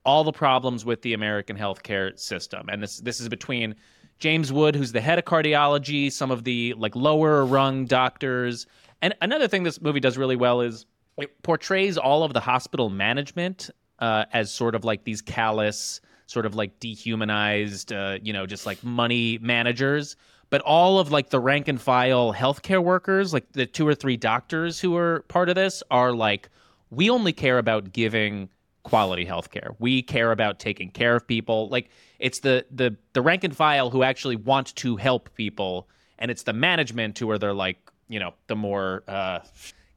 all 0.04 0.24
the 0.24 0.32
problems 0.32 0.84
with 0.84 1.02
the 1.02 1.12
American 1.14 1.56
healthcare 1.56 2.18
system. 2.18 2.68
And 2.68 2.82
this 2.82 2.98
this 2.98 3.20
is 3.20 3.28
between 3.28 3.74
James 4.18 4.52
Wood, 4.52 4.76
who's 4.76 4.92
the 4.92 5.00
head 5.00 5.18
of 5.18 5.24
cardiology, 5.24 6.10
some 6.10 6.30
of 6.30 6.44
the 6.44 6.74
like 6.74 6.94
lower 6.94 7.44
rung 7.44 7.86
doctors. 7.86 8.66
And 9.00 9.14
another 9.20 9.48
thing 9.48 9.64
this 9.64 9.80
movie 9.80 10.00
does 10.00 10.16
really 10.16 10.36
well 10.36 10.60
is 10.60 10.86
it 11.18 11.42
portrays 11.42 11.98
all 11.98 12.22
of 12.22 12.32
the 12.32 12.40
hospital 12.40 12.88
management 12.88 13.70
uh, 13.98 14.24
as 14.32 14.50
sort 14.50 14.74
of 14.74 14.84
like 14.84 15.04
these 15.04 15.20
callous, 15.20 16.00
sort 16.26 16.46
of 16.46 16.54
like 16.54 16.78
dehumanized, 16.80 17.92
uh, 17.92 18.18
you 18.22 18.32
know, 18.32 18.46
just 18.46 18.64
like 18.66 18.82
money 18.82 19.38
managers. 19.42 20.16
But 20.50 20.60
all 20.62 20.98
of 20.98 21.10
like 21.10 21.30
the 21.30 21.40
rank 21.40 21.68
and 21.68 21.80
file 21.80 22.32
healthcare 22.32 22.82
workers, 22.82 23.32
like 23.32 23.50
the 23.52 23.66
two 23.66 23.86
or 23.86 23.94
three 23.94 24.16
doctors 24.16 24.78
who 24.78 24.96
are 24.96 25.22
part 25.28 25.48
of 25.48 25.54
this, 25.54 25.82
are 25.90 26.12
like, 26.12 26.48
we 26.90 27.08
only 27.08 27.32
care 27.32 27.58
about 27.58 27.92
giving 27.92 28.50
quality 28.82 29.24
healthcare. 29.24 29.74
We 29.78 30.02
care 30.02 30.32
about 30.32 30.58
taking 30.58 30.90
care 30.90 31.16
of 31.16 31.26
people. 31.26 31.68
Like 31.68 31.90
it's 32.18 32.40
the 32.40 32.66
the 32.70 32.96
the 33.12 33.22
rank 33.22 33.44
and 33.44 33.54
file 33.54 33.90
who 33.90 34.02
actually 34.02 34.36
want 34.36 34.74
to 34.76 34.96
help 34.96 35.32
people, 35.34 35.88
and 36.18 36.30
it's 36.30 36.42
the 36.42 36.52
management 36.52 37.18
who 37.18 37.30
are 37.30 37.38
they're 37.38 37.52
like 37.52 37.90
you 38.08 38.18
know 38.18 38.34
the 38.46 38.56
more 38.56 39.02
uh, 39.08 39.40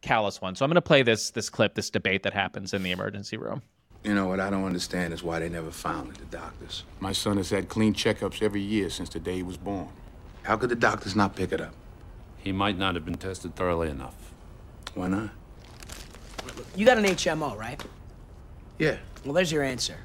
callous 0.02 0.42
ones. 0.42 0.60
So 0.60 0.66
I'm 0.66 0.70
going 0.70 0.76
to 0.76 0.82
play 0.82 1.04
this 1.04 1.32
this 1.32 1.50
clip, 1.50 1.76
this 1.76 1.90
debate 1.90 2.24
that 2.24 2.34
happens 2.34 2.74
in 2.74 2.84
the 2.84 2.92
emergency 2.92 3.38
room. 3.38 3.62
You 4.04 4.14
know 4.14 4.28
what 4.28 4.40
I 4.40 4.52
don't 4.52 4.66
understand 4.66 5.14
is 5.14 5.24
why 5.24 5.40
they 5.40 5.50
never 5.50 5.72
found 5.72 6.12
it, 6.12 6.18
the 6.20 6.38
doctors. 6.38 6.84
My 7.00 7.12
son 7.12 7.38
has 7.38 7.50
had 7.50 7.70
clean 7.70 7.94
checkups 7.96 8.44
every 8.44 8.62
year 8.62 8.92
since 8.92 9.10
the 9.10 9.20
day 9.20 9.38
he 9.38 9.44
was 9.44 9.58
born. 9.58 9.90
How 10.44 10.58
could 10.58 10.70
the 10.70 10.76
doctors 10.76 11.16
not 11.16 11.36
pick 11.36 11.52
it 11.52 11.60
up? 11.60 11.74
He 12.38 12.52
might 12.52 12.78
not 12.78 12.94
have 12.94 13.04
been 13.04 13.18
tested 13.18 13.56
thoroughly 13.56 13.90
enough. 13.90 14.14
Why 14.94 15.08
not? 15.08 15.32
You 16.76 16.86
got 16.86 17.00
an 17.00 17.06
HMO, 17.06 17.58
right? 17.58 17.84
Yeah. 18.78 18.98
Well, 19.24 19.34
there's 19.34 19.52
your 19.52 19.64
answer. 19.64 19.98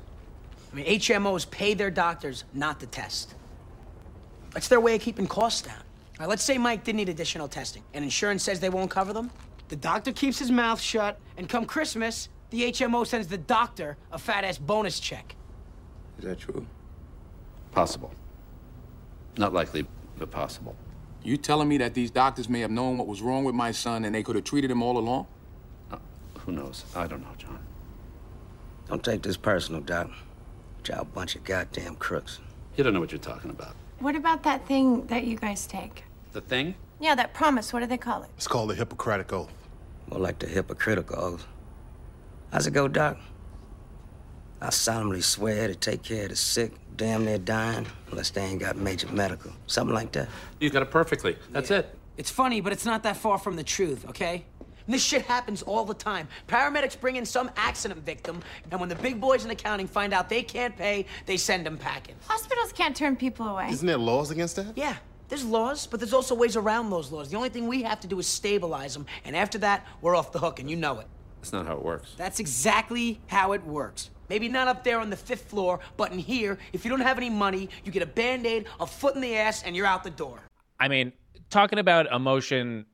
I 0.73 0.77
mean, 0.77 0.87
HMOs 0.87 1.51
pay 1.51 1.75
their 1.75 1.91
doctors 1.91 2.45
not 2.55 2.81
to 2.81 2.87
test. 2.87 3.35
That's 4.53 4.69
their 4.69 4.81
way 4.81 4.95
of 4.95 5.01
keeping 5.01 5.27
costs 5.27 5.63
down. 5.63 5.75
All 5.77 6.27
right, 6.27 6.29
let's 6.29 6.43
say 6.43 6.59
Mike 6.59 6.85
did 6.85 6.97
need 6.97 7.09
additional 7.09 7.49
testing, 7.49 7.83
and 7.95 8.05
insurance 8.05 8.43
says 8.43 8.61
they 8.61 8.69
won't 8.69 8.91
cover 8.91 9.13
them. 9.13 9.31
The 9.69 9.77
doctor 9.77 10.13
keeps 10.13 10.39
his 10.39 10.51
mouth 10.51 10.81
shut, 10.81 11.19
and 11.37 11.49
come 11.49 11.65
Christmas, 11.65 12.29
the 12.51 12.73
HMO 12.73 13.07
sends 13.07 13.27
the 13.27 13.39
doctor 13.39 13.97
a 14.13 14.19
fat 14.19 14.45
ass 14.45 14.59
bonus 14.59 15.01
check. 15.01 15.35
Is 16.19 16.25
that 16.25 16.39
true? 16.39 16.67
Possible. 17.73 18.13
Not 19.39 19.53
likely, 19.53 19.87
but 20.19 20.31
possible. 20.31 20.77
You 21.23 21.37
telling 21.37 21.69
me 21.69 21.79
that 21.79 21.95
these 21.95 22.11
doctors 22.11 22.49
may 22.49 22.61
have 22.61 22.71
known 22.71 22.99
what 22.99 23.07
was 23.07 23.23
wrong 23.23 23.45
with 23.45 23.55
my 23.55 23.73
son 23.73 24.05
and 24.05 24.15
they 24.15 24.23
could 24.23 24.37
have 24.37 24.45
treated 24.45 24.71
him 24.71 24.83
all 24.83 24.99
along? 24.99 25.27
Uh, 25.91 25.97
who 26.41 26.53
knows? 26.53 26.85
I 26.97 27.07
don't 27.07 27.21
know, 27.21 27.35
John. 27.39 27.59
Don't 28.91 29.05
take 29.05 29.23
this 29.23 29.37
personal, 29.37 29.81
Doc. 29.83 30.11
Y'all 30.89 31.03
a 31.03 31.05
bunch 31.05 31.37
of 31.37 31.45
goddamn 31.45 31.95
crooks. 31.95 32.41
You 32.77 32.83
don't 32.83 32.93
know 32.93 32.99
what 32.99 33.13
you're 33.13 33.21
talking 33.21 33.51
about. 33.51 33.77
What 34.01 34.17
about 34.17 34.43
that 34.43 34.67
thing 34.67 35.07
that 35.07 35.25
you 35.25 35.37
guys 35.37 35.65
take? 35.65 36.03
The 36.33 36.41
thing? 36.41 36.75
Yeah, 36.99 37.15
that 37.15 37.33
promise. 37.33 37.73
What 37.73 37.81
do 37.81 37.87
they 37.87 37.97
call 37.97 38.25
it? 38.25 38.31
It's 38.37 38.49
called 38.49 38.71
the 38.71 38.75
Hippocratic 38.75 39.33
Oath. 39.33 39.53
More 40.09 40.19
like 40.19 40.41
the 40.41 40.49
hypocritical 40.49 41.23
oath. 41.23 41.47
How's 42.53 42.67
it 42.67 42.73
go, 42.73 42.89
Doc? 42.89 43.17
I 44.61 44.71
solemnly 44.71 45.21
swear 45.21 45.69
to 45.69 45.77
take 45.77 46.03
care 46.03 46.25
of 46.25 46.31
the 46.31 46.37
sick, 46.37 46.73
damn 46.97 47.25
near 47.25 47.39
dying, 47.39 47.87
unless 48.11 48.31
they 48.31 48.43
ain't 48.43 48.59
got 48.59 48.77
major 48.77 49.07
medical. 49.13 49.53
Something 49.69 49.95
like 49.95 50.11
that. 50.13 50.29
You 50.59 50.69
got 50.69 50.83
it 50.83 50.91
perfectly. 50.91 51.37
That's 51.53 51.71
it. 51.71 51.97
It's 52.17 52.31
funny, 52.31 52.61
but 52.61 52.73
it's 52.73 52.85
not 52.85 53.05
that 53.05 53.17
far 53.17 53.39
from 53.39 53.55
the 53.55 53.63
truth, 53.63 54.05
okay? 54.09 54.47
And 54.87 54.95
this 54.95 55.03
shit 55.05 55.23
happens 55.23 55.63
all 55.63 55.85
the 55.85 55.95
time. 55.95 56.29
Paramedics 56.49 56.99
bring 56.99 57.17
in 57.17 57.25
some 57.25 57.51
accident 57.57 58.05
victim, 58.05 58.41
and 58.71 58.81
when 58.81 58.89
the 58.89 58.97
big 58.97 59.21
boys 59.21 59.45
in 59.45 59.51
accounting 59.51 59.87
find 59.87 60.13
out 60.13 60.29
they 60.29 60.43
can't 60.43 60.77
pay, 60.77 61.07
they 61.27 61.37
send 61.37 61.67
them 61.67 61.77
packing. 61.77 62.17
Hospitals 62.27 62.73
can't 62.73 62.97
turn 62.97 63.17
people 63.17 63.47
away. 63.47 63.69
Isn't 63.71 63.87
there 63.87 63.99
laws 63.99 64.31
against 64.31 64.57
that? 64.57 64.77
Yeah, 64.77 64.97
there's 65.29 65.45
laws, 65.45 65.87
but 65.87 66.01
there's 66.01 66.15
also 66.15 66.35
ways 66.35 66.57
around 66.57 66.91
those 66.91 67.13
laws. 67.13 67.31
The 67.31 67.37
only 67.37 67.51
thing 67.51 67.69
we 67.69 67.83
have 67.83 68.01
to 68.01 68.07
do 68.09 68.19
is 68.19 68.27
stabilize 68.27 68.95
them, 68.95 69.07
and 69.25 69.37
after 69.37 69.59
that, 69.59 69.87
we're 70.01 70.17
off 70.17 70.33
the 70.33 70.39
hook, 70.39 70.61
and 70.61 70.71
you 70.71 70.77
know 70.77 70.99
it. 70.99 71.07
That's 71.41 71.53
not 71.53 71.67
how 71.67 71.75
it 71.75 71.85
works. 71.85 72.15
That's 72.17 72.41
exactly 72.41 73.21
how 73.27 73.53
it 73.53 73.65
works. 73.65 74.11
Maybe 74.29 74.49
not 74.49 74.69
up 74.69 74.85
there 74.85 75.01
on 75.01 75.11
the 75.11 75.17
fifth 75.17 75.45
floor, 75.49 75.81
but 75.97 76.13
in 76.13 76.19
here, 76.19 76.59
if 76.73 76.85
you 76.85 76.91
don't 76.91 77.01
have 77.01 77.17
any 77.17 77.31
money, 77.31 77.69
you 77.85 77.91
get 77.91 78.03
a 78.03 78.07
band 78.07 78.47
aid, 78.47 78.67
a 78.79 78.87
foot 78.87 79.15
in 79.15 79.21
the 79.21 79.37
ass, 79.37 79.63
and 79.63 79.75
you're 79.75 79.87
out 79.87 80.05
the 80.05 80.11
door. 80.11 80.39
I 80.79 80.89
mean, 80.89 81.13
talking 81.49 81.79
about 81.79 82.07
emotion 82.13 82.87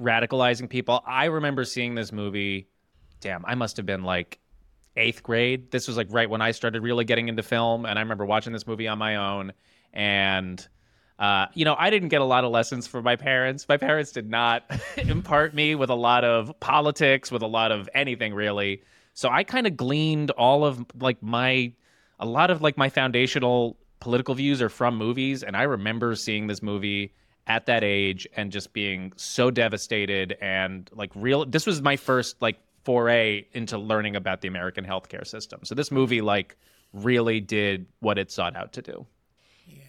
radicalizing 0.00 0.68
people, 0.68 1.02
I 1.06 1.26
remember 1.26 1.64
seeing 1.64 1.94
this 1.94 2.12
movie. 2.12 2.68
Damn, 3.20 3.44
I 3.46 3.54
must 3.54 3.76
have 3.76 3.86
been 3.86 4.04
like 4.04 4.38
eighth 4.96 5.22
grade. 5.22 5.70
This 5.70 5.88
was 5.88 5.96
like 5.96 6.08
right 6.10 6.28
when 6.28 6.40
I 6.40 6.50
started 6.50 6.82
really 6.82 7.04
getting 7.04 7.28
into 7.28 7.42
film, 7.42 7.86
and 7.86 7.98
I 7.98 8.02
remember 8.02 8.26
watching 8.26 8.52
this 8.52 8.66
movie 8.66 8.88
on 8.88 8.98
my 8.98 9.16
own. 9.16 9.52
And 9.92 10.66
uh, 11.18 11.46
you 11.54 11.64
know, 11.64 11.74
I 11.78 11.90
didn't 11.90 12.08
get 12.08 12.20
a 12.20 12.24
lot 12.24 12.44
of 12.44 12.52
lessons 12.52 12.86
from 12.86 13.04
my 13.04 13.16
parents. 13.16 13.68
My 13.68 13.76
parents 13.76 14.12
did 14.12 14.30
not 14.30 14.64
impart 14.96 15.54
me 15.54 15.74
with 15.74 15.90
a 15.90 15.94
lot 15.94 16.24
of 16.24 16.58
politics, 16.60 17.32
with 17.32 17.42
a 17.42 17.46
lot 17.46 17.72
of 17.72 17.88
anything 17.94 18.34
really. 18.34 18.82
So 19.14 19.28
I 19.28 19.42
kind 19.42 19.66
of 19.66 19.76
gleaned 19.76 20.30
all 20.32 20.64
of 20.64 20.84
like 21.00 21.20
my, 21.22 21.72
a 22.20 22.26
lot 22.26 22.50
of 22.50 22.62
like 22.62 22.76
my 22.76 22.88
foundational 22.88 23.76
political 23.98 24.34
views 24.36 24.62
are 24.62 24.68
from 24.68 24.96
movies. 24.96 25.42
And 25.42 25.56
I 25.56 25.64
remember 25.64 26.14
seeing 26.14 26.46
this 26.46 26.62
movie 26.62 27.12
at 27.48 27.66
that 27.66 27.82
age 27.82 28.28
and 28.36 28.52
just 28.52 28.72
being 28.72 29.12
so 29.16 29.50
devastated 29.50 30.36
and 30.40 30.88
like 30.92 31.10
real. 31.14 31.44
This 31.46 31.66
was 31.66 31.82
my 31.82 31.96
first 31.96 32.40
like 32.40 32.58
foray 32.84 33.46
into 33.52 33.78
learning 33.78 34.16
about 34.16 34.42
the 34.42 34.48
American 34.48 34.84
healthcare 34.84 35.26
system. 35.26 35.60
So 35.64 35.74
this 35.74 35.90
movie 35.90 36.20
like 36.20 36.56
really 36.92 37.40
did 37.40 37.86
what 38.00 38.18
it 38.18 38.30
sought 38.30 38.54
out 38.54 38.72
to 38.74 38.82
do. 38.82 39.06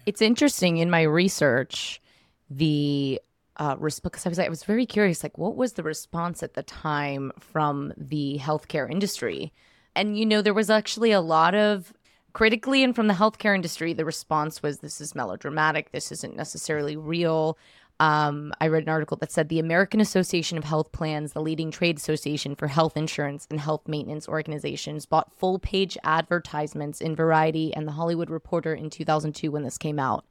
It's 0.06 0.22
interesting 0.22 0.78
in 0.78 0.90
my 0.90 1.02
research, 1.02 2.00
the 2.48 3.20
uh, 3.56 3.76
because 3.76 4.24
I 4.24 4.28
was 4.30 4.38
I 4.38 4.48
was 4.48 4.64
very 4.64 4.86
curious, 4.86 5.22
like 5.22 5.36
what 5.36 5.54
was 5.54 5.74
the 5.74 5.82
response 5.82 6.42
at 6.42 6.54
the 6.54 6.62
time 6.62 7.30
from 7.38 7.92
the 7.96 8.38
healthcare 8.40 8.90
industry, 8.90 9.52
and 9.94 10.18
you 10.18 10.24
know 10.24 10.40
there 10.40 10.54
was 10.54 10.70
actually 10.70 11.12
a 11.12 11.20
lot 11.20 11.54
of 11.54 11.92
critically 12.32 12.82
and 12.82 12.94
from 12.94 13.06
the 13.06 13.14
healthcare 13.14 13.54
industry, 13.54 13.92
the 13.92 14.04
response 14.04 14.62
was 14.62 14.78
this 14.78 15.00
is 15.00 15.14
melodramatic, 15.14 15.92
this 15.92 16.12
isn't 16.12 16.36
necessarily 16.36 16.96
real. 16.96 17.58
Um, 18.00 18.54
I 18.62 18.68
read 18.68 18.84
an 18.84 18.88
article 18.88 19.18
that 19.18 19.30
said 19.30 19.50
the 19.50 19.58
American 19.58 20.00
Association 20.00 20.56
of 20.56 20.64
Health 20.64 20.90
Plans, 20.90 21.34
the 21.34 21.42
leading 21.42 21.70
trade 21.70 21.98
association 21.98 22.54
for 22.54 22.66
health 22.66 22.96
insurance 22.96 23.46
and 23.50 23.60
health 23.60 23.86
maintenance 23.86 24.26
organizations, 24.26 25.04
bought 25.04 25.32
full 25.32 25.58
page 25.58 25.98
advertisements 26.02 27.02
in 27.02 27.14
Variety 27.14 27.74
and 27.74 27.86
The 27.86 27.92
Hollywood 27.92 28.30
Reporter 28.30 28.72
in 28.72 28.88
2002 28.88 29.50
when 29.50 29.64
this 29.64 29.76
came 29.76 29.98
out, 29.98 30.24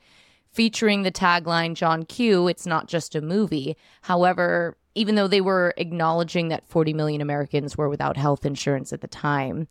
featuring 0.51 1.03
the 1.03 1.11
tagline 1.11 1.75
John 1.75 2.05
Q, 2.05 2.47
it's 2.47 2.65
not 2.65 2.87
just 2.87 3.13
a 3.13 3.21
movie. 3.21 3.77
However, 4.01 4.75
even 4.95 5.13
though 5.13 5.27
they 5.27 5.41
were 5.41 5.75
acknowledging 5.77 6.47
that 6.47 6.67
40 6.67 6.93
million 6.93 7.21
Americans 7.21 7.77
were 7.77 7.87
without 7.87 8.17
health 8.17 8.47
insurance 8.47 8.91
at 8.91 9.01
the 9.01 9.07
time, 9.07 9.67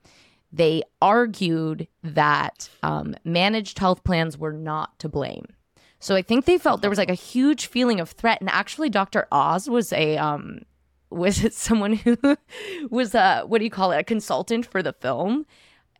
they 0.52 0.82
argued 1.02 1.86
that 2.02 2.70
um, 2.82 3.14
managed 3.24 3.78
health 3.78 4.02
plans 4.04 4.38
were 4.38 4.52
not 4.52 4.98
to 4.98 5.08
blame 5.08 5.46
so 6.00 6.14
I 6.14 6.22
think 6.22 6.44
they 6.44 6.58
felt 6.58 6.80
there 6.80 6.90
was 6.90 6.98
like 6.98 7.10
a 7.10 7.14
huge 7.14 7.66
feeling 7.66 7.98
of 7.98 8.10
threat. 8.12 8.40
And 8.40 8.48
actually, 8.50 8.88
Dr. 8.88 9.26
Oz 9.32 9.68
was 9.68 9.92
a 9.92 10.16
um 10.16 10.60
was 11.10 11.42
it 11.44 11.52
someone 11.66 11.94
who 11.94 12.16
was 12.88 13.16
a 13.16 13.40
what 13.48 13.58
do 13.58 13.64
you 13.64 13.70
call 13.70 13.90
it 13.90 13.98
a 13.98 14.04
consultant 14.04 14.64
for 14.64 14.80
the 14.80 14.92
film. 14.92 15.44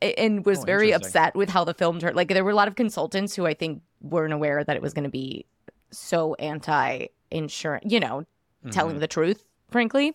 and 0.01 0.47
was 0.47 0.61
Oh, 0.61 0.65
very 0.67 0.93
upset 0.93 1.35
with 1.35 1.49
how 1.49 1.65
the 1.65 1.75
film 1.75 1.99
turned. 1.99 2.15
Like 2.15 2.29
there 2.29 2.45
were 2.45 2.53
a 2.53 2.55
lot 2.55 2.69
of 2.69 2.77
consultants 2.77 3.35
who 3.35 3.45
I 3.45 3.55
think 3.55 3.83
weren't 4.01 4.33
aware 4.33 4.63
that 4.63 4.77
it 4.77 4.83
was 4.83 4.95
going 4.95 5.03
to 5.03 5.11
be 5.11 5.47
so 5.91 6.35
anti-insurance, 6.35 7.85
you 7.91 7.99
know, 7.99 8.25
telling 8.71 8.97
Mhm. 8.97 9.01
the 9.01 9.09
truth, 9.09 9.45
frankly. 9.69 10.15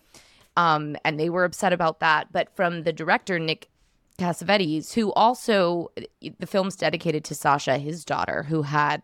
Um, 0.56 0.96
and 1.04 1.20
they 1.20 1.28
were 1.28 1.44
upset 1.44 1.72
about 1.72 2.00
that. 2.00 2.32
But 2.32 2.54
from 2.56 2.84
the 2.84 2.92
director 2.92 3.38
Nick 3.38 3.68
Cassavetes, 4.18 4.94
who 4.94 5.12
also 5.12 5.90
the 6.20 6.46
film's 6.46 6.76
dedicated 6.76 7.24
to 7.24 7.34
Sasha, 7.34 7.78
his 7.78 8.04
daughter, 8.04 8.44
who 8.44 8.62
had 8.62 9.02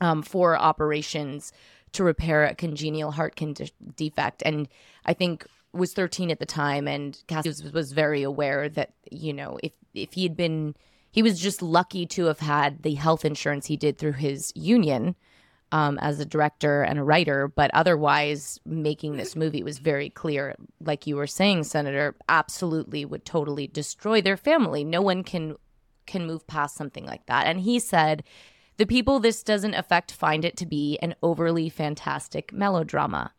um, 0.00 0.22
four 0.22 0.56
operations 0.56 1.52
to 1.92 2.04
repair 2.04 2.44
a 2.44 2.54
congenital 2.54 3.10
heart 3.10 3.38
defect, 3.96 4.42
and 4.44 4.68
I 5.04 5.14
think 5.14 5.46
was 5.72 5.92
13 5.92 6.30
at 6.30 6.38
the 6.38 6.46
time. 6.46 6.88
And 6.88 7.18
Cass 7.26 7.46
was, 7.46 7.62
was 7.72 7.92
very 7.92 8.22
aware 8.22 8.68
that 8.70 8.92
you 9.10 9.32
know 9.32 9.58
if 9.62 9.72
if 9.94 10.14
he 10.14 10.22
had 10.22 10.36
been, 10.36 10.74
he 11.10 11.22
was 11.22 11.38
just 11.38 11.62
lucky 11.62 12.06
to 12.06 12.26
have 12.26 12.40
had 12.40 12.82
the 12.82 12.94
health 12.94 13.24
insurance 13.24 13.66
he 13.66 13.76
did 13.76 13.98
through 13.98 14.12
his 14.12 14.52
union. 14.54 15.14
Um, 15.70 15.98
as 15.98 16.18
a 16.18 16.24
director 16.24 16.82
and 16.82 16.98
a 16.98 17.04
writer, 17.04 17.46
but 17.46 17.70
otherwise 17.74 18.58
making 18.64 19.18
this 19.18 19.36
movie 19.36 19.62
was 19.62 19.78
very 19.78 20.08
clear. 20.08 20.54
Like 20.80 21.06
you 21.06 21.14
were 21.16 21.26
saying, 21.26 21.64
Senator, 21.64 22.16
absolutely 22.26 23.04
would 23.04 23.26
totally 23.26 23.66
destroy 23.66 24.22
their 24.22 24.38
family. 24.38 24.82
No 24.82 25.02
one 25.02 25.22
can 25.22 25.56
can 26.06 26.26
move 26.26 26.46
past 26.46 26.74
something 26.74 27.04
like 27.04 27.26
that. 27.26 27.46
And 27.46 27.60
he 27.60 27.78
said, 27.78 28.24
the 28.78 28.86
people 28.86 29.20
this 29.20 29.42
doesn't 29.42 29.74
affect 29.74 30.12
find 30.12 30.44
it 30.44 30.56
to 30.56 30.64
be 30.64 30.98
an 31.02 31.14
overly 31.22 31.68
fantastic 31.68 32.52
melodrama. 32.52 33.32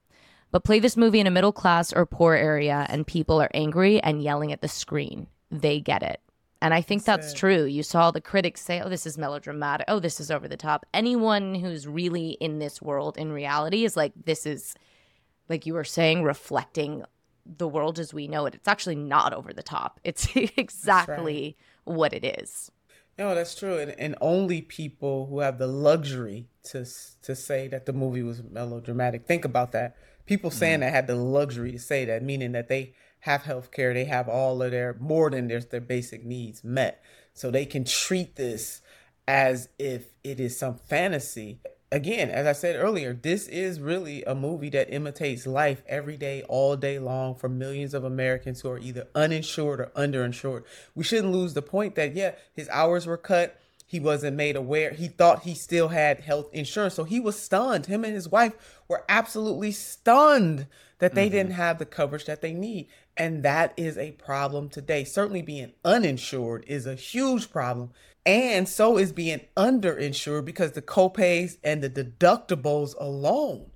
But 0.52 0.64
play 0.64 0.80
this 0.80 0.98
movie 0.98 1.20
in 1.20 1.28
a 1.28 1.32
middle 1.32 1.52
class 1.52 1.94
or 1.94 2.06
poor 2.06 2.36
area, 2.36 2.86
and 2.90 3.08
people 3.08 3.42
are 3.42 3.52
angry 3.54 4.02
and 4.02 4.22
yelling 4.22 4.52
at 4.52 4.62
the 4.62 4.68
screen. 4.68 5.28
They 5.50 5.80
get 5.80 6.04
it. 6.04 6.22
And 6.62 6.74
I 6.74 6.82
think 6.82 7.05
that's 7.05 7.28
That's 7.28 7.39
true. 7.39 7.64
You 7.64 7.84
saw 7.84 8.12
the 8.12 8.22
critics 8.22 8.62
say, 8.62 8.82
oh, 8.82 8.89
this 8.89 9.05
is 9.05 9.18
melodramatic. 9.18 9.86
Oh, 9.88 9.99
this 9.99 10.20
is 10.20 10.30
over 10.30 10.47
the 10.47 10.57
top. 10.57 10.86
Anyone 10.93 11.55
who's 11.55 11.88
really 11.88 12.32
in 12.41 12.60
this 12.60 12.82
world 12.82 13.18
in 13.18 13.32
reality 13.32 13.86
is 13.86 13.95
like, 13.95 14.12
this 14.26 14.45
is, 14.45 14.76
like 15.47 15.66
you 15.66 15.74
were 15.74 15.86
saying, 15.86 16.24
reflecting 16.24 17.03
the 17.45 17.68
world 17.68 17.97
as 17.97 18.14
we 18.14 18.28
know 18.28 18.45
it. 18.45 18.55
It's 18.55 18.68
actually 18.68 18.95
not 18.95 19.34
over 19.34 19.53
the 19.53 19.64
top. 19.64 19.99
It's 20.03 20.28
exactly 20.36 21.57
what 21.86 22.14
it 22.14 22.24
is. 22.24 22.72
No, 23.18 23.36
that's 23.36 23.53
true, 23.53 23.78
and, 23.78 23.93
and 23.99 24.16
only 24.22 24.62
people 24.62 25.26
who 25.26 25.41
have 25.41 25.57
the 25.57 25.68
luxury 25.68 26.47
to 26.72 26.86
to 27.24 27.36
say 27.36 27.68
that 27.68 27.86
the 27.86 27.91
movie 27.91 28.24
was 28.24 28.41
melodramatic. 28.41 29.26
Think 29.26 29.43
about 29.43 29.74
that. 29.74 29.97
People 30.26 30.49
mm-hmm. 30.49 30.60
saying 30.60 30.80
that 30.80 30.93
had 30.93 31.07
the 31.07 31.16
luxury 31.16 31.74
to 31.74 31.80
say 31.80 32.05
that, 32.05 32.24
meaning 32.24 32.53
that 32.53 32.70
they 32.70 32.93
have 33.20 33.44
health 33.44 33.72
care, 33.72 33.94
they 33.94 34.06
have 34.06 34.30
all 34.30 34.62
of 34.62 34.72
their 34.72 34.96
more 35.00 35.30
than 35.30 35.48
their 35.48 35.60
their 35.60 35.82
basic 35.82 36.24
needs 36.24 36.64
met, 36.64 37.04
so 37.34 37.52
they 37.52 37.66
can 37.66 37.84
treat 37.84 38.36
this 38.36 38.82
as 39.28 39.70
if 39.78 40.08
it 40.24 40.40
is 40.40 40.58
some 40.58 40.76
fantasy. 40.76 41.60
Again, 41.92 42.30
as 42.30 42.46
I 42.46 42.52
said 42.54 42.76
earlier, 42.76 43.14
this 43.14 43.48
is 43.48 43.80
really 43.80 44.24
a 44.24 44.36
movie 44.36 44.70
that 44.70 44.94
imitates 44.94 45.48
life 45.48 45.82
every 45.88 46.18
day, 46.18 46.44
all 46.44 46.76
day 46.76 47.00
long 47.00 47.34
for 47.34 47.50
millions 47.50 47.96
of 47.96 48.04
Americans 48.04 48.62
who 48.62 48.70
are 48.70 48.78
either 48.78 49.08
uninsured 49.16 49.80
or 49.80 49.92
underinsured. 49.96 50.64
We 50.94 51.04
shouldn't 51.04 51.34
lose 51.34 51.56
the 51.56 51.64
point 51.64 51.96
that, 51.96 52.16
yeah, 52.16 52.34
his 52.54 52.70
hours 52.70 53.08
were 53.08 53.18
cut. 53.18 53.60
He 53.88 54.00
wasn't 54.00 54.38
made 54.38 54.56
aware. 54.56 54.92
He 54.92 55.08
thought 55.08 55.44
he 55.44 55.56
still 55.56 55.88
had 55.88 56.20
health 56.20 56.50
insurance. 56.54 56.94
So 56.94 57.06
he 57.06 57.20
was 57.20 57.40
stunned. 57.40 57.88
Him 57.88 58.06
and 58.06 58.14
his 58.14 58.30
wife 58.30 58.54
were 58.88 59.04
absolutely 59.10 59.72
stunned 59.72 60.68
that 61.00 61.16
they 61.16 61.26
mm-hmm. 61.26 61.36
didn't 61.36 61.54
have 61.54 61.80
the 61.80 61.86
coverage 61.86 62.26
that 62.26 62.42
they 62.42 62.54
need. 62.54 62.88
And 63.20 63.44
that 63.44 63.74
is 63.76 63.98
a 63.98 64.12
problem 64.12 64.70
today. 64.70 65.04
Certainly 65.04 65.42
being 65.42 65.74
uninsured 65.84 66.64
is 66.68 66.86
a 66.86 66.96
huge 66.96 67.52
problem. 67.52 67.92
And 68.26 68.68
so 68.68 68.98
is 68.98 69.12
being 69.12 69.42
underinsured 69.58 70.46
because 70.46 70.72
the 70.72 70.82
copays 70.82 71.58
and 71.62 71.84
the 71.84 71.90
deductibles 71.90 72.96
alone, 72.98 73.72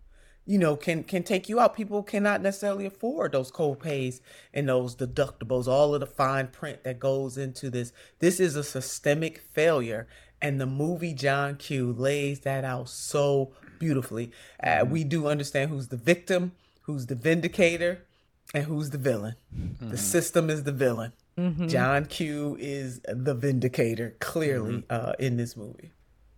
you 0.46 0.58
know, 0.58 0.78
can 0.78 1.04
can 1.04 1.24
take 1.24 1.50
you 1.50 1.60
out. 1.60 1.76
People 1.76 2.04
cannot 2.04 2.42
necessarily 2.42 2.86
afford 2.86 3.34
those 3.34 3.52
copays 3.52 4.22
and 4.54 4.70
those 4.70 4.96
deductibles, 4.96 5.68
all 5.68 5.94
of 5.94 6.00
the 6.00 6.06
fine 6.06 6.48
print 6.48 6.84
that 6.86 7.00
goes 7.00 7.38
into 7.38 7.70
this. 7.70 7.92
This 8.20 8.40
is 8.40 8.56
a 8.56 8.64
systemic 8.64 9.40
failure. 9.52 10.08
And 10.42 10.60
the 10.60 10.66
movie 10.66 11.14
John 11.14 11.56
Q 11.56 11.94
lays 11.94 12.42
that 12.42 12.64
out 12.64 12.90
so 12.90 13.54
beautifully. 13.80 14.32
Uh, 14.62 14.86
we 14.88 15.04
do 15.04 15.28
understand 15.28 15.70
who's 15.70 15.88
the 15.88 15.98
victim, 15.98 16.52
who's 16.82 17.08
the 17.08 17.16
vindicator, 17.16 18.06
and 18.54 18.64
who's 18.66 18.92
the 18.92 18.98
villain. 18.98 19.36
The 19.82 19.98
system 19.98 20.50
is 20.50 20.64
the 20.64 20.72
villain. 20.72 21.14
Mhm. 21.38 21.70
John 21.70 22.06
Q 22.06 22.56
is 22.60 23.02
the 23.08 23.34
vindicator, 23.34 24.16
clearly, 24.20 24.84
uh, 24.90 25.14
in 25.20 25.38
this 25.38 25.58
movie. 25.58 25.92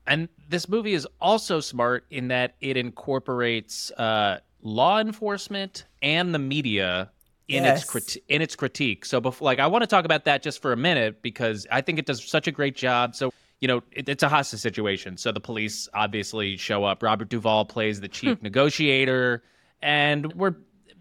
And 0.08 0.30
this 0.50 0.70
movie 0.70 0.94
is 0.94 1.06
also 1.20 1.60
smart 1.60 2.06
in 2.10 2.30
that 2.30 2.56
it 2.62 2.78
incorporates 2.78 3.92
uh, 3.92 4.40
law 4.62 5.00
enforcement 5.00 5.86
and 6.02 6.34
the 6.34 6.40
media 6.40 7.12
in 7.48 7.64
Yes. 7.64 7.82
its 7.82 7.90
crit- 7.92 8.24
in 8.30 8.42
its 8.42 8.56
critique. 8.56 9.04
So, 9.06 9.20
before, 9.20 9.46
like, 9.46 9.60
I 9.60 9.68
want 9.68 9.84
to 9.84 9.88
talk 9.88 10.06
about 10.06 10.26
that 10.26 10.42
just 10.42 10.62
for 10.62 10.72
a 10.72 10.78
minute 10.78 11.22
because 11.22 11.68
I 11.72 11.82
think 11.82 12.00
it 12.00 12.06
does 12.06 12.24
such 12.24 12.48
a 12.48 12.52
great 12.52 12.76
job. 12.76 13.16
So, 13.16 13.34
you 13.60 13.68
know, 13.68 13.84
it, 13.92 14.08
it's 14.08 14.24
a 14.24 14.30
hostage 14.30 14.62
situation. 14.62 15.18
So 15.18 15.32
the 15.32 15.40
police 15.42 15.90
obviously 15.94 16.56
show 16.56 16.84
up. 16.86 17.04
Robert 17.04 17.30
Duvall 17.30 17.66
plays 17.66 18.00
the 18.00 18.08
chief 18.08 18.42
negotiator, 18.42 19.44
and 19.82 20.32
we're 20.34 20.56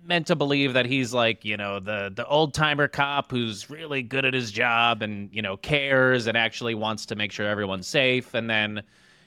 meant 0.07 0.27
to 0.27 0.37
believe 0.37 0.75
that 0.75 0.87
he's 0.87 1.13
like 1.15 1.45
you 1.45 1.57
know 1.57 1.81
the 1.81 2.13
the 2.15 2.27
old 2.27 2.55
timer 2.55 2.89
cop 2.89 3.31
who's 3.31 3.71
really 3.71 4.03
good 4.03 4.25
at 4.25 4.35
his 4.35 4.51
job 4.53 5.03
and 5.03 5.31
you 5.33 5.43
know 5.43 5.57
cares 5.57 6.27
and 6.27 6.37
actually 6.37 6.75
wants 6.75 7.07
to 7.07 7.17
make 7.17 7.33
sure 7.33 7.47
everyone's 7.47 7.87
safe. 7.87 8.35
And 8.35 8.49
then 8.49 8.79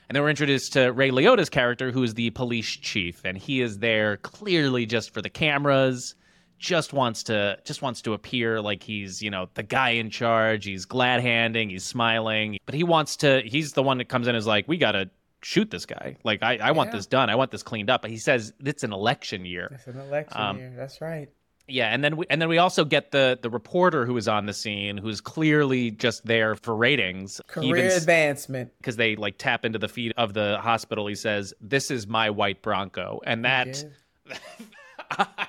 and 0.10 0.16
then 0.16 0.24
we're 0.24 0.30
introduced 0.30 0.74
to 0.74 0.92
Ray 0.92 1.12
Liotta's 1.12 1.50
character 1.50 1.92
who 1.92 2.04
is 2.04 2.14
the 2.14 2.30
police 2.30 2.70
chief. 2.70 3.22
And 3.26 3.38
he 3.38 3.62
is 3.62 3.80
there 3.80 4.18
clearly 4.18 4.86
just 4.86 5.14
for 5.14 5.22
the 5.22 5.30
cameras 5.30 6.16
just 6.60 6.92
wants 6.92 7.22
to 7.24 7.58
just 7.66 7.82
wants 7.82 8.02
to 8.02 8.14
appear 8.14 8.60
like 8.60 8.82
he's 8.82 9.22
you 9.22 9.30
know 9.30 9.48
the 9.54 9.64
guy 9.64 9.92
in 9.92 10.10
charge. 10.10 10.66
He's 10.66 10.86
glad 10.86 11.22
handing 11.22 11.70
he's 11.70 11.84
smiling 11.84 12.58
but 12.66 12.76
he 12.76 12.84
wants 12.84 13.16
to 13.18 13.42
he's 13.46 13.74
the 13.74 13.84
one 13.84 13.98
that 13.98 14.06
comes 14.06 14.28
in 14.28 14.36
is 14.36 14.48
like 14.48 14.68
we 14.68 14.78
gotta 14.78 15.10
shoot 15.44 15.70
this 15.70 15.86
guy 15.86 16.18
like 16.24 16.42
i, 16.44 16.58
I 16.58 16.72
want 16.72 16.90
Yeah. 16.90 16.98
this 16.98 17.06
done 17.06 17.30
i 17.30 17.36
want 17.36 17.52
this 17.52 17.64
cleaned 17.64 17.90
up 17.90 18.02
but 18.02 18.10
he 18.12 18.18
says 18.18 18.54
it's 18.66 18.84
an 18.84 18.92
election 18.94 19.46
year 19.46 19.70
It's 19.74 19.88
an 19.88 20.00
election 20.00 20.38
Um, 20.42 20.58
year. 20.58 20.74
That's 20.76 21.00
right. 21.02 21.30
yeah, 21.68 21.94
and 21.94 22.04
then 22.04 22.18
we 22.18 22.26
and 22.30 22.42
then 22.42 22.50
we 22.50 22.58
also 22.58 22.84
get 22.86 23.12
the 23.12 23.38
the 23.42 23.50
reporter 23.50 24.06
who 24.06 24.16
is 24.18 24.28
on 24.28 24.46
the 24.46 24.54
scene, 24.54 24.96
who's 24.98 25.20
clearly 25.22 25.92
just 25.92 26.26
there 26.26 26.56
for 26.56 26.76
ratings. 26.76 27.42
Career 27.48 27.96
advancement. 27.96 28.72
because 28.78 28.96
they 28.96 29.16
like 29.18 29.38
tap 29.38 29.66
into 29.66 29.78
the 29.78 29.90
feed 29.90 30.14
of 30.18 30.34
the 30.34 30.58
hospital. 30.62 31.08
He 31.08 31.16
says, 31.16 31.54
"This 31.60 31.92
is 31.92 32.08
my 32.08 32.30
white 32.30 32.62
Bronco," 32.62 33.20
and 33.26 33.44
that 33.44 33.84
I 35.12 35.48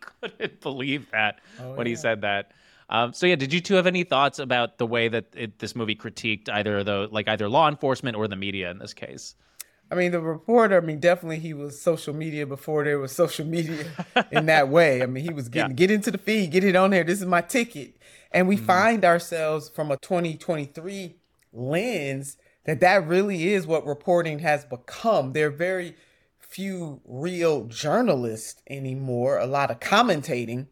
couldn't 0.00 0.60
believe 0.60 1.10
that 1.12 1.40
Oh, 1.60 1.74
when 1.74 1.86
he 1.86 1.96
said 1.96 2.20
that. 2.22 2.52
Um, 2.90 3.12
so 3.12 3.26
yeah, 3.26 3.36
did 3.36 3.52
you 3.52 3.60
two 3.60 3.74
have 3.74 3.86
any 3.86 4.04
thoughts 4.04 4.38
about 4.38 4.78
the 4.78 4.86
way 4.86 5.08
that 5.08 5.26
it, 5.34 5.58
this 5.58 5.74
movie 5.74 5.96
critiqued 5.96 6.48
either 6.48 6.84
the 6.84 7.08
like 7.10 7.28
either 7.28 7.48
law 7.48 7.68
enforcement 7.68 8.16
or 8.16 8.28
the 8.28 8.36
media 8.36 8.70
in 8.70 8.78
this 8.78 8.94
case? 8.94 9.34
I 9.90 9.96
mean, 9.96 10.12
the 10.12 10.20
reporter, 10.20 10.78
I 10.78 10.80
mean, 10.80 10.98
definitely 10.98 11.38
he 11.38 11.52
was 11.52 11.80
social 11.80 12.14
media 12.14 12.46
before 12.46 12.84
there 12.84 12.98
was 12.98 13.12
social 13.12 13.46
media 13.46 13.84
in 14.30 14.46
that 14.46 14.68
way. 14.68 15.02
I 15.02 15.06
mean, 15.06 15.24
he 15.24 15.32
was 15.32 15.48
getting, 15.48 15.76
get 15.76 15.90
into 15.90 16.10
the 16.10 16.18
feed, 16.18 16.50
get 16.50 16.64
it 16.64 16.74
on 16.74 16.90
there. 16.90 17.04
This 17.04 17.20
is 17.20 17.26
my 17.26 17.42
ticket. 17.42 17.96
And 18.32 18.48
we 18.48 18.56
find 18.56 19.04
ourselves 19.04 19.68
from 19.68 19.90
a 19.90 19.96
2023 19.98 21.16
lens 21.52 22.36
that 22.64 22.80
that 22.80 23.06
really 23.06 23.52
is 23.52 23.66
what 23.66 23.86
reporting 23.86 24.40
has 24.40 24.64
become. 24.64 25.32
There 25.32 25.48
are 25.48 25.50
very 25.50 25.94
few 26.40 27.00
real 27.04 27.64
journalists 27.64 28.62
anymore, 28.68 29.38
a 29.38 29.46
lot 29.46 29.70
of 29.70 29.80
commentating, 29.80 30.66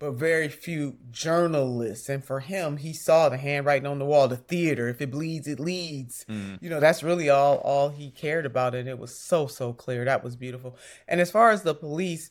but 0.00 0.12
very 0.12 0.48
few 0.48 0.96
journalists. 1.10 2.08
And 2.08 2.24
for 2.24 2.40
him, 2.40 2.78
he 2.78 2.92
saw 2.94 3.28
the 3.28 3.36
handwriting 3.36 3.86
on 3.86 3.98
the 3.98 4.04
wall, 4.06 4.26
the 4.26 4.36
theater. 4.38 4.88
If 4.88 5.00
it 5.00 5.10
bleeds, 5.10 5.46
it 5.46 5.60
leads. 5.60 6.24
Mm. 6.28 6.60
You 6.60 6.70
know, 6.70 6.80
that's 6.80 7.04
really 7.04 7.28
all 7.28 7.58
all 7.58 7.90
he 7.90 8.10
cared 8.10 8.46
about, 8.46 8.74
and 8.74 8.88
it 8.88 8.98
was 8.98 9.16
so 9.16 9.46
so 9.46 9.72
clear. 9.72 10.04
That 10.04 10.24
was 10.24 10.34
beautiful. 10.34 10.76
And 11.06 11.20
as 11.20 11.30
far 11.30 11.50
as 11.50 11.62
the 11.62 11.74
police, 11.74 12.30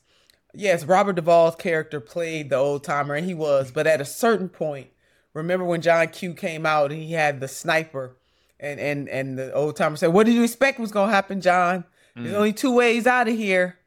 yes, 0.53 0.84
Robert 0.84 1.15
Duvall's 1.15 1.55
character 1.55 2.01
played 2.01 2.49
the 2.49 2.57
old 2.57 2.84
timer, 2.84 3.13
and 3.13 3.26
he 3.26 3.36
was. 3.36 3.72
But 3.72 3.86
at 3.86 4.01
a 4.01 4.05
certain 4.05 4.49
point, 4.49 4.89
remember 5.36 5.63
when 5.63 5.82
John 5.82 6.07
Q 6.07 6.34
came 6.34 6.65
out 6.65 6.91
and 6.91 7.01
he 7.01 7.13
had 7.13 7.39
the 7.39 7.47
sniper, 7.47 8.17
and 8.59 8.80
and 8.80 9.07
and 9.07 9.38
the 9.38 9.53
old 9.53 9.78
timer 9.78 9.95
said, 9.95 10.07
"What 10.07 10.26
did 10.26 10.34
you 10.34 10.43
expect 10.43 10.80
was 10.80 10.91
gonna 10.91 11.11
happen, 11.11 11.39
John? 11.39 11.86
There's 12.15 12.34
mm. 12.34 12.38
only 12.38 12.53
two 12.53 12.74
ways 12.74 13.05
out 13.05 13.28
of 13.28 13.36
here. 13.36 13.78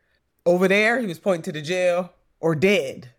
Over 0.46 0.68
there, 0.68 1.00
he 1.00 1.06
was 1.08 1.18
pointing 1.18 1.42
to 1.42 1.52
the 1.52 1.62
jail, 1.62 2.12
or 2.38 2.54
dead." 2.54 3.10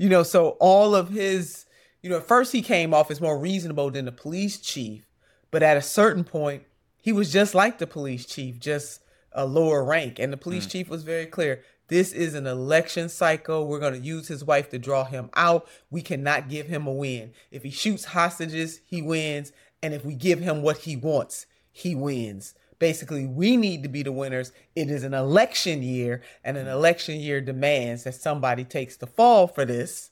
You 0.00 0.08
know, 0.08 0.22
so 0.22 0.56
all 0.60 0.94
of 0.94 1.10
his, 1.10 1.66
you 2.00 2.08
know, 2.08 2.16
at 2.16 2.26
first 2.26 2.52
he 2.52 2.62
came 2.62 2.94
off 2.94 3.10
as 3.10 3.20
more 3.20 3.38
reasonable 3.38 3.90
than 3.90 4.06
the 4.06 4.12
police 4.12 4.56
chief, 4.56 5.06
but 5.50 5.62
at 5.62 5.76
a 5.76 5.82
certain 5.82 6.24
point, 6.24 6.62
he 6.96 7.12
was 7.12 7.30
just 7.30 7.54
like 7.54 7.76
the 7.76 7.86
police 7.86 8.24
chief, 8.24 8.58
just 8.58 9.02
a 9.32 9.44
lower 9.44 9.84
rank. 9.84 10.18
And 10.18 10.32
the 10.32 10.38
police 10.38 10.64
hmm. 10.64 10.70
chief 10.70 10.88
was 10.88 11.02
very 11.02 11.26
clear 11.26 11.62
This 11.88 12.12
is 12.12 12.32
an 12.32 12.46
election 12.46 13.10
cycle. 13.10 13.66
We're 13.66 13.78
going 13.78 13.92
to 13.92 13.98
use 13.98 14.26
his 14.26 14.42
wife 14.42 14.70
to 14.70 14.78
draw 14.78 15.04
him 15.04 15.28
out. 15.34 15.68
We 15.90 16.00
cannot 16.00 16.48
give 16.48 16.66
him 16.66 16.86
a 16.86 16.92
win. 16.92 17.32
If 17.50 17.62
he 17.62 17.70
shoots 17.70 18.06
hostages, 18.06 18.80
he 18.86 19.02
wins. 19.02 19.52
And 19.82 19.92
if 19.92 20.02
we 20.02 20.14
give 20.14 20.40
him 20.40 20.62
what 20.62 20.78
he 20.78 20.96
wants, 20.96 21.44
he 21.72 21.94
wins. 21.94 22.54
Basically, 22.80 23.26
we 23.26 23.56
need 23.56 23.84
to 23.84 23.88
be 23.88 24.02
the 24.02 24.10
winners. 24.10 24.50
It 24.74 24.90
is 24.90 25.04
an 25.04 25.14
election 25.14 25.84
year, 25.84 26.22
and 26.42 26.56
an 26.56 26.66
election 26.66 27.20
year 27.20 27.40
demands 27.40 28.02
that 28.02 28.16
somebody 28.16 28.64
takes 28.64 28.96
the 28.96 29.06
fall 29.06 29.46
for 29.46 29.64
this. 29.64 30.10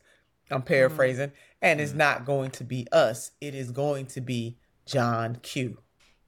I'm 0.50 0.58
mm-hmm. 0.58 0.68
paraphrasing, 0.68 1.32
and 1.60 1.80
it's 1.80 1.90
mm-hmm. 1.90 1.98
not 1.98 2.24
going 2.24 2.52
to 2.52 2.64
be 2.64 2.86
us. 2.92 3.32
It 3.40 3.56
is 3.56 3.72
going 3.72 4.06
to 4.06 4.20
be 4.20 4.58
John 4.86 5.38
Q. 5.42 5.78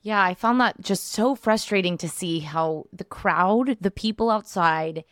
Yeah, 0.03 0.21
I 0.23 0.35
found 0.35 0.61
that 0.61 0.81
just 0.81 1.13
so 1.13 1.37
frustrating 1.37 1.97
to 1.99 2.09
see 2.09 2.41
how 2.41 2.87
the 2.93 3.05
crowd, 3.05 3.77
the 3.81 3.91
people 3.91 4.31
outside, 4.31 5.05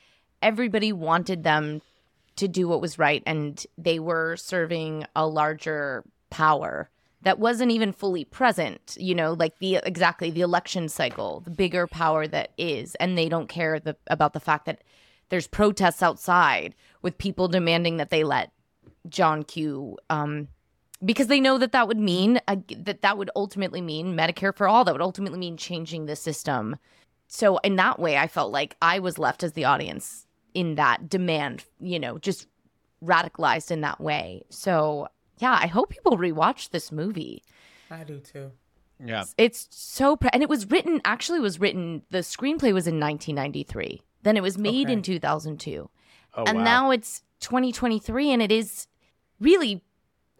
everybody 0.42 0.92
wanted 0.92 1.44
them 1.44 1.82
to 2.36 2.48
do 2.48 2.68
what 2.68 2.80
was 2.80 2.98
right 2.98 3.22
and 3.26 3.66
they 3.76 3.98
were 3.98 4.36
serving 4.36 5.04
a 5.14 5.26
larger 5.26 6.04
power 6.30 6.88
that 7.28 7.38
wasn't 7.38 7.70
even 7.70 7.92
fully 7.92 8.24
present, 8.24 8.96
you 8.98 9.14
know, 9.14 9.34
like 9.34 9.58
the 9.58 9.76
exactly 9.84 10.30
the 10.30 10.40
election 10.40 10.88
cycle, 10.88 11.40
the 11.40 11.50
bigger 11.50 11.86
power 11.86 12.26
that 12.26 12.52
is 12.56 12.94
and 12.94 13.18
they 13.18 13.28
don't 13.28 13.50
care 13.50 13.78
the, 13.78 13.94
about 14.06 14.32
the 14.32 14.40
fact 14.40 14.64
that 14.64 14.82
there's 15.28 15.46
protests 15.46 16.02
outside 16.02 16.74
with 17.02 17.18
people 17.18 17.46
demanding 17.46 17.98
that 17.98 18.08
they 18.08 18.24
let 18.24 18.50
John 19.10 19.42
Q 19.42 19.98
um 20.08 20.48
because 21.04 21.26
they 21.26 21.38
know 21.38 21.58
that 21.58 21.72
that 21.72 21.86
would 21.86 21.98
mean 21.98 22.40
uh, 22.48 22.56
that 22.78 23.02
that 23.02 23.18
would 23.18 23.30
ultimately 23.36 23.82
mean 23.82 24.16
Medicare 24.16 24.56
for 24.56 24.66
all. 24.66 24.86
That 24.86 24.94
would 24.94 25.02
ultimately 25.02 25.38
mean 25.38 25.58
changing 25.58 26.06
the 26.06 26.16
system. 26.16 26.76
So 27.26 27.58
in 27.58 27.76
that 27.76 27.98
way, 27.98 28.16
I 28.16 28.26
felt 28.26 28.52
like 28.52 28.74
I 28.80 29.00
was 29.00 29.18
left 29.18 29.42
as 29.42 29.52
the 29.52 29.66
audience 29.66 30.26
in 30.54 30.76
that 30.76 31.10
demand, 31.10 31.66
you 31.78 32.00
know, 32.00 32.16
just 32.16 32.46
radicalized 33.04 33.70
in 33.70 33.82
that 33.82 34.00
way. 34.00 34.44
So 34.48 35.08
yeah, 35.38 35.58
I 35.60 35.66
hope 35.66 35.90
people 35.90 36.16
rewatch 36.18 36.70
this 36.70 36.90
movie. 36.92 37.42
I 37.90 38.04
do 38.04 38.18
too. 38.20 38.52
Yeah. 39.04 39.24
It's 39.36 39.68
so 39.70 40.16
pre- 40.16 40.30
and 40.32 40.42
it 40.42 40.48
was 40.48 40.70
written 40.70 41.00
actually 41.04 41.40
was 41.40 41.60
written 41.60 42.02
the 42.10 42.18
screenplay 42.18 42.72
was 42.72 42.86
in 42.86 42.98
1993. 43.00 44.02
Then 44.22 44.36
it 44.36 44.42
was 44.42 44.58
made 44.58 44.86
Okay. 44.86 44.92
in 44.94 45.02
2002. 45.02 45.88
Oh, 46.34 46.44
and 46.44 46.58
wow. 46.58 46.64
now 46.64 46.90
it's 46.90 47.22
2023 47.40 48.32
and 48.32 48.42
it 48.42 48.50
is 48.52 48.88
really 49.40 49.84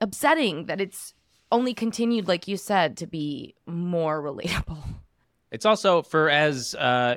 upsetting 0.01 0.67
that 0.67 0.81
it's 0.81 1.15
only 1.51 1.73
continued 1.73 2.29
like 2.29 2.49
you 2.49 2.57
said 2.57 2.97
to 2.99 3.07
be 3.07 3.55
more 3.67 4.21
relatable. 4.23 4.83
It's 5.51 5.65
also 5.65 6.03
for 6.03 6.29
as 6.29 6.75
uh, 6.75 7.17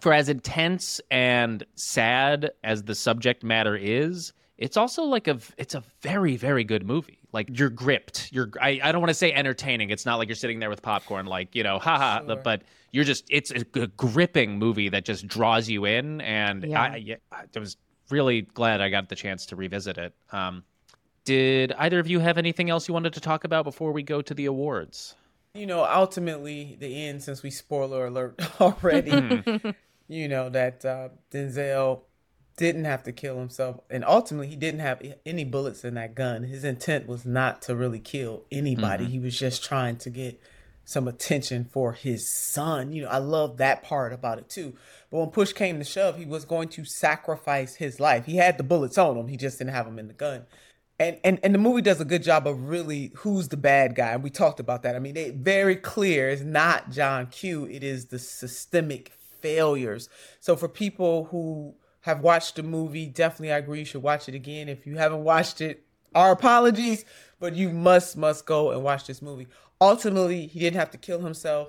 for 0.00 0.12
as 0.12 0.28
intense 0.28 1.00
and 1.10 1.64
sad 1.74 2.52
as 2.62 2.84
the 2.84 2.94
subject 2.94 3.42
matter 3.42 3.76
is. 3.76 4.32
It's 4.56 4.76
also 4.76 5.02
like 5.04 5.26
a 5.28 5.38
it's 5.58 5.74
a 5.74 5.82
very 6.00 6.36
very 6.36 6.64
good 6.64 6.86
movie. 6.86 7.18
Like 7.32 7.48
you're 7.58 7.70
gripped. 7.70 8.32
You're 8.32 8.50
I, 8.60 8.80
I 8.82 8.92
don't 8.92 9.00
want 9.00 9.10
to 9.10 9.14
say 9.14 9.32
entertaining. 9.32 9.90
It's 9.90 10.06
not 10.06 10.16
like 10.16 10.28
you're 10.28 10.36
sitting 10.36 10.60
there 10.60 10.70
with 10.70 10.82
popcorn 10.82 11.26
like 11.26 11.54
you 11.54 11.64
know 11.64 11.78
haha. 11.78 12.24
Sure. 12.24 12.36
But 12.36 12.62
you're 12.92 13.04
just 13.04 13.24
it's 13.28 13.50
a 13.50 13.64
gripping 13.64 14.58
movie 14.58 14.88
that 14.90 15.04
just 15.04 15.26
draws 15.26 15.68
you 15.68 15.84
in. 15.84 16.20
And 16.20 16.62
Yeah. 16.62 16.82
I, 16.82 16.96
yeah, 16.96 17.16
I 17.32 17.58
was 17.58 17.76
really 18.10 18.42
glad 18.42 18.80
I 18.80 18.90
got 18.90 19.08
the 19.08 19.16
chance 19.16 19.46
to 19.46 19.56
revisit 19.56 19.98
it. 19.98 20.14
Um, 20.30 20.62
did 21.24 21.72
either 21.72 21.98
of 21.98 22.06
you 22.06 22.20
have 22.20 22.38
anything 22.38 22.70
else 22.70 22.86
you 22.86 22.94
wanted 22.94 23.14
to 23.14 23.20
talk 23.20 23.44
about 23.44 23.64
before 23.64 23.92
we 23.92 24.02
go 24.02 24.22
to 24.22 24.34
the 24.34 24.44
awards? 24.44 25.16
You 25.54 25.66
know, 25.66 25.84
ultimately, 25.84 26.76
the 26.78 27.06
end, 27.06 27.22
since 27.22 27.42
we 27.42 27.50
spoiler 27.50 28.06
alert 28.06 28.40
already, 28.60 29.42
you 30.08 30.28
know, 30.28 30.50
that 30.50 30.84
uh, 30.84 31.08
Denzel 31.30 32.02
didn't 32.56 32.84
have 32.84 33.02
to 33.04 33.12
kill 33.12 33.38
himself. 33.38 33.80
And 33.90 34.04
ultimately, 34.04 34.48
he 34.48 34.56
didn't 34.56 34.80
have 34.80 35.02
any 35.26 35.44
bullets 35.44 35.84
in 35.84 35.94
that 35.94 36.14
gun. 36.14 36.44
His 36.44 36.64
intent 36.64 37.06
was 37.06 37.24
not 37.24 37.62
to 37.62 37.74
really 37.74 37.98
kill 37.98 38.44
anybody. 38.50 39.04
Mm-hmm. 39.04 39.12
He 39.12 39.18
was 39.18 39.38
just 39.38 39.64
trying 39.64 39.96
to 39.98 40.10
get 40.10 40.40
some 40.84 41.08
attention 41.08 41.64
for 41.64 41.92
his 41.92 42.30
son. 42.30 42.92
You 42.92 43.02
know, 43.02 43.08
I 43.08 43.18
love 43.18 43.56
that 43.56 43.82
part 43.82 44.12
about 44.12 44.38
it 44.38 44.48
too. 44.48 44.74
But 45.10 45.18
when 45.18 45.30
push 45.30 45.52
came 45.52 45.78
to 45.78 45.84
shove, 45.84 46.18
he 46.18 46.26
was 46.26 46.44
going 46.44 46.68
to 46.70 46.84
sacrifice 46.84 47.76
his 47.76 47.98
life. 47.98 48.26
He 48.26 48.36
had 48.36 48.58
the 48.58 48.64
bullets 48.64 48.98
on 48.98 49.16
him, 49.16 49.28
he 49.28 49.36
just 49.36 49.58
didn't 49.58 49.72
have 49.72 49.86
them 49.86 49.98
in 49.98 50.08
the 50.08 50.14
gun 50.14 50.46
and, 50.98 51.18
and 51.24 51.40
and 51.42 51.54
the 51.54 51.58
movie 51.58 51.82
does 51.82 52.00
a 52.00 52.04
good 52.04 52.22
job 52.22 52.46
of 52.46 52.68
really 52.68 53.12
who's 53.16 53.48
the 53.48 53.56
bad 53.56 53.94
guy 53.94 54.12
and 54.12 54.22
we 54.22 54.30
talked 54.30 54.60
about 54.60 54.82
that 54.82 54.94
i 54.94 54.98
mean 54.98 55.14
they 55.14 55.30
very 55.30 55.76
clear 55.76 56.28
it's 56.28 56.42
not 56.42 56.90
john 56.90 57.26
q 57.26 57.66
it 57.66 57.82
is 57.82 58.06
the 58.06 58.18
systemic 58.18 59.12
failures 59.40 60.08
so 60.40 60.56
for 60.56 60.68
people 60.68 61.24
who 61.24 61.74
have 62.04 62.20
watched 62.20 62.56
the 62.56 62.62
movie 62.62 63.06
definitely 63.06 63.52
i 63.52 63.58
agree 63.58 63.80
you 63.80 63.84
should 63.84 64.02
watch 64.02 64.28
it 64.28 64.34
again 64.34 64.68
if 64.68 64.86
you 64.86 64.96
haven't 64.96 65.24
watched 65.24 65.60
it 65.60 65.84
our 66.14 66.32
apologies 66.32 67.04
but 67.40 67.54
you 67.54 67.70
must 67.70 68.16
must 68.16 68.46
go 68.46 68.70
and 68.70 68.82
watch 68.82 69.06
this 69.06 69.20
movie 69.20 69.46
ultimately 69.80 70.46
he 70.46 70.60
didn't 70.60 70.78
have 70.78 70.90
to 70.90 70.98
kill 70.98 71.20
himself 71.20 71.68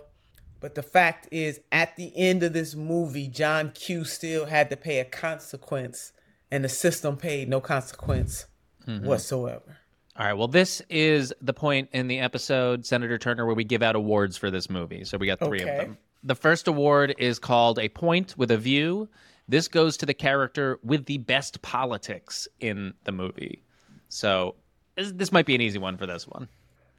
but 0.59 0.75
the 0.75 0.83
fact 0.83 1.27
is 1.31 1.59
at 1.71 1.95
the 1.95 2.11
end 2.15 2.43
of 2.43 2.53
this 2.53 2.75
movie 2.75 3.27
john 3.27 3.71
q 3.73 4.03
still 4.03 4.45
had 4.45 4.69
to 4.69 4.77
pay 4.77 4.99
a 4.99 5.05
consequence 5.05 6.11
and 6.51 6.63
the 6.63 6.69
system 6.69 7.17
paid 7.17 7.49
no 7.49 7.59
consequence 7.59 8.45
mm-hmm. 8.87 9.05
whatsoever. 9.05 9.77
All 10.17 10.25
right. 10.25 10.33
Well, 10.33 10.47
this 10.47 10.81
is 10.89 11.33
the 11.41 11.53
point 11.53 11.89
in 11.91 12.07
the 12.07 12.19
episode, 12.19 12.85
Senator 12.85 13.17
Turner, 13.17 13.45
where 13.45 13.55
we 13.55 13.65
give 13.65 13.83
out 13.83 13.95
awards 13.95 14.37
for 14.37 14.49
this 14.49 14.69
movie. 14.69 15.03
So 15.03 15.17
we 15.17 15.27
got 15.27 15.39
three 15.39 15.61
Okay. 15.61 15.69
of 15.69 15.77
them. 15.77 15.97
The 16.23 16.35
first 16.35 16.67
award 16.67 17.15
is 17.17 17.37
called 17.37 17.77
A 17.79 17.89
Point 17.89 18.37
with 18.37 18.49
a 18.51 18.57
View. 18.57 19.09
This 19.47 19.67
goes 19.67 19.97
to 19.97 20.05
the 20.05 20.13
character 20.13 20.79
with 20.83 21.05
the 21.05 21.17
best 21.19 21.61
politics 21.61 22.47
in 22.59 22.93
the 23.03 23.11
movie. 23.11 23.61
So 24.09 24.55
this, 24.95 25.11
this 25.11 25.31
might 25.31 25.45
be 25.45 25.55
an 25.55 25.61
easy 25.61 25.77
one 25.79 25.97
for 25.97 26.05
this 26.05 26.27
one. 26.27 26.47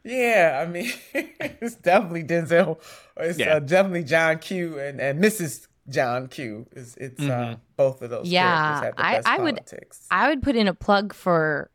Yeah, 0.05 0.65
I 0.65 0.71
mean, 0.71 0.93
it's 1.15 1.75
definitely 1.77 2.23
Denzel. 2.23 2.79
It's 3.17 3.39
Yeah. 3.39 3.57
uh, 3.57 3.59
definitely 3.59 4.05
John 4.05 4.39
Q 4.39 4.79
and, 4.79 5.01
and 5.01 5.23
Mrs. 5.23 5.67
John 5.89 6.29
Q. 6.29 6.67
It's, 6.73 6.97
it's 6.97 7.21
uh, 7.21 7.57
both 7.77 8.03
of 8.03 8.11
those 8.11 8.29
yeah, 8.29 8.45
characters 8.81 8.85
have 8.87 8.97
the 8.97 9.05
I, 9.07 9.13
best 9.17 9.29
I 9.29 9.39
would 9.41 9.57
politics. 9.57 10.07
I 10.11 10.29
would 10.29 10.43
put 10.43 10.55
in 10.57 10.69
a 10.69 10.75
plug 10.75 11.13
for 11.13 11.71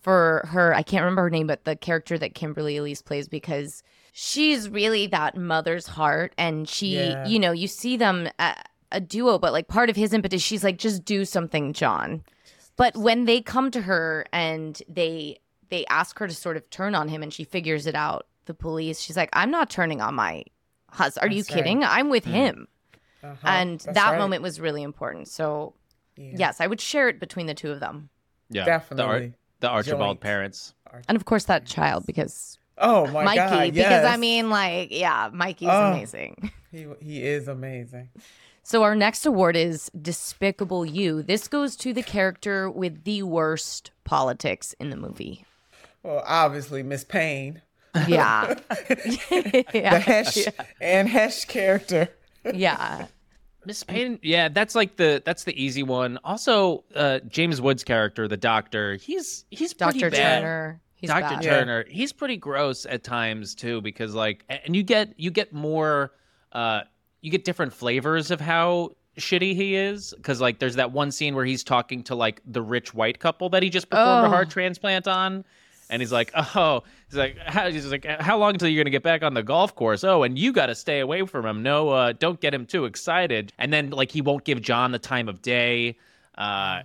for 0.00 0.44
her. 0.48 0.74
I 0.74 0.82
can't 0.82 1.02
remember 1.02 1.22
her 1.22 1.30
name, 1.30 1.46
but 1.46 1.64
the 1.64 1.76
character 1.76 2.18
that 2.18 2.34
Kimberly 2.34 2.76
Elise 2.76 3.02
plays 3.02 3.28
because 3.28 3.82
she's 4.12 4.68
really 4.68 5.06
that 5.08 5.36
mother's 5.36 5.86
heart, 5.86 6.32
and 6.38 6.68
she, 6.68 6.96
Yeah. 6.96 7.26
you 7.26 7.38
know, 7.38 7.52
you 7.52 7.66
see 7.68 7.96
them 7.96 8.28
a, 8.38 8.54
a 8.92 9.00
duo, 9.00 9.38
but 9.38 9.52
like 9.52 9.68
part 9.68 9.90
of 9.90 9.96
his 9.96 10.12
impetus, 10.12 10.42
she's 10.42 10.62
like, 10.64 10.78
just 10.78 11.04
do 11.04 11.24
something, 11.24 11.72
John. 11.72 12.22
But 12.76 12.96
when 12.96 13.24
they 13.24 13.40
come 13.40 13.70
to 13.72 13.80
her 13.82 14.26
and 14.32 14.80
they 14.88 15.38
they 15.68 15.84
ask 15.86 16.18
her 16.18 16.28
to 16.28 16.34
sort 16.34 16.56
of 16.56 16.68
turn 16.70 16.94
on 16.94 17.08
him, 17.08 17.22
and 17.22 17.32
she 17.32 17.42
figures 17.44 17.86
it 17.86 17.94
out, 17.96 18.26
the 18.44 18.54
police, 18.54 19.00
she's 19.00 19.16
like, 19.16 19.30
I'm 19.32 19.50
not 19.50 19.68
turning 19.70 20.00
on 20.00 20.14
my 20.14 20.44
husband. 20.90 21.24
Are 21.28 21.34
you 21.34 21.42
That's 21.42 21.50
right. 21.54 21.64
kidding? 21.64 21.82
I'm 21.84 22.08
with 22.10 22.24
him. 22.24 22.68
Uh-huh, 23.24 23.34
And 23.44 23.80
that's 23.80 23.94
that 23.96 24.10
right. 24.12 24.18
moment 24.18 24.42
was 24.42 24.60
really 24.60 24.84
important. 24.84 25.26
So, 25.26 25.74
Yeah. 26.16 26.32
yes, 26.36 26.60
I 26.60 26.68
would 26.68 26.80
share 26.80 27.08
it 27.08 27.18
between 27.18 27.46
the 27.46 27.54
two 27.54 27.72
of 27.72 27.80
them. 27.80 28.10
Yeah. 28.50 28.64
Definitely. 28.64 29.02
The, 29.04 29.06
Ar- 29.08 29.32
the 29.60 29.68
Archibald 29.90 30.08
Joint. 30.18 30.20
parents. 30.20 30.74
And 31.08 31.16
of 31.16 31.24
course, 31.24 31.44
that 31.46 31.66
child, 31.66 32.06
because 32.06 32.58
Oh 32.78 33.06
my 33.08 33.24
Mikey, 33.24 33.36
God! 33.38 33.74
because 33.74 34.04
I 34.04 34.16
mean, 34.18 34.50
like, 34.50 34.88
yeah, 34.92 35.30
Mikey's 35.32 35.68
Oh. 35.72 35.90
amazing. 35.92 36.52
he 36.70 36.86
he 37.00 37.22
is 37.26 37.48
amazing. 37.48 38.10
So, 38.68 38.82
our 38.82 38.96
next 38.96 39.24
award 39.24 39.54
is 39.54 39.92
Despicable 40.02 40.84
You. 40.84 41.22
This 41.22 41.46
goes 41.46 41.76
to 41.76 41.92
the 41.92 42.02
character 42.02 42.68
with 42.68 43.04
the 43.04 43.22
worst 43.22 43.92
politics 44.02 44.74
in 44.80 44.90
the 44.90 44.96
movie. 44.96 45.44
Well, 46.02 46.24
obviously 46.26 46.82
Miss 46.82 47.04
Payne, 47.04 47.62
Yeah. 48.08 48.54
the 48.88 49.64
yeah. 49.72 50.00
Heche 50.02 50.52
Anne 50.80 51.06
Heche's 51.06 51.44
character. 51.44 52.08
yeah. 52.52 53.06
Miss 53.64 53.84
Payne, 53.84 54.18
yeah, 54.24 54.48
that's 54.48 54.74
like 54.74 54.96
the 54.96 55.22
that's 55.24 55.44
the 55.44 55.54
easy 55.62 55.84
one. 55.84 56.18
Also, 56.24 56.82
uh, 56.96 57.20
James 57.28 57.60
Woods' 57.60 57.84
character, 57.84 58.26
the 58.26 58.36
Doctor, 58.36 58.96
he's 58.96 59.44
he's 59.48 59.74
pretty 59.74 60.00
Dr. 60.00 60.10
bad. 60.10 60.40
Turner. 60.40 60.80
He's 60.96 61.10
Dr. 61.10 61.20
bad. 61.36 61.42
Turner, 61.42 61.84
he's 61.88 62.12
pretty 62.12 62.36
gross 62.36 62.84
at 62.84 63.04
times 63.04 63.54
too, 63.54 63.80
because 63.80 64.12
like, 64.12 64.44
and 64.48 64.74
you 64.74 64.82
get 64.82 65.14
you 65.16 65.30
get 65.30 65.52
more, 65.52 66.10
uh, 66.50 66.80
you 67.22 67.30
get 67.30 67.44
different 67.44 67.72
flavors 67.72 68.30
of 68.30 68.40
how 68.40 68.90
shitty 69.18 69.54
he 69.54 69.74
is, 69.74 70.12
because 70.16 70.40
like, 70.40 70.58
there's 70.58 70.76
that 70.76 70.92
one 70.92 71.10
scene 71.10 71.34
where 71.34 71.44
he's 71.44 71.64
talking 71.64 72.02
to 72.04 72.14
like 72.14 72.40
the 72.46 72.60
rich 72.62 72.92
white 72.94 73.18
couple 73.18 73.48
that 73.50 73.62
he 73.62 73.70
just 73.70 73.88
performed 73.90 74.24
a 74.24 74.26
Oh. 74.26 74.30
heart 74.30 74.50
transplant 74.50 75.08
on, 75.08 75.44
and 75.88 76.02
he's 76.02 76.12
like, 76.12 76.32
oh, 76.34 76.82
he's 77.08 77.16
like, 77.16 77.38
how, 77.38 77.70
he's 77.70 77.86
like, 77.90 78.04
how 78.04 78.36
long 78.38 78.50
until 78.54 78.68
you're 78.68 78.82
gonna 78.84 78.90
get 78.90 79.02
back 79.02 79.22
on 79.22 79.34
the 79.34 79.42
golf 79.42 79.74
course? 79.74 80.04
Oh, 80.04 80.22
and 80.24 80.38
you 80.38 80.52
got 80.52 80.66
to 80.66 80.74
stay 80.74 81.00
away 81.00 81.24
from 81.24 81.46
him. 81.46 81.62
No, 81.62 81.88
uh, 81.90 82.12
don't 82.12 82.40
get 82.40 82.52
him 82.52 82.66
too 82.66 82.84
excited. 82.84 83.52
And 83.58 83.72
then 83.72 83.90
like, 83.90 84.10
he 84.10 84.20
won't 84.20 84.44
give 84.44 84.60
John 84.60 84.90
the 84.92 84.98
time 84.98 85.28
of 85.28 85.40
day. 85.42 85.96
Uh, 86.36 86.82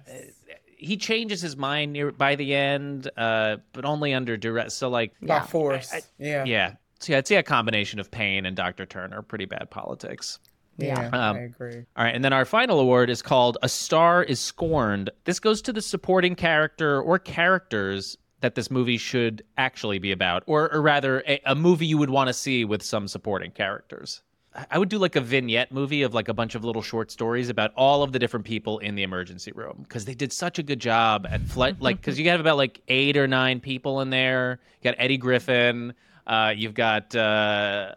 he 0.78 0.98
changes 0.98 1.42
his 1.42 1.58
mind 1.58 1.94
near 1.94 2.12
by 2.12 2.36
the 2.36 2.54
end, 2.56 3.10
uh, 3.18 3.58
but 3.74 3.86
only 3.86 4.14
under 4.14 4.38
duress. 4.38 4.74
So 4.76 4.90
like, 4.90 5.14
By 5.22 5.42
force. 5.42 5.92
I- 5.94 6.02
yeah. 6.18 6.46
yeah, 6.46 6.74
so 7.02 7.14
yeah, 7.14 7.20
it's 7.20 7.32
yeah, 7.32 7.40
a 7.40 7.44
combination 7.44 8.00
of 8.00 8.10
Payne 8.12 8.46
and 8.46 8.56
Dr. 8.56 8.86
Turner. 8.86 9.22
Pretty 9.22 9.46
bad 9.46 9.70
politics. 9.70 10.40
Yeah, 10.78 11.10
Um, 11.14 11.36
I 11.36 11.40
agree. 11.42 11.84
All 11.98 12.04
right, 12.06 12.16
and 12.16 12.24
then 12.24 12.34
our 12.34 12.46
final 12.46 12.80
award 12.80 13.10
is 13.10 13.22
called 13.22 13.58
A 13.62 13.70
Star 13.70 14.24
is 14.24 14.40
Scorned. 14.40 15.10
This 15.26 15.40
goes 15.40 15.62
to 15.64 15.74
the 15.74 15.82
supporting 15.82 16.34
character 16.36 17.02
or 17.02 17.20
characters 17.20 18.18
that 18.40 18.56
this 18.56 18.72
movie 18.72 18.98
should 18.98 19.44
actually 19.58 20.00
be 20.00 20.12
about, 20.12 20.42
or, 20.48 20.74
or 20.74 20.82
rather, 20.82 21.22
a, 21.28 21.40
a 21.46 21.54
movie 21.56 21.86
you 21.86 21.98
would 21.98 22.10
want 22.10 22.28
to 22.28 22.34
see 22.34 22.66
with 22.66 22.82
some 22.82 23.08
supporting 23.08 23.52
characters. 23.52 24.24
I- 24.56 24.66
I 24.72 24.78
would 24.80 24.90
do 24.90 24.98
like 24.98 25.16
a 25.16 25.22
vignette 25.22 25.72
movie 25.72 26.02
of 26.02 26.14
like 26.16 26.28
a 26.28 26.34
bunch 26.34 26.56
of 26.56 26.64
little 26.64 26.82
short 26.82 27.12
stories 27.12 27.50
about 27.50 27.72
all 27.76 28.02
of 28.02 28.12
the 28.14 28.18
different 28.20 28.46
people 28.46 28.80
in 28.80 28.96
the 28.96 29.04
emergency 29.04 29.52
room 29.54 29.82
because 29.84 30.06
they 30.06 30.16
did 30.16 30.34
such 30.34 30.58
a 30.58 30.64
good 30.64 30.80
job 30.80 31.28
at 31.30 31.42
fle- 31.42 31.76
like 31.80 31.98
because 32.02 32.18
you 32.20 32.28
have 32.30 32.40
about 32.40 32.58
like 32.58 32.82
eight 32.88 33.16
or 33.18 33.28
nine 33.28 33.60
people 33.60 34.02
in 34.02 34.10
there. 34.10 34.60
You 34.82 34.90
got 34.92 34.96
Eddie 34.98 35.18
Griffin. 35.18 35.94
Uh, 36.32 36.54
you've 36.56 36.74
got 36.74 37.14
uh, 37.14 37.94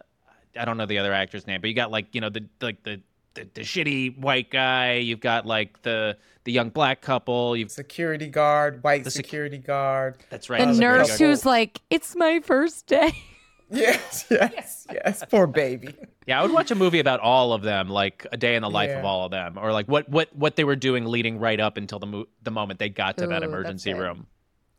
I 0.59 0.65
don't 0.65 0.75
know 0.77 0.85
the 0.85 0.97
other 0.99 1.13
actor's 1.13 1.47
name, 1.47 1.61
but 1.61 1.69
you 1.69 1.73
got 1.73 1.89
like 1.89 2.07
you 2.13 2.19
know 2.19 2.29
the 2.29 2.45
like 2.61 2.83
the, 2.83 3.01
the 3.33 3.47
the 3.53 3.61
shitty 3.61 4.17
white 4.19 4.51
guy. 4.51 4.95
You've 4.95 5.21
got 5.21 5.45
like 5.45 5.81
the 5.83 6.17
the 6.43 6.51
young 6.51 6.69
black 6.69 7.01
couple. 7.01 7.55
You've 7.55 7.71
security 7.71 8.27
guard, 8.27 8.83
white 8.83 9.05
The 9.05 9.11
sec- 9.11 9.25
security 9.25 9.57
guard. 9.57 10.17
That's 10.29 10.49
right. 10.49 10.59
The 10.67 10.73
security 10.73 10.99
nurse 10.99 11.07
guard. 11.07 11.19
who's 11.21 11.45
like, 11.45 11.79
"It's 11.89 12.15
my 12.15 12.41
first 12.41 12.87
day." 12.87 13.13
Yes, 13.71 14.27
yes, 14.29 14.85
yes. 14.93 15.23
Poor 15.29 15.47
baby. 15.47 15.95
Yeah, 16.27 16.39
I 16.39 16.43
would 16.43 16.51
watch 16.51 16.69
a 16.69 16.75
movie 16.75 16.99
about 16.99 17.19
all 17.19 17.51
of 17.53 17.61
them, 17.63 17.87
like 17.89 18.25
a 18.31 18.37
day 18.37 18.55
in 18.55 18.61
the 18.63 18.69
life 18.69 18.91
of 18.91 19.03
all 19.05 19.25
of 19.25 19.31
them, 19.31 19.57
or 19.59 19.71
like 19.71 19.87
what 19.87 20.07
what 20.09 20.29
what 20.35 20.55
they 20.55 20.63
were 20.63 20.75
doing 20.75 21.05
leading 21.05 21.39
right 21.39 21.59
up 21.59 21.77
until 21.77 21.97
the 21.99 22.05
mo- 22.05 22.25
the 22.43 22.51
moment 22.51 22.77
they 22.79 22.89
got 22.89 23.17
to 23.17 23.25
Ooh, 23.25 23.27
that 23.29 23.41
emergency 23.43 23.93
room. 23.95 24.27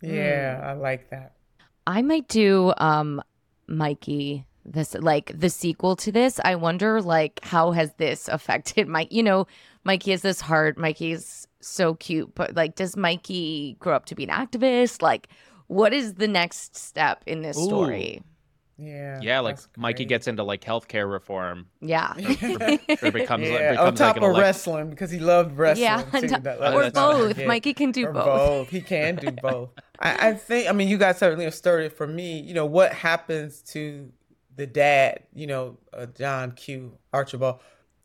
Yeah, 0.03 0.61
Hmm. 0.61 0.67
I 0.67 0.73
like 0.75 1.11
that. 1.11 1.33
I 1.87 2.03
might 2.03 2.29
do 2.29 2.73
um 2.79 3.23
Mikey 3.69 4.47
this 4.65 4.95
like 4.95 5.33
the 5.39 5.51
sequel 5.51 5.97
to 5.97 6.13
this. 6.13 6.41
I 6.45 6.57
wonder 6.57 7.01
like 7.01 7.41
how 7.43 7.71
has 7.73 7.93
this 7.95 8.29
affected 8.29 8.89
Mike? 8.97 9.13
You 9.13 9.23
know, 9.23 9.47
Mikey 9.85 10.11
has 10.11 10.23
this 10.23 10.41
heart. 10.41 10.77
Mikey's 10.77 11.47
so 11.61 11.95
cute, 11.95 12.35
but 12.35 12.55
like 12.55 12.75
does 12.75 12.97
Mikey 12.97 13.77
grow 13.79 13.95
up 13.95 14.07
to 14.07 14.15
be 14.15 14.25
an 14.25 14.31
activist? 14.31 15.03
Like 15.03 15.29
what 15.69 15.93
is 15.93 16.15
the 16.15 16.29
next 16.29 16.77
step 16.77 17.23
in 17.27 17.43
this 17.43 17.59
Ooh. 17.59 17.67
story? 17.67 18.23
Yeah. 18.79 19.21
Yeah, 19.23 19.41
like 19.41 19.59
Mikey 19.77 20.05
great. 20.05 20.09
gets 20.09 20.27
into 20.29 20.43
like 20.43 20.63
healthcare 20.63 21.11
reform, 21.11 21.67
Yeah. 21.81 22.13
or 22.13 23.11
becomes 23.11 23.49
Yeah, 23.49 23.71
becomes 23.73 23.79
on 23.79 23.95
top 23.95 24.17
an 24.19 24.23
of 24.25 24.31
elect- 24.31 24.43
wrestling 24.43 24.91
because 24.91 25.11
he 25.11 25.19
loved 25.19 25.57
wrestling. 25.57 25.85
Yeah, 25.85 26.03
too, 26.03 26.35
on 26.35 26.43
that 26.43 26.75
or 26.75 26.91
both. 26.91 27.39
Mikey 27.47 27.73
can 27.73 27.91
do 27.93 28.07
Or 28.07 28.13
both. 28.13 28.69
He 28.69 28.83
can 28.83 29.17
do 29.17 29.31
both. 29.43 29.71
I, 29.99 30.29
I 30.29 30.35
think. 30.35 30.69
I 30.69 30.73
mean, 30.73 30.89
you 30.89 30.99
guys 30.99 31.17
certainly 31.19 31.45
have 31.47 31.55
stirred 31.55 31.85
it 31.87 31.93
for 31.97 32.07
me. 32.07 32.39
You 32.41 32.53
know 32.53 32.67
what 32.67 32.93
happens 32.93 33.63
to 33.73 34.13
the 34.55 34.67
dad? 34.67 35.21
You 35.35 35.47
know, 35.47 35.79
uh, 35.95 36.07
John 36.07 36.53
Q. 36.53 36.99
Archibald. 37.15 37.61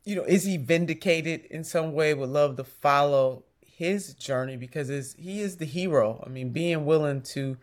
You 0.05 0.15
know, 0.15 0.23
is 0.23 0.45
he 0.45 0.55
vindicated 0.57 1.45
in 1.51 1.63
some 1.65 1.91
way? 1.93 2.13
Would 2.13 2.29
love 2.29 2.55
to 2.57 2.63
follow 2.63 3.43
his 3.61 4.13
journey 4.13 4.55
because 4.55 4.89
is 4.89 5.15
he 5.19 5.41
is 5.41 5.57
the 5.57 5.65
hero. 5.65 6.23
I 6.25 6.29
mean, 6.29 6.51
being 6.51 6.85
willing 6.85 7.21
to 7.33 7.57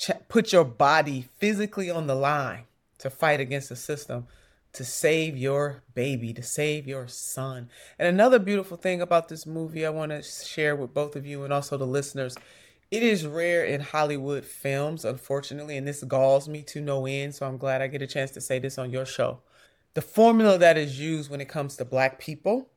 ch- 0.00 0.28
put 0.28 0.52
your 0.52 0.64
body 0.64 1.28
physically 1.38 1.90
on 1.90 2.06
the 2.06 2.14
line 2.14 2.64
to 2.98 3.10
fight 3.10 3.40
against 3.40 3.68
the 3.68 3.76
system 3.76 4.26
to 4.72 4.84
save 4.84 5.36
your 5.36 5.82
baby 5.94 6.32
to 6.32 6.42
save 6.42 6.86
your 6.86 7.08
son. 7.08 7.68
And 7.98 8.08
another 8.08 8.38
beautiful 8.38 8.76
thing 8.76 9.00
about 9.00 9.28
this 9.28 9.46
movie 9.46 9.84
i 9.84 9.90
want 9.90 10.12
to 10.12 10.22
share 10.22 10.74
with 10.74 10.94
both 10.94 11.16
of 11.16 11.26
you 11.26 11.44
and 11.44 11.52
also 11.52 11.76
the 11.76 11.86
listeners 11.86 12.36
it 12.90 13.02
is 13.02 13.26
rare 13.26 13.64
in 13.64 13.80
hollywood 13.80 14.44
films 14.44 15.04
unfortunately 15.04 15.76
and 15.76 15.86
this 15.86 16.02
galls 16.02 16.48
me 16.48 16.62
to 16.62 16.80
no 16.80 17.06
end 17.06 17.34
so 17.34 17.46
i'm 17.46 17.58
glad 17.58 17.82
i 17.82 17.86
get 17.86 18.02
a 18.02 18.06
chance 18.06 18.30
to 18.32 18.40
say 18.40 18.58
this 18.58 18.78
on 18.78 18.90
your 18.90 19.06
show. 19.06 19.40
The 19.94 20.02
formula 20.02 20.56
that 20.58 20.78
is 20.78 21.00
used 21.00 21.30
when 21.30 21.40
it 21.40 21.48
comes 21.48 21.76
to 21.76 21.84
black 21.84 22.20
people 22.20 22.68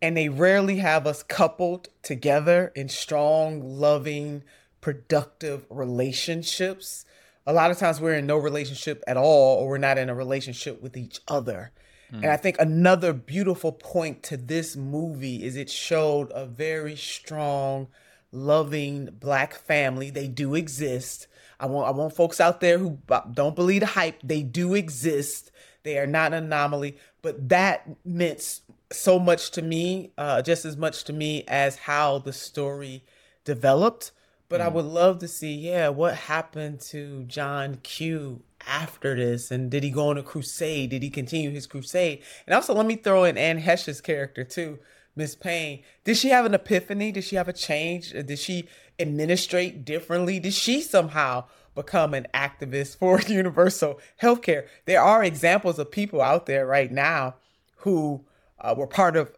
and 0.00 0.16
they 0.16 0.28
rarely 0.30 0.78
have 0.78 1.06
us 1.06 1.22
coupled 1.22 1.88
together 2.02 2.72
in 2.74 2.88
strong, 2.88 3.62
loving, 3.62 4.42
productive 4.82 5.64
relationships. 5.70 7.06
A 7.46 7.54
lot 7.54 7.70
of 7.70 7.78
times 7.78 8.00
we're 8.00 8.16
in 8.16 8.26
no 8.26 8.36
relationship 8.36 9.02
at 9.06 9.16
all, 9.16 9.58
or 9.58 9.68
we're 9.70 9.78
not 9.78 9.96
in 9.96 10.10
a 10.10 10.14
relationship 10.14 10.82
with 10.82 10.98
each 10.98 11.20
other. 11.26 11.72
And 12.12 12.26
I 12.26 12.36
think 12.36 12.56
another 12.58 13.14
beautiful 13.14 13.72
point 13.72 14.22
to 14.24 14.36
this 14.36 14.76
movie 14.76 15.42
is 15.42 15.56
it 15.56 15.70
showed 15.70 16.30
a 16.34 16.44
very 16.44 16.94
strong, 16.94 17.88
loving 18.30 19.08
black 19.18 19.54
family. 19.54 20.10
They 20.10 20.28
do 20.28 20.54
exist. 20.54 21.26
I 21.58 21.64
want 21.66 21.88
I 21.88 21.92
want 21.92 22.14
folks 22.14 22.38
out 22.38 22.60
there 22.60 22.76
who 22.76 22.98
don't 23.32 23.56
believe 23.56 23.80
the 23.80 23.86
hype. 23.86 24.20
They 24.22 24.42
do 24.42 24.74
exist. 24.74 25.50
They 25.84 25.96
are 25.96 26.06
not 26.06 26.34
an 26.34 26.44
anomaly. 26.44 26.98
But 27.22 27.48
that 27.48 27.88
meant 28.04 28.60
so 28.92 29.18
much 29.18 29.50
to 29.52 29.62
me, 29.62 30.12
uh, 30.18 30.42
just 30.42 30.66
as 30.66 30.76
much 30.76 31.04
to 31.04 31.14
me 31.14 31.44
as 31.48 31.76
how 31.76 32.18
the 32.18 32.34
story 32.34 33.04
developed. 33.44 34.12
But 34.52 34.60
I 34.60 34.68
mm. 34.68 34.74
would 34.74 34.84
love 34.84 35.18
to 35.20 35.28
see, 35.28 35.54
yeah, 35.54 35.88
what 35.88 36.14
happened 36.14 36.80
to 36.90 37.24
John 37.24 37.78
Q 37.82 38.42
after 38.66 39.16
this, 39.16 39.50
and 39.50 39.70
did 39.70 39.82
he 39.82 39.88
go 39.88 40.08
on 40.08 40.18
a 40.18 40.22
crusade? 40.22 40.90
Did 40.90 41.02
he 41.02 41.08
continue 41.08 41.48
his 41.48 41.66
crusade? 41.66 42.22
And 42.46 42.54
also, 42.54 42.74
let 42.74 42.84
me 42.84 42.96
throw 42.96 43.24
in 43.24 43.38
Anne 43.38 43.60
Heche's 43.60 44.02
character 44.02 44.44
too, 44.44 44.78
Miss 45.16 45.34
Payne. 45.34 45.82
Did 46.04 46.18
she 46.18 46.28
have 46.28 46.44
an 46.44 46.52
epiphany? 46.52 47.12
Did 47.12 47.24
she 47.24 47.36
have 47.36 47.48
a 47.48 47.54
change? 47.54 48.14
Uh, 48.14 48.20
did 48.20 48.38
she 48.38 48.68
administrate 48.98 49.86
differently? 49.86 50.38
Did 50.38 50.52
she 50.52 50.82
somehow 50.82 51.44
become 51.74 52.12
an 52.12 52.26
activist 52.34 52.98
for 52.98 53.22
universal 53.26 54.00
healthcare? 54.20 54.66
There 54.84 55.00
are 55.00 55.24
examples 55.24 55.78
of 55.78 55.90
people 55.90 56.20
out 56.20 56.44
there 56.44 56.66
right 56.66 56.92
now 56.92 57.36
who 57.76 58.26
uh, 58.62 58.74
were 58.78 58.86
part 58.86 59.16
of 59.16 59.30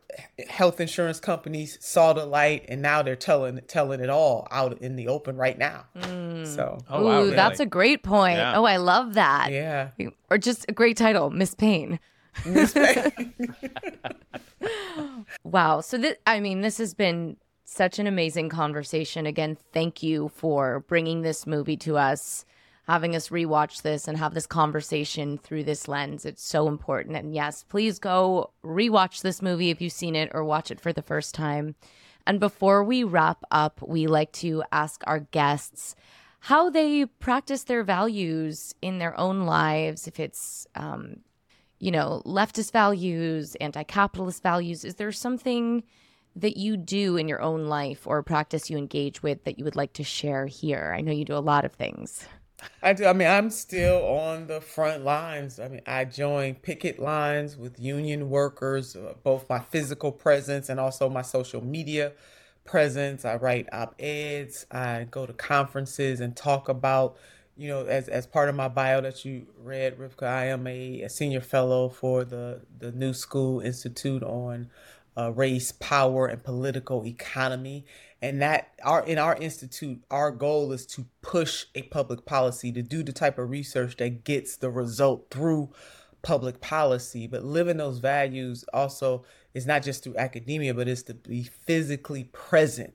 health 0.49 0.81
insurance 0.81 1.19
companies, 1.19 1.79
saw 1.81 2.13
the 2.13 2.25
light, 2.27 2.67
and 2.69 2.81
now 2.83 3.03
they're 3.03 3.17
telling 3.17 3.59
telling 3.67 4.01
it 4.01 4.11
all 4.11 4.47
out 4.51 4.79
in 4.83 4.95
the 4.97 5.09
open 5.09 5.37
right 5.37 5.59
now. 5.59 5.87
So, 6.45 6.79
Oh, 6.91 7.03
wow, 7.05 7.19
really? 7.23 7.31
that's 7.35 7.59
a 7.59 7.67
great 7.67 8.03
point. 8.03 8.37
Yeah. 8.37 8.57
Oh, 8.59 8.65
I 8.65 8.77
love 8.77 9.15
that. 9.15 9.51
yeah, 9.51 9.89
Or 10.31 10.37
just 10.39 10.67
a 10.69 10.73
great 10.73 10.97
title, 10.97 11.31
Miss 11.31 11.55
Payne. 11.55 11.99
Miss 12.47 12.73
Payne. 12.73 13.35
Wow. 15.43 15.81
So 15.81 15.99
this, 15.99 16.17
I 16.27 16.41
mean, 16.41 16.61
this 16.61 16.79
has 16.79 16.95
been 16.95 17.37
such 17.65 17.99
an 17.99 18.07
amazing 18.07 18.49
conversation. 18.49 19.27
Again, 19.27 19.57
thank 19.73 20.03
you 20.03 20.31
for 20.35 20.81
bringing 20.89 21.23
this 21.23 21.47
movie 21.47 21.77
to 21.79 21.97
us, 21.99 22.45
having 22.87 23.17
us 23.17 23.31
rewatch 23.31 23.83
this 23.83 24.07
and 24.07 24.19
have 24.19 24.35
this 24.35 24.47
conversation 24.47 25.39
through 25.39 25.65
this 25.65 25.89
lens. 25.89 26.25
It's 26.25 26.45
so 26.45 26.69
important. 26.69 27.17
And 27.17 27.35
yes, 27.35 27.65
please 27.69 27.99
go 27.99 28.51
rewatch 28.65 29.23
this 29.23 29.41
movie 29.41 29.71
if 29.71 29.81
you've 29.81 29.93
seen 29.93 30.15
it 30.15 30.31
or 30.35 30.45
watch 30.45 30.71
it 30.71 30.81
for 30.81 30.93
the 30.93 31.03
first 31.03 31.35
time. 31.35 31.75
And 32.27 32.41
before 32.41 32.85
we 32.85 33.05
wrap 33.05 33.43
up, 33.51 33.81
we 33.87 34.07
like 34.07 34.33
to 34.33 34.63
ask 34.73 35.03
our 35.07 35.21
guests 35.21 35.95
how 36.41 36.69
they 36.69 37.07
practice 37.07 37.65
their 37.65 37.83
values 37.83 38.75
in 38.83 38.99
their 38.99 39.19
own 39.19 39.47
lives, 39.47 40.07
if 40.07 40.21
it's 40.21 40.67
um, 40.75 41.21
you 41.79 41.91
know, 41.91 42.23
leftist 42.25 42.73
values, 42.73 43.55
anti 43.57 43.83
capitalist 43.83 44.43
values? 44.43 44.85
Is 44.85 44.95
there 44.95 45.13
something 45.13 45.85
that 46.37 46.57
you 46.57 46.77
do 46.77 47.17
in 47.17 47.29
your 47.29 47.43
own 47.43 47.67
life 47.67 48.07
or 48.07 48.23
practice 48.23 48.71
you 48.71 48.79
engage 48.79 49.23
with 49.23 49.45
that 49.45 49.59
you 49.59 49.65
would 49.65 49.77
like 49.77 49.93
to 49.95 50.05
share 50.05 50.47
here? 50.47 50.95
I 50.97 51.03
know 51.03 51.13
you 51.13 51.27
do 51.27 51.37
a 51.37 51.39
lot 51.39 51.65
of 51.65 51.73
things. 51.73 52.27
I 52.83 52.93
do. 52.93 53.07
I 53.07 53.13
mean, 53.13 53.29
I'm 53.29 53.51
still 53.51 54.05
on 54.07 54.47
the 54.47 54.61
front 54.61 55.05
lines. 55.05 55.59
I 55.59 55.69
mean, 55.69 55.81
I 55.87 56.05
joined 56.05 56.63
picket 56.63 56.99
lines 56.99 57.57
with 57.57 57.81
union 57.81 58.29
workers, 58.31 58.97
uh, 58.97 59.15
both 59.23 59.49
my 59.49 59.61
physical 59.61 60.13
presence 60.13 60.69
and 60.69 60.79
also 60.79 61.09
my 61.09 61.23
social 61.23 61.65
media 61.65 62.13
presence. 62.65 63.25
I 63.25 63.37
write 63.37 63.69
op 63.73 63.95
eds. 63.99 64.67
I 64.71 65.07
go 65.11 65.27
to 65.27 65.33
conferences 65.33 66.21
and 66.21 66.37
talk 66.37 66.69
about, 66.69 67.17
you 67.57 67.69
know, 67.69 67.87
as, 67.87 68.09
as 68.09 68.27
part 68.27 68.49
of 68.49 68.55
my 68.55 68.69
bio 68.69 69.01
that 69.01 69.25
you 69.25 69.47
read, 69.59 69.99
Rivka, 69.99 70.25
I 70.25 70.47
am 70.47 70.67
a, 70.67 71.03
a 71.03 71.09
senior 71.09 71.41
fellow 71.41 71.89
for 71.89 72.25
the, 72.25 72.63
the 72.79 72.93
New 72.93 73.15
School 73.15 73.61
Institute 73.61 74.23
on 74.23 74.71
uh, 75.17 75.33
race, 75.33 75.73
power, 75.73 76.27
and 76.27 76.43
political 76.43 77.07
economy. 77.07 77.85
And 78.25 78.41
that 78.41 78.73
our 78.83 79.05
in 79.05 79.19
our 79.19 79.37
institute, 79.37 80.03
our 80.11 80.31
goal 80.31 80.73
is 80.73 80.87
to 80.87 81.05
push 81.21 81.67
a 81.75 81.83
public 81.83 82.25
policy 82.25 82.73
to 82.73 82.81
do 82.81 83.03
the 83.03 83.13
type 83.13 83.39
of 83.39 83.51
research 83.51 83.99
that 83.99 84.25
gets 84.25 84.57
the 84.57 84.71
result 84.71 85.27
through 85.31 85.75
public 86.23 86.63
policy. 86.63 87.27
But 87.27 87.45
living 87.45 87.77
those 87.77 87.99
values 87.99 88.65
also 88.73 89.27
is 89.53 89.67
not 89.67 89.83
just 89.83 90.03
through 90.03 90.17
academia, 90.17 90.73
but 90.73 90.89
it's 90.89 91.03
to 91.03 91.13
be 91.13 91.43
physically 91.43 92.25
present 92.33 92.95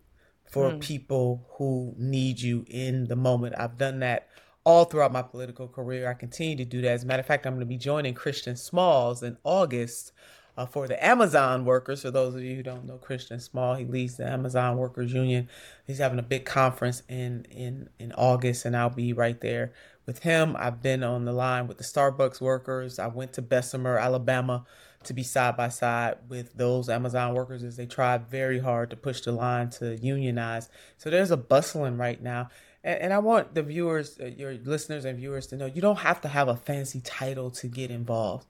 for 0.49 0.71
hmm. 0.71 0.80
people 0.80 1.45
who 1.59 1.93
need 1.95 2.41
you 2.41 2.65
in 2.67 3.05
the 3.05 3.15
moment. 3.15 3.53
I've 3.55 3.77
done 3.77 3.99
that 3.99 4.30
all 4.63 4.86
throughout 4.86 5.11
my 5.11 5.21
political 5.21 5.67
career. 5.67 6.09
I 6.09 6.15
continue 6.15 6.55
to 6.57 6.65
do 6.65 6.82
that. 6.82 6.91
As 6.91 7.03
a 7.03 7.05
matter 7.05 7.19
of 7.19 7.27
fact, 7.27 7.45
I'm 7.45 7.53
going 7.53 7.59
to 7.59 7.67
be 7.67 7.77
joining 7.77 8.15
Christian 8.15 8.55
Smalls 8.55 9.21
in 9.21 9.38
August 9.43 10.11
uh, 10.60 10.66
for 10.66 10.88
the 10.88 11.03
Amazon 11.03 11.64
workers. 11.64 12.01
For 12.01 12.12
those 12.12 12.36
of 12.36 12.43
you 12.43 12.55
who 12.55 12.64
don't 12.64 12.86
know 12.86 12.97
Christian 12.97 13.39
Small, 13.39 13.76
he 13.76 13.86
leads 13.86 14.18
the 14.18 14.28
Amazon 14.28 14.76
Workers 14.76 15.14
Union. 15.14 15.47
He's 15.88 15.99
having 15.99 16.20
a 16.20 16.24
big 16.24 16.43
conference 16.43 17.01
in 17.07 17.45
in 17.49 17.89
in 17.97 18.12
August, 18.12 18.66
and 18.66 18.76
I'll 18.76 18.89
be 18.89 19.14
right 19.14 19.39
there 19.39 19.72
with 20.05 20.20
him. 20.24 20.57
I've 20.60 20.82
been 20.82 21.01
on 21.01 21.24
the 21.24 21.32
line 21.32 21.68
with 21.68 21.78
the 21.78 21.86
Starbucks 21.86 22.41
workers. 22.41 22.99
I 22.99 23.07
went 23.07 23.32
to 23.34 23.41
Bessemer, 23.41 23.97
Alabama, 23.97 24.66
to 25.05 25.14
be 25.14 25.24
side 25.24 25.55
by 25.55 25.70
side 25.70 26.18
with 26.28 26.53
those 26.55 26.89
Amazon 26.89 27.34
workers 27.34 27.64
as 27.64 27.78
they 27.78 27.86
tried 27.86 28.28
very 28.28 28.60
hard 28.60 28.89
to 28.89 28.97
push 28.97 29.22
the 29.22 29.32
line 29.32 29.70
to 29.70 29.95
unionize. 29.95 30.68
So 30.97 31.10
there's 31.10 31.32
a 31.32 31.38
bustling 31.38 31.97
right 31.97 32.22
now. 32.22 32.49
And, 32.84 33.03
and 33.03 33.14
I 33.14 33.20
want 33.20 33.55
the 33.55 33.64
viewers, 33.64 34.20
uh, 34.20 34.26
your 34.26 34.55
listeners 34.55 35.05
and 35.05 35.18
viewers 35.18 35.47
to 35.47 35.55
know 35.55 35.68
you 35.68 35.82
don't 35.82 35.99
have 35.99 36.20
to 36.22 36.28
have 36.28 36.49
a 36.49 36.57
fancy 36.57 36.99
title 36.99 37.49
to 37.51 37.68
get 37.68 37.91
involved. 37.91 38.45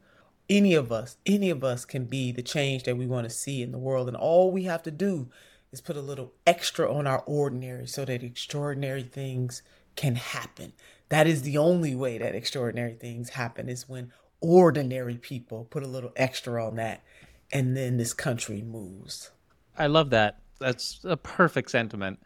Any 0.49 0.73
of 0.73 0.91
us, 0.91 1.17
any 1.25 1.49
of 1.49 1.63
us 1.63 1.85
can 1.85 2.05
be 2.05 2.31
the 2.31 2.41
change 2.41 2.83
that 2.83 2.97
we 2.97 3.05
want 3.05 3.25
to 3.25 3.29
see 3.29 3.61
in 3.61 3.71
the 3.71 3.77
world. 3.77 4.07
And 4.07 4.17
all 4.17 4.51
we 4.51 4.63
have 4.63 4.83
to 4.83 4.91
do 4.91 5.29
is 5.71 5.81
put 5.81 5.95
a 5.95 6.01
little 6.01 6.33
extra 6.47 6.91
on 6.91 7.05
our 7.05 7.23
ordinary 7.27 7.85
so 7.87 8.05
that 8.05 8.23
extraordinary 8.23 9.03
things 9.03 9.61
can 9.95 10.15
happen. 10.15 10.73
That 11.09 11.27
is 11.27 11.43
the 11.43 11.57
only 11.57 11.95
way 11.95 12.17
that 12.17 12.35
extraordinary 12.35 12.93
things 12.93 13.29
happen 13.31 13.69
is 13.69 13.87
when 13.87 14.11
ordinary 14.41 15.17
people 15.17 15.65
put 15.69 15.83
a 15.83 15.87
little 15.87 16.13
extra 16.15 16.65
on 16.65 16.77
that 16.77 17.03
and 17.51 17.75
then 17.75 17.97
this 17.97 18.13
country 18.13 18.61
moves. 18.61 19.31
I 19.77 19.87
love 19.87 20.09
that. 20.11 20.39
That's 20.59 20.99
a 21.03 21.17
perfect 21.17 21.71
sentiment. 21.71 22.19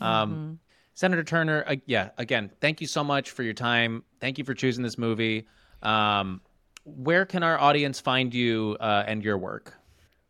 Um, 0.00 0.32
Mm-hmm. 0.32 0.52
Senator 0.94 1.24
Turner, 1.24 1.64
uh, 1.66 1.76
yeah, 1.86 2.10
again, 2.18 2.50
thank 2.60 2.82
you 2.82 2.86
so 2.86 3.02
much 3.02 3.30
for 3.30 3.42
your 3.42 3.54
time. 3.54 4.02
Thank 4.20 4.36
you 4.36 4.44
for 4.44 4.52
choosing 4.52 4.82
this 4.82 4.98
movie. 4.98 5.46
Um, 5.82 6.42
where 6.84 7.26
can 7.26 7.42
our 7.42 7.58
audience 7.58 8.00
find 8.00 8.34
you 8.34 8.76
uh, 8.80 9.04
and 9.06 9.24
your 9.24 9.38
work? 9.38 9.74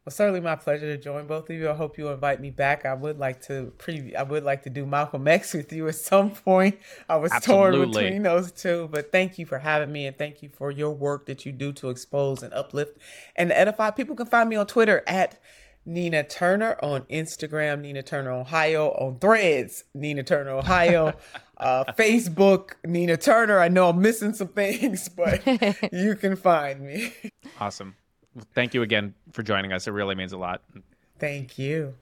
Well, 0.05 0.13
certainly 0.13 0.41
my 0.41 0.57
pleasure 0.57 0.97
to 0.97 1.01
join 1.01 1.27
both 1.27 1.51
of 1.51 1.57
you. 1.57 1.69
I 1.69 1.75
hope 1.75 1.99
you 1.99 2.09
invite 2.09 2.41
me 2.41 2.51
back. 2.51 2.87
I 2.87 2.95
would 2.95 3.19
like 3.19 3.43
to 3.43 3.73
preview. 3.77 4.17
I 4.17 4.23
would 4.23 4.45
like 4.45 4.63
to 4.63 4.71
do 4.71 4.87
Malcolm 4.87 5.29
X 5.29 5.53
with 5.53 5.73
you 5.75 5.87
at 5.89 5.95
some 5.95 6.31
point. 6.31 6.79
I 7.07 7.17
was 7.17 7.31
torn 7.43 7.79
between 7.79 8.23
those 8.23 8.51
two, 8.51 8.89
but 8.91 9.13
thank 9.13 9.39
you 9.39 9.45
for 9.45 9.59
having 9.59 9.93
me 9.93 10.07
and 10.07 10.17
thank 10.17 10.43
you 10.43 10.49
for 10.49 10.71
your 10.71 10.91
work 10.91 11.27
that 11.27 11.45
you 11.45 11.53
do 11.53 11.73
to 11.75 11.91
expose 11.91 12.43
and 12.43 12.53
uplift 12.55 12.97
and 13.37 13.53
edify. 13.53 13.91
People 13.91 14.17
can 14.17 14.25
find 14.25 14.49
me 14.49 14.57
on 14.57 14.67
Twitter 14.67 15.05
at 15.07 15.39
Nina 15.87 16.23
Turner 16.23 16.77
on 16.83 17.03
Instagram, 17.03 17.81
Nina 17.81 18.03
Turner 18.03 18.33
Ohio 18.33 18.91
on 18.93 19.19
Threads, 19.19 19.85
Nina 19.95 20.23
Turner 20.23 20.51
Ohio, 20.51 21.15
uh, 21.57 21.85
Facebook, 21.99 22.73
Nina 22.85 23.17
Turner. 23.17 23.59
I 23.59 23.69
know 23.69 23.89
I'm 23.89 24.01
missing 24.01 24.35
some 24.35 24.49
things, 24.49 25.09
but 25.17 25.43
you 25.93 26.15
can 26.17 26.37
find 26.37 26.81
me. 26.81 27.13
Awesome. 27.59 27.97
Thank 28.55 28.75
you 28.75 28.83
again 28.83 29.15
for 29.33 29.43
joining 29.43 29.73
us. 29.73 29.87
It 29.87 29.93
really 29.93 30.15
means 30.15 30.33
a 30.33 30.39
lot. 30.39 30.63
Thank 31.19 31.59
you. 31.59 31.95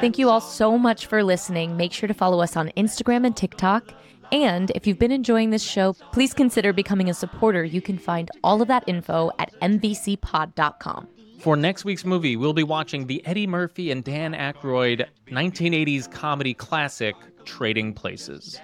Thank 0.00 0.18
you 0.18 0.30
all 0.30 0.40
so 0.40 0.78
much 0.78 1.06
for 1.06 1.22
listening. 1.22 1.76
Make 1.76 1.92
sure 1.92 2.06
to 2.06 2.14
follow 2.14 2.40
us 2.40 2.56
on 2.56 2.70
Instagram 2.76 3.26
and 3.26 3.36
TikTok. 3.36 3.92
And 4.32 4.70
if 4.74 4.86
you've 4.86 4.98
been 4.98 5.12
enjoying 5.12 5.50
this 5.50 5.62
show, 5.62 5.92
please 6.12 6.32
consider 6.32 6.72
becoming 6.72 7.10
a 7.10 7.14
supporter. 7.14 7.64
You 7.64 7.82
can 7.82 7.98
find 7.98 8.30
all 8.42 8.62
of 8.62 8.68
that 8.68 8.84
info 8.86 9.30
at 9.38 9.52
mvcpod.com. 9.60 11.08
For 11.40 11.56
next 11.56 11.86
week's 11.86 12.04
movie, 12.04 12.36
we'll 12.36 12.52
be 12.52 12.62
watching 12.62 13.06
the 13.06 13.24
Eddie 13.24 13.46
Murphy 13.46 13.90
and 13.90 14.04
Dan 14.04 14.34
Aykroyd 14.34 15.06
1980s 15.28 16.12
comedy 16.12 16.52
classic, 16.52 17.14
Trading 17.46 17.94
Places. 17.94 18.60